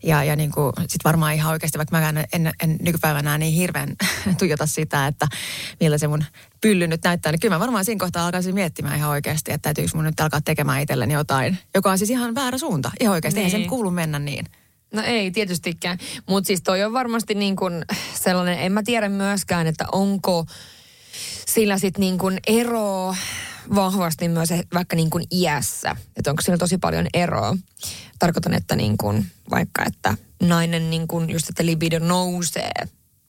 ja, 0.03 0.25
ja 0.25 0.37
niin 0.37 0.53
kuin, 0.53 0.73
sit 0.89 1.05
varmaan 1.05 1.35
ihan 1.35 1.53
oikeasti, 1.53 1.79
vaikka 1.79 1.99
mä 1.99 2.09
en, 2.09 2.27
en, 2.33 2.53
en 2.63 2.77
nykypäivänä 2.81 3.39
niin 3.39 3.55
hirveän 3.55 3.97
tuijota 4.39 4.67
sitä, 4.67 5.07
että 5.07 5.29
miltä 5.81 5.99
se 5.99 6.09
mun 6.09 6.25
pylly 6.61 6.87
nyt 6.87 7.01
näyttää, 7.05 7.33
niin 7.33 7.41
kyllä 7.41 7.55
mä 7.55 7.61
varmaan 7.61 7.85
siinä 7.85 7.99
kohtaa 7.99 8.27
alkaisin 8.27 8.55
miettimään 8.55 8.97
ihan 8.97 9.11
oikeasti, 9.11 9.53
että 9.53 9.63
täytyykö 9.63 9.91
mun 9.95 10.05
nyt 10.05 10.21
alkaa 10.21 10.41
tekemään 10.41 10.81
itselleni 10.83 11.15
jotain, 11.15 11.59
joka 11.75 11.91
on 11.91 11.99
siis 11.99 12.11
ihan 12.11 12.35
väärä 12.35 12.59
suunta. 12.59 12.91
Ihan 13.01 13.13
oikeasti, 13.15 13.41
niin. 13.41 13.47
eihän 13.47 13.59
Niin. 13.59 13.65
sen 13.65 13.71
kuulu 13.71 13.91
mennä 13.91 14.19
niin. 14.19 14.47
No 14.95 15.03
ei 15.03 15.31
tietystikään, 15.31 15.99
mutta 16.27 16.47
siis 16.47 16.63
toi 16.63 16.85
on 16.85 16.93
varmasti 16.93 17.35
niin 17.35 17.57
kuin 17.57 17.85
sellainen, 18.15 18.59
en 18.59 18.73
mä 18.73 18.83
tiedä 18.83 19.09
myöskään, 19.09 19.67
että 19.67 19.85
onko 19.93 20.47
sillä 21.47 21.79
sitten 21.79 22.01
niin 22.01 22.19
kuin 22.19 22.41
eroa 22.47 23.17
vahvasti 23.75 24.29
myös 24.29 24.51
eh- 24.51 24.67
vaikka 24.75 24.97
niin 24.97 25.11
kuin 25.11 25.25
iässä. 25.33 25.97
Että 26.17 26.31
onko 26.31 26.43
sillä 26.43 26.59
tosi 26.59 26.79
paljon 26.79 27.07
eroa. 27.15 27.57
Tarkoitan, 28.19 28.55
että 28.55 28.77
niin 28.77 28.97
kuin 28.97 29.27
vaikka, 29.51 29.85
että 29.85 30.15
nainen 30.43 30.91
niin 30.91 31.09
kuin 31.09 31.31
just, 31.31 31.49
että 31.49 31.67
libido 31.67 31.99
nousee, 31.99 32.73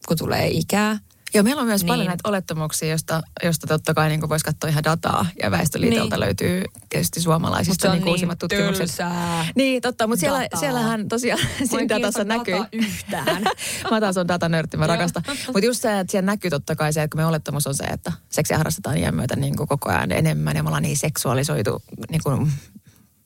kun 0.08 0.18
tulee 0.18 0.48
ikää. 0.48 1.00
Joo, 1.34 1.44
meillä 1.44 1.60
on 1.62 1.68
myös 1.68 1.82
niin. 1.82 1.88
paljon 1.88 2.08
näitä 2.08 2.30
olettamuksia, 2.30 2.90
josta, 2.90 3.22
josta 3.44 3.68
totta 3.68 3.94
kai 3.94 4.10
niin 4.10 4.30
voisi 4.30 4.46
katsoa 4.46 4.70
ihan 4.70 4.84
dataa. 4.84 5.26
Ja 5.42 5.52
Väestöliitolta 5.52 6.16
Niin. 6.16 6.20
löytyy 6.26 6.64
tietysti 6.90 7.22
suomalaisista 7.22 7.92
niin 7.92 8.02
niin 8.04 8.10
uusimmat 8.10 8.40
tutkimukset. 8.40 8.78
tylsää. 8.78 9.46
Niin, 9.56 9.82
totta, 9.82 10.08
mutta 10.08 10.20
siellä, 10.20 10.48
siellähän 10.60 11.08
tosiaan 11.08 11.42
siinä 11.70 11.90
datassa 11.90 12.24
näkyy. 12.24 12.54
data 12.56 12.70
yhtään. 12.72 13.44
mä 13.92 14.00
taas 14.00 14.18
on 14.18 14.28
datanörtti, 14.28 14.78
mä 14.78 14.88
rakastan. 14.88 15.24
Mutta 15.48 15.66
just 15.66 15.82
se, 15.82 16.00
että 16.00 16.12
siellä 16.12 16.26
näkyy 16.26 16.50
totta 16.52 16.76
kai 16.76 16.94
se, 16.94 17.04
että 17.04 17.16
kun 17.16 17.22
me 17.22 17.26
olettamus 17.26 17.68
on 17.68 17.76
se, 17.76 17.84
että 17.84 18.12
seksiä 18.30 18.58
harrastetaan 18.58 18.98
iän 18.98 19.16
myötä 19.16 19.36
niin 19.36 19.56
kuin 19.58 19.68
koko 19.68 19.90
ajan 19.90 20.12
enemmän 20.12 20.56
ja 20.56 20.64
me 20.64 20.68
ollaan 20.70 20.84
niin 20.84 20.98
seksuaalisoitu 20.98 21.84
niin 22.10 22.22
kuin 22.24 22.52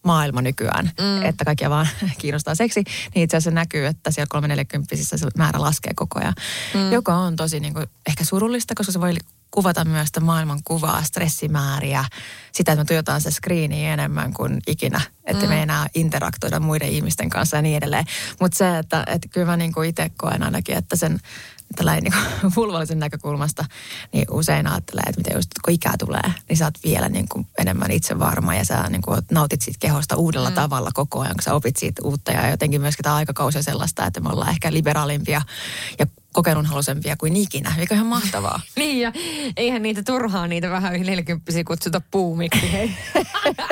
maailma 0.03 0.41
nykyään, 0.41 0.91
mm. 0.99 1.25
että 1.25 1.45
kaikkia 1.45 1.69
vaan 1.69 1.87
kiinnostaa 2.21 2.55
seksi, 2.55 2.83
niin 3.15 3.23
itse 3.23 3.37
asiassa 3.37 3.51
näkyy, 3.51 3.85
että 3.85 4.11
siellä 4.11 4.27
340 4.29 4.95
se 4.95 5.27
määrä 5.37 5.61
laskee 5.61 5.93
koko 5.95 6.19
ajan, 6.19 6.35
mm. 6.73 6.91
joka 6.91 7.15
on 7.15 7.35
tosi 7.35 7.59
niin 7.59 7.73
kuin, 7.73 7.87
ehkä 8.07 8.23
surullista, 8.23 8.75
koska 8.75 8.91
se 8.91 9.01
voi 9.01 9.13
kuvata 9.51 9.85
myös 9.85 10.07
sitä 10.07 10.19
maailman 10.19 10.59
kuvaa, 10.63 11.03
stressimääriä, 11.03 12.05
sitä, 12.51 12.71
että 12.71 12.83
me 12.83 12.85
tuijotaan 12.85 13.21
se 13.21 13.31
screeniin 13.31 13.89
enemmän 13.89 14.33
kuin 14.33 14.61
ikinä, 14.67 15.01
että 15.25 15.43
mm. 15.43 15.49
me 15.49 15.55
ei 15.55 15.61
enää 15.61 15.87
interaktoida 15.95 16.59
muiden 16.59 16.89
ihmisten 16.89 17.29
kanssa 17.29 17.57
ja 17.57 17.61
niin 17.61 17.77
edelleen. 17.77 18.05
Mutta 18.39 18.57
se, 18.57 18.77
että, 18.77 19.03
että 19.07 19.27
kyllä 19.27 19.47
mä 19.47 19.57
niin 19.57 19.73
kuin 19.73 19.89
itse 19.89 20.11
koen 20.17 20.43
ainakin, 20.43 20.77
että 20.77 20.95
sen 20.95 21.19
tällainen 21.75 22.03
niin 22.03 22.53
vulvallisen 22.55 22.99
näkökulmasta, 22.99 23.65
niin 24.13 24.25
usein 24.31 24.67
ajattelee, 24.67 25.03
että 25.07 25.19
miten 25.19 25.35
just 25.35 25.49
kun 25.65 25.73
ikää 25.73 25.93
tulee, 25.99 26.33
niin 26.49 26.57
sä 26.57 26.65
oot 26.65 26.83
vielä 26.83 27.09
niin 27.09 27.27
kuin 27.29 27.47
enemmän 27.57 27.91
itsevarma 27.91 28.55
ja 28.55 28.65
sä 28.65 28.89
niin 28.89 29.01
kuin 29.01 29.21
nautit 29.31 29.61
siitä 29.61 29.79
kehosta 29.79 30.15
uudella 30.15 30.49
mm. 30.49 30.55
tavalla 30.55 30.89
koko 30.93 31.19
ajan, 31.19 31.35
kun 31.35 31.43
sä 31.43 31.53
opit 31.53 31.75
siitä 31.75 32.01
uutta 32.03 32.31
ja 32.31 32.49
jotenkin 32.49 32.81
myöskin 32.81 33.03
tämä 33.03 33.15
aikakausi 33.15 33.57
on 33.57 33.63
sellaista, 33.63 34.05
että 34.05 34.19
me 34.19 34.29
ollaan 34.29 34.49
ehkä 34.49 34.73
liberaalimpia 34.73 35.41
ja 35.99 36.05
kokeilunhaluisempia 36.37 37.17
kuin 37.17 37.35
ikinä, 37.35 37.73
mikä 37.77 37.93
on 37.93 37.97
ihan 37.97 38.07
mahtavaa. 38.07 38.61
Niin 38.77 38.99
ja 38.99 39.13
eihän 39.57 39.81
niitä 39.81 40.03
turhaa 40.03 40.47
niitä 40.47 40.69
vähän 40.69 40.95
yli 40.95 41.03
40 41.03 41.51
kutsuta 41.67 42.01
puumiksi, 42.11 42.71
hei. 42.71 42.91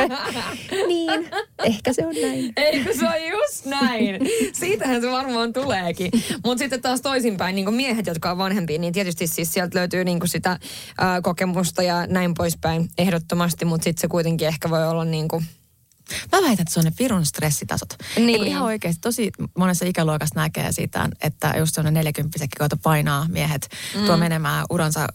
niin, 0.88 1.30
ehkä 1.66 1.94
se 1.94 2.08
on 2.08 2.16
näin. 2.22 2.54
Eikö 2.58 2.94
se 2.94 3.06
on 3.08 3.30
just 3.32 3.66
näin? 3.66 4.20
Siitähän 4.54 5.02
se 5.02 5.12
varmaan 5.12 5.54
tuleekin. 5.54 6.12
Mutta 6.46 6.60
sitten 6.60 6.82
taas 6.82 7.02
toisinpäin, 7.02 7.56
niin 7.56 7.74
miehet, 7.74 8.08
jotka 8.08 8.32
on 8.32 8.38
vanhempia, 8.38 8.80
niin 8.80 8.94
tietysti 8.94 9.28
siis 9.28 9.54
sieltä 9.54 9.80
löytyy 9.80 10.04
niin 10.04 10.20
sitä 10.26 10.60
ää, 10.98 11.22
kokemusta 11.22 11.84
ja 11.84 12.08
näin 12.08 12.34
poispäin 12.34 12.90
ehdottomasti, 12.98 13.66
mutta 13.66 13.84
sitten 13.84 14.02
se 14.02 14.08
kuitenkin 14.08 14.48
ehkä 14.48 14.70
voi 14.70 14.88
olla 14.88 15.06
niin 15.06 15.28
kuin, 15.28 15.46
Mä 16.32 16.38
väitän, 16.42 16.62
että 16.62 16.74
se 16.74 16.80
on 16.80 16.86
ne 16.86 16.92
pirun 16.98 17.26
stressitasot. 17.26 17.96
Niin. 18.16 18.28
Niin. 18.28 18.44
ihan 18.44 18.64
oikeasti 18.64 19.02
tosi 19.02 19.32
monessa 19.58 19.86
ikäluokassa 19.86 20.40
näkee 20.40 20.72
sitä, 20.72 21.10
että 21.22 21.54
just 21.58 21.76
sellainen 21.76 21.94
40 21.94 22.40
kautta 22.58 22.78
painaa 22.78 23.26
miehet, 23.30 23.70
mm. 23.96 24.06
tuo 24.06 24.18
menemään 24.18 24.66
uransa 24.70 25.08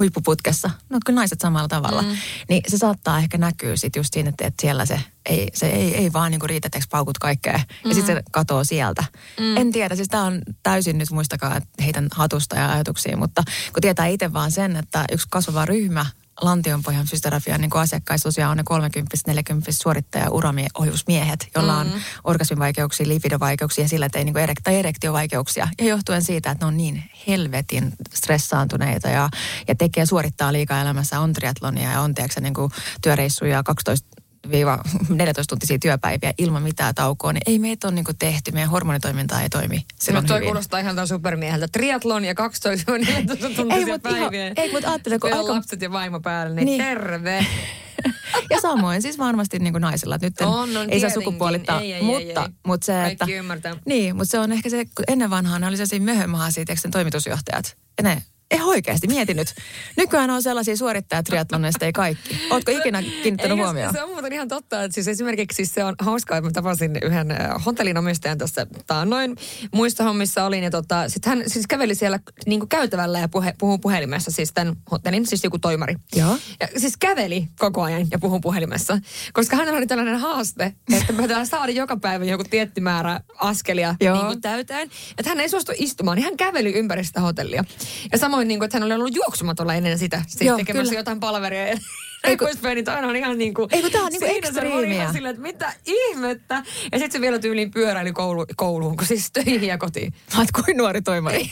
huippuputkessa. 0.00 0.70
No 0.88 0.98
kyllä 1.06 1.16
naiset 1.16 1.40
samalla 1.40 1.68
tavalla. 1.68 2.02
Mm. 2.02 2.16
Niin 2.48 2.62
se 2.68 2.78
saattaa 2.78 3.18
ehkä 3.18 3.38
näkyä 3.38 3.76
sitten 3.76 4.00
just 4.00 4.14
siinä, 4.14 4.28
että, 4.28 4.46
että 4.46 4.60
siellä 4.60 4.86
se 4.86 5.00
ei, 5.26 5.48
se 5.54 5.66
ei, 5.66 5.96
ei 5.96 6.12
vaan 6.12 6.30
niinku 6.30 6.46
riitä, 6.46 6.66
että 6.66 6.80
paukut 6.90 7.18
kaikkea. 7.18 7.58
Mm. 7.58 7.88
Ja 7.88 7.94
sitten 7.94 8.16
se 8.16 8.22
katoo 8.30 8.64
sieltä. 8.64 9.04
Mm. 9.40 9.56
En 9.56 9.72
tiedä, 9.72 9.96
siis 9.96 10.08
tämä 10.08 10.24
on 10.24 10.42
täysin 10.62 10.98
nyt 10.98 11.10
muistakaa, 11.10 11.56
että 11.56 11.84
heitän 11.84 12.08
hatusta 12.12 12.56
ja 12.56 12.72
ajatuksia, 12.72 13.16
mutta 13.16 13.42
kun 13.72 13.80
tietää 13.80 14.06
itse 14.06 14.32
vaan 14.32 14.52
sen, 14.52 14.76
että 14.76 15.04
yksi 15.12 15.26
kasvava 15.30 15.64
ryhmä 15.64 16.06
lantionpohjan 16.40 17.06
fysioterapian 17.06 17.60
niin 17.60 17.70
asiakkaissa 17.74 18.26
tosiaan 18.26 18.50
on 18.50 18.56
ne 18.56 18.62
30 18.64 19.16
40 19.26 19.72
suorittaja 19.72 20.30
uraohjusmiehet, 20.30 21.48
joilla 21.54 21.76
on 21.76 21.86
mm. 21.86 22.00
orgasmivaikeuksia, 22.24 23.08
lipidovaikeuksia 23.08 23.84
ja 23.84 23.88
sillä, 23.88 24.08
ei 24.14 24.24
niin 24.24 24.34
erek- 24.34 24.62
tai 24.64 24.76
erektiovaikeuksia. 24.76 25.68
Ja 25.80 25.86
johtuen 25.86 26.22
siitä, 26.22 26.50
että 26.50 26.64
ne 26.64 26.68
on 26.68 26.76
niin 26.76 27.10
helvetin 27.26 27.92
stressaantuneita 28.14 29.08
ja, 29.08 29.28
ja 29.68 29.74
tekee, 29.74 30.06
suorittaa 30.06 30.52
liikaa 30.52 30.80
elämässä, 30.80 31.20
on 31.20 31.32
triatlonia 31.32 31.90
ja 31.90 32.00
on 32.00 32.14
tiedätkö, 32.14 32.40
niin 32.40 32.54
kuin 32.54 32.70
työreissuja 33.02 33.62
12 33.62 34.08
tuntisia 35.48 35.78
työpäiviä 35.78 36.34
ilman 36.38 36.62
mitään 36.62 36.94
taukoa, 36.94 37.32
niin 37.32 37.42
ei 37.46 37.58
meitä 37.58 37.88
ole 37.88 37.94
niinku 37.94 38.12
tehty. 38.18 38.52
Meidän 38.52 38.70
hormonitoiminta 38.70 39.40
ei 39.40 39.48
toimi 39.48 39.84
silloin 40.00 40.22
No 40.24 40.28
toi 40.28 40.36
hyvin. 40.36 40.46
kuulostaa 40.46 40.80
ihan 40.80 40.94
tämän 40.94 41.08
supermieheltä. 41.08 41.68
Triatlon 41.72 42.24
ja 42.24 42.34
12 42.34 42.92
14 42.98 43.48
tuntisia 43.48 43.74
Ei, 43.76 43.84
mut 43.84 43.86
ihan- 43.88 44.00
päiviä. 44.00 44.52
ei, 44.56 44.72
mut 44.72 44.84
ajattele, 44.84 45.18
kun 45.18 45.32
aika- 45.32 45.52
lapset 45.52 45.82
ja 45.82 45.92
vaimo 45.92 46.20
päällä, 46.20 46.54
niin, 46.54 46.66
Niin. 46.66 46.82
terve. 46.84 47.46
Ja 48.50 48.60
samoin 48.60 49.02
siis 49.02 49.18
varmasti 49.18 49.58
niin 49.58 49.72
kuin 49.72 49.80
naisilla. 49.82 50.14
että 50.14 50.26
Nyt 50.26 50.40
en, 50.40 50.46
On, 50.46 50.76
on, 50.76 50.90
ei 50.90 51.00
saa 51.00 51.10
sukupuolittaa, 51.10 51.80
Ei, 51.80 51.92
ei, 51.92 51.98
ei, 51.98 52.02
mutta, 52.02 52.42
ei. 52.44 52.48
mutta 52.66 52.84
se, 52.84 53.04
että... 53.06 53.24
Kaikki 53.24 53.34
ymmärtää. 53.34 53.76
Niin, 53.86 54.16
mutta 54.16 54.30
se 54.30 54.38
on 54.38 54.52
ehkä 54.52 54.70
se, 54.70 54.84
kun 54.84 55.04
ennen 55.08 55.30
vanhaa 55.30 55.58
ne 55.58 55.66
oli 55.66 55.76
sellaisia 55.76 56.00
möhömahaisia, 56.00 56.64
toimitusjohtajat. 56.92 57.76
Ja 57.98 58.02
ne, 58.02 58.22
ei 58.50 58.60
oikeasti, 58.62 59.06
mieti 59.06 59.34
nyt. 59.34 59.54
Nykyään 59.96 60.30
on 60.30 60.42
sellaisia 60.42 60.76
suorittajat 60.76 61.24
triathlonista, 61.24 61.84
ei 61.84 61.92
kaikki. 61.92 62.40
Ootko 62.50 62.70
ikinä 62.70 63.02
kiinnittänyt 63.02 63.40
Eikä, 63.40 63.64
huomioon? 63.64 63.92
Se 63.92 64.02
on 64.02 64.10
muuten 64.10 64.32
ihan 64.32 64.48
totta, 64.48 64.84
että 64.84 64.94
siis 64.94 65.08
esimerkiksi 65.08 65.56
siis 65.56 65.74
se 65.74 65.84
on 65.84 65.94
hauskaa, 65.98 66.38
että 66.38 66.48
mä 66.48 66.52
tapasin 66.52 66.98
yhden 67.02 67.30
äh, 67.30 67.64
hotellin 67.66 67.98
omistajan 67.98 68.38
tässä 68.38 68.66
taannoin. 68.86 69.36
Muista 69.74 70.04
hommissa 70.04 70.44
olin 70.44 70.64
ja 70.64 70.70
tota, 70.70 71.08
sit 71.08 71.26
hän 71.26 71.42
siis 71.46 71.66
käveli 71.66 71.94
siellä 71.94 72.20
niin 72.46 72.68
käytävällä 72.68 73.18
ja 73.18 73.28
puhe, 73.28 73.54
puhuu 73.58 73.78
puhelimessa, 73.78 74.30
siis 74.30 74.52
tämän 74.52 74.76
hotellin, 74.90 75.26
siis 75.26 75.44
joku 75.44 75.58
toimari. 75.58 75.96
Joo. 76.16 76.36
Ja 76.60 76.68
siis 76.76 76.96
käveli 76.96 77.48
koko 77.58 77.82
ajan 77.82 78.06
ja 78.10 78.18
puhuu 78.18 78.40
puhelimessa, 78.40 78.98
koska 79.32 79.56
hänellä 79.56 79.76
oli 79.76 79.86
tällainen 79.86 80.20
haaste, 80.20 80.74
että 80.96 81.12
me 81.12 81.22
pitää 81.22 81.44
saada 81.44 81.72
joka 81.72 81.96
päivä 81.96 82.24
joku 82.24 82.44
tietty 82.44 82.80
määrä 82.80 83.20
askelia 83.38 83.94
Joo. 84.00 84.16
niin 84.16 84.26
kuin 84.26 84.40
täyteen. 84.40 84.90
Että 85.18 85.30
hän 85.30 85.40
ei 85.40 85.48
suostu 85.48 85.72
istumaan, 85.78 86.16
niin 86.16 86.24
hän 86.24 86.36
käveli 86.36 86.72
ympäri 86.72 87.04
sitä 87.04 87.20
hotellia. 87.20 87.64
Ja 88.12 88.18
samoin, 88.18 88.39
niin 88.48 88.60
kuin, 88.60 88.64
että 88.64 88.76
hän 88.76 88.84
oli 88.84 88.94
ollut 88.94 89.14
juoksumatolla 89.14 89.74
ennen 89.74 89.98
sitä, 89.98 90.22
sitten 90.28 90.46
Joo, 90.46 90.56
tekemässä 90.56 90.90
kyllä. 90.90 91.00
jotain 91.00 91.20
palveria. 91.20 91.78
Kun- 92.28 92.38
poispäin, 92.38 92.74
niin 92.76 92.84
toinen 92.84 93.04
on 93.04 93.16
ihan 93.16 93.38
niin 93.38 93.54
kuin... 93.54 93.68
Ei 93.72 93.82
kun 93.82 93.90
tää 93.90 94.02
on 94.02 94.10
siinä 94.12 94.26
se 94.26 94.30
oli 94.30 94.38
ekstriimiä. 94.38 95.12
silleen, 95.12 95.30
että 95.30 95.42
mitä 95.42 95.72
ihmettä. 95.86 96.54
Ja 96.92 96.98
sitten 96.98 97.12
se 97.12 97.20
vielä 97.20 97.38
tyyliin 97.38 97.70
pyöräili 97.70 98.12
koulu, 98.12 98.46
kouluun, 98.56 98.96
kun 98.96 99.06
siis 99.06 99.30
töihin 99.32 99.64
ja 99.64 99.78
kotiin. 99.78 100.14
Oot 100.38 100.48
kuin 100.64 100.76
nuori 100.76 101.02
toimari. 101.02 101.48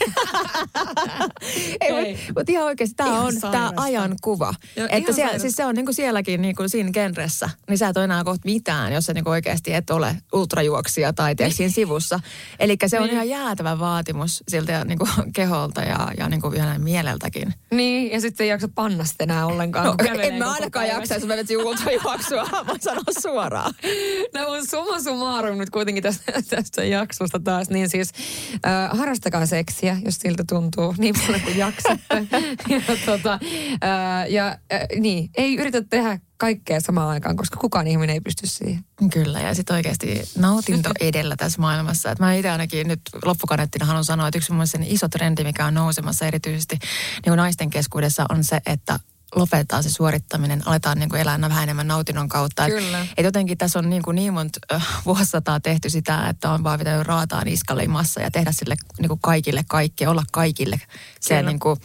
ei, 1.81 1.91
Ei. 1.95 2.13
mutta 2.27 2.33
mut 2.39 2.49
ihan 2.49 2.65
oikeasti 2.65 2.95
tämä 2.95 3.21
on 3.21 3.33
tämä 3.41 3.51
sairasta. 3.51 3.81
ajan 3.81 4.15
kuva. 4.21 4.53
Joo, 4.75 4.87
että 4.91 5.13
siellä, 5.13 5.39
siis 5.39 5.55
se 5.55 5.65
on 5.65 5.75
niinku 5.75 5.93
sielläkin 5.93 6.41
niinku 6.41 6.63
siinä 6.69 6.91
genressä, 6.91 7.49
niin 7.69 7.77
sä 7.77 7.87
et 7.87 7.97
ole 7.97 8.03
enää 8.05 8.23
kohta 8.23 8.41
mitään, 8.45 8.93
jos 8.93 9.05
sä 9.05 9.13
niinku 9.13 9.29
oikeasti 9.29 9.73
et 9.73 9.89
ole 9.89 10.15
ultrajuoksija 10.33 11.13
tai 11.13 11.35
tiedätkö, 11.35 11.57
siinä 11.57 11.73
sivussa. 11.73 12.19
Eli 12.59 12.77
se 12.87 12.97
on 12.99 13.03
Niin. 13.05 13.13
ihan 13.13 13.29
jäätävä 13.29 13.79
vaatimus 13.79 14.43
siltä 14.47 14.85
niinku 14.85 15.07
keholta 15.33 15.81
ja, 15.81 16.11
ja 16.17 16.29
niinku 16.29 16.47
ihan 16.47 16.81
mieleltäkin. 16.81 17.53
Niin, 17.71 18.11
ja 18.11 18.21
sitten 18.21 18.43
ei 18.43 18.49
jaksa 18.49 18.67
panna 18.75 19.05
sitä 19.05 19.23
enää 19.23 19.45
ollenkaan, 19.45 19.85
No, 19.85 19.95
en 20.21 20.33
mä 20.35 20.51
ainakaan 20.59 20.85
päivän. 20.85 21.01
jaksa, 21.01 21.13
jos 21.13 21.25
mä 21.27 21.35
vetin 21.35 21.57
ultrajuoksua, 21.57 22.43
mä 22.43 22.73
sanon 22.79 23.03
suoraan. 23.21 23.73
No 24.33 24.47
on 24.47 24.67
summa 24.67 25.01
summarum 25.01 25.57
nyt 25.57 25.69
kuitenkin 25.69 26.03
tästä, 26.03 26.31
tästä 26.55 26.83
jaksosta 26.83 27.39
taas. 27.39 27.69
Niin 27.69 27.89
siis 27.89 28.11
äh, 28.65 28.97
harrastakaa 28.97 29.45
seksiä, 29.45 29.97
jos 30.05 30.15
siltä 30.15 30.43
tuntuu 30.49 30.95
niin 30.97 31.15
paljon 31.25 31.41
kuin 31.41 31.57
jaksatte. 31.57 32.27
ja 32.69 32.81
tota, 33.05 33.39
äh, 33.83 34.29
ja 34.29 34.47
äh, 34.47 34.81
niin, 34.99 35.29
ei 35.37 35.55
yritä 35.55 35.81
tehdä 35.81 36.19
kaikkea 36.39 36.79
samaan 36.79 37.09
aikaan, 37.09 37.35
koska 37.35 37.57
kukaan 37.57 37.87
ihminen 37.87 38.13
ei 38.13 38.21
pysty 38.21 38.47
siihen. 38.47 38.83
Kyllä, 39.13 39.39
ja 39.39 39.53
sitten 39.53 39.75
oikeasti 39.75 40.21
nautinto 40.37 40.89
edellä 40.99 41.35
tässä 41.35 41.61
maailmassa. 41.61 42.11
Et 42.11 42.19
mä 42.19 42.33
itse 42.33 42.49
ainakin 42.49 42.87
nyt 42.87 43.01
loppukaneettina 43.25 43.85
haluan 43.85 44.05
sanoa, 44.05 44.27
että 44.27 44.37
yksi 44.37 44.51
mun 44.51 44.65
iso 44.85 45.09
trendi, 45.09 45.43
mikä 45.43 45.65
on 45.65 45.73
nousemassa 45.73 46.25
erityisesti 46.25 46.79
niin 47.25 47.37
naisten 47.37 47.69
keskuudessa, 47.69 48.25
on 48.29 48.43
se, 48.43 48.61
että 48.65 48.99
lopetetaan 49.35 49.83
se 49.83 49.89
suorittaminen, 49.89 50.67
aletaan 50.67 50.99
niin 50.99 51.09
kuin 51.09 51.21
elää 51.21 51.41
vähän 51.41 51.63
enemmän 51.63 51.87
nautinnon 51.87 52.29
kautta. 52.29 52.65
Et, 52.65 52.73
Kyllä. 52.73 53.05
et 53.17 53.25
jotenkin 53.25 53.57
tässä 53.57 53.79
on 53.79 53.89
niin, 53.89 54.01
kuin 54.01 54.15
niin 54.15 54.33
monta 54.33 54.59
äh, 54.71 54.87
vuosisataa 55.05 55.59
tehty 55.59 55.89
sitä, 55.89 56.29
että 56.29 56.51
on 56.51 56.63
vaan 56.63 56.79
pitänyt 56.79 57.07
raataa 57.07 57.43
niskalle 57.43 57.87
massa 57.87 58.21
ja 58.21 58.31
tehdä 58.31 58.51
sille 58.51 58.75
niin 58.99 59.09
kuin 59.09 59.19
kaikille 59.19 59.63
kaikkea, 59.67 60.09
olla 60.09 60.23
kaikille 60.31 60.81
se 61.19 61.41
niin 61.41 61.59
kuin 61.59 61.79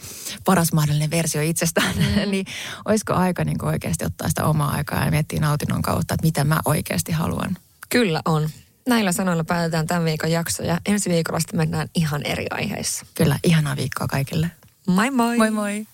paras 0.45 0.73
mahdollinen 0.73 1.11
versio 1.11 1.41
itsestään. 1.41 1.95
Mm. 1.95 2.31
niin 2.31 2.45
olisiko 2.85 3.13
aika 3.13 3.43
niin 3.43 3.57
kuin 3.57 3.69
oikeasti 3.69 4.05
ottaa 4.05 4.29
sitä 4.29 4.45
omaa 4.45 4.71
aikaa 4.71 5.05
ja 5.05 5.11
miettiä 5.11 5.39
nautinnon 5.39 5.81
kautta, 5.81 6.13
että 6.13 6.25
mitä 6.25 6.43
mä 6.43 6.59
oikeasti 6.65 7.11
haluan. 7.11 7.57
Kyllä 7.89 8.21
on. 8.25 8.49
Näillä 8.87 9.11
sanoilla 9.11 9.43
päätetään 9.43 9.87
tämän 9.87 10.05
viikon 10.05 10.31
jakso 10.31 10.63
ja 10.63 10.77
ensi 10.85 11.09
viikolla 11.09 11.39
sitten 11.39 11.57
mennään 11.57 11.89
ihan 11.95 12.21
eri 12.23 12.45
aiheissa. 12.51 13.05
Kyllä, 13.13 13.39
ihanaa 13.43 13.75
viikkoa 13.75 14.07
kaikille. 14.07 14.51
Moi 14.87 15.11
moi! 15.11 15.37
Moi 15.37 15.51
moi! 15.51 15.87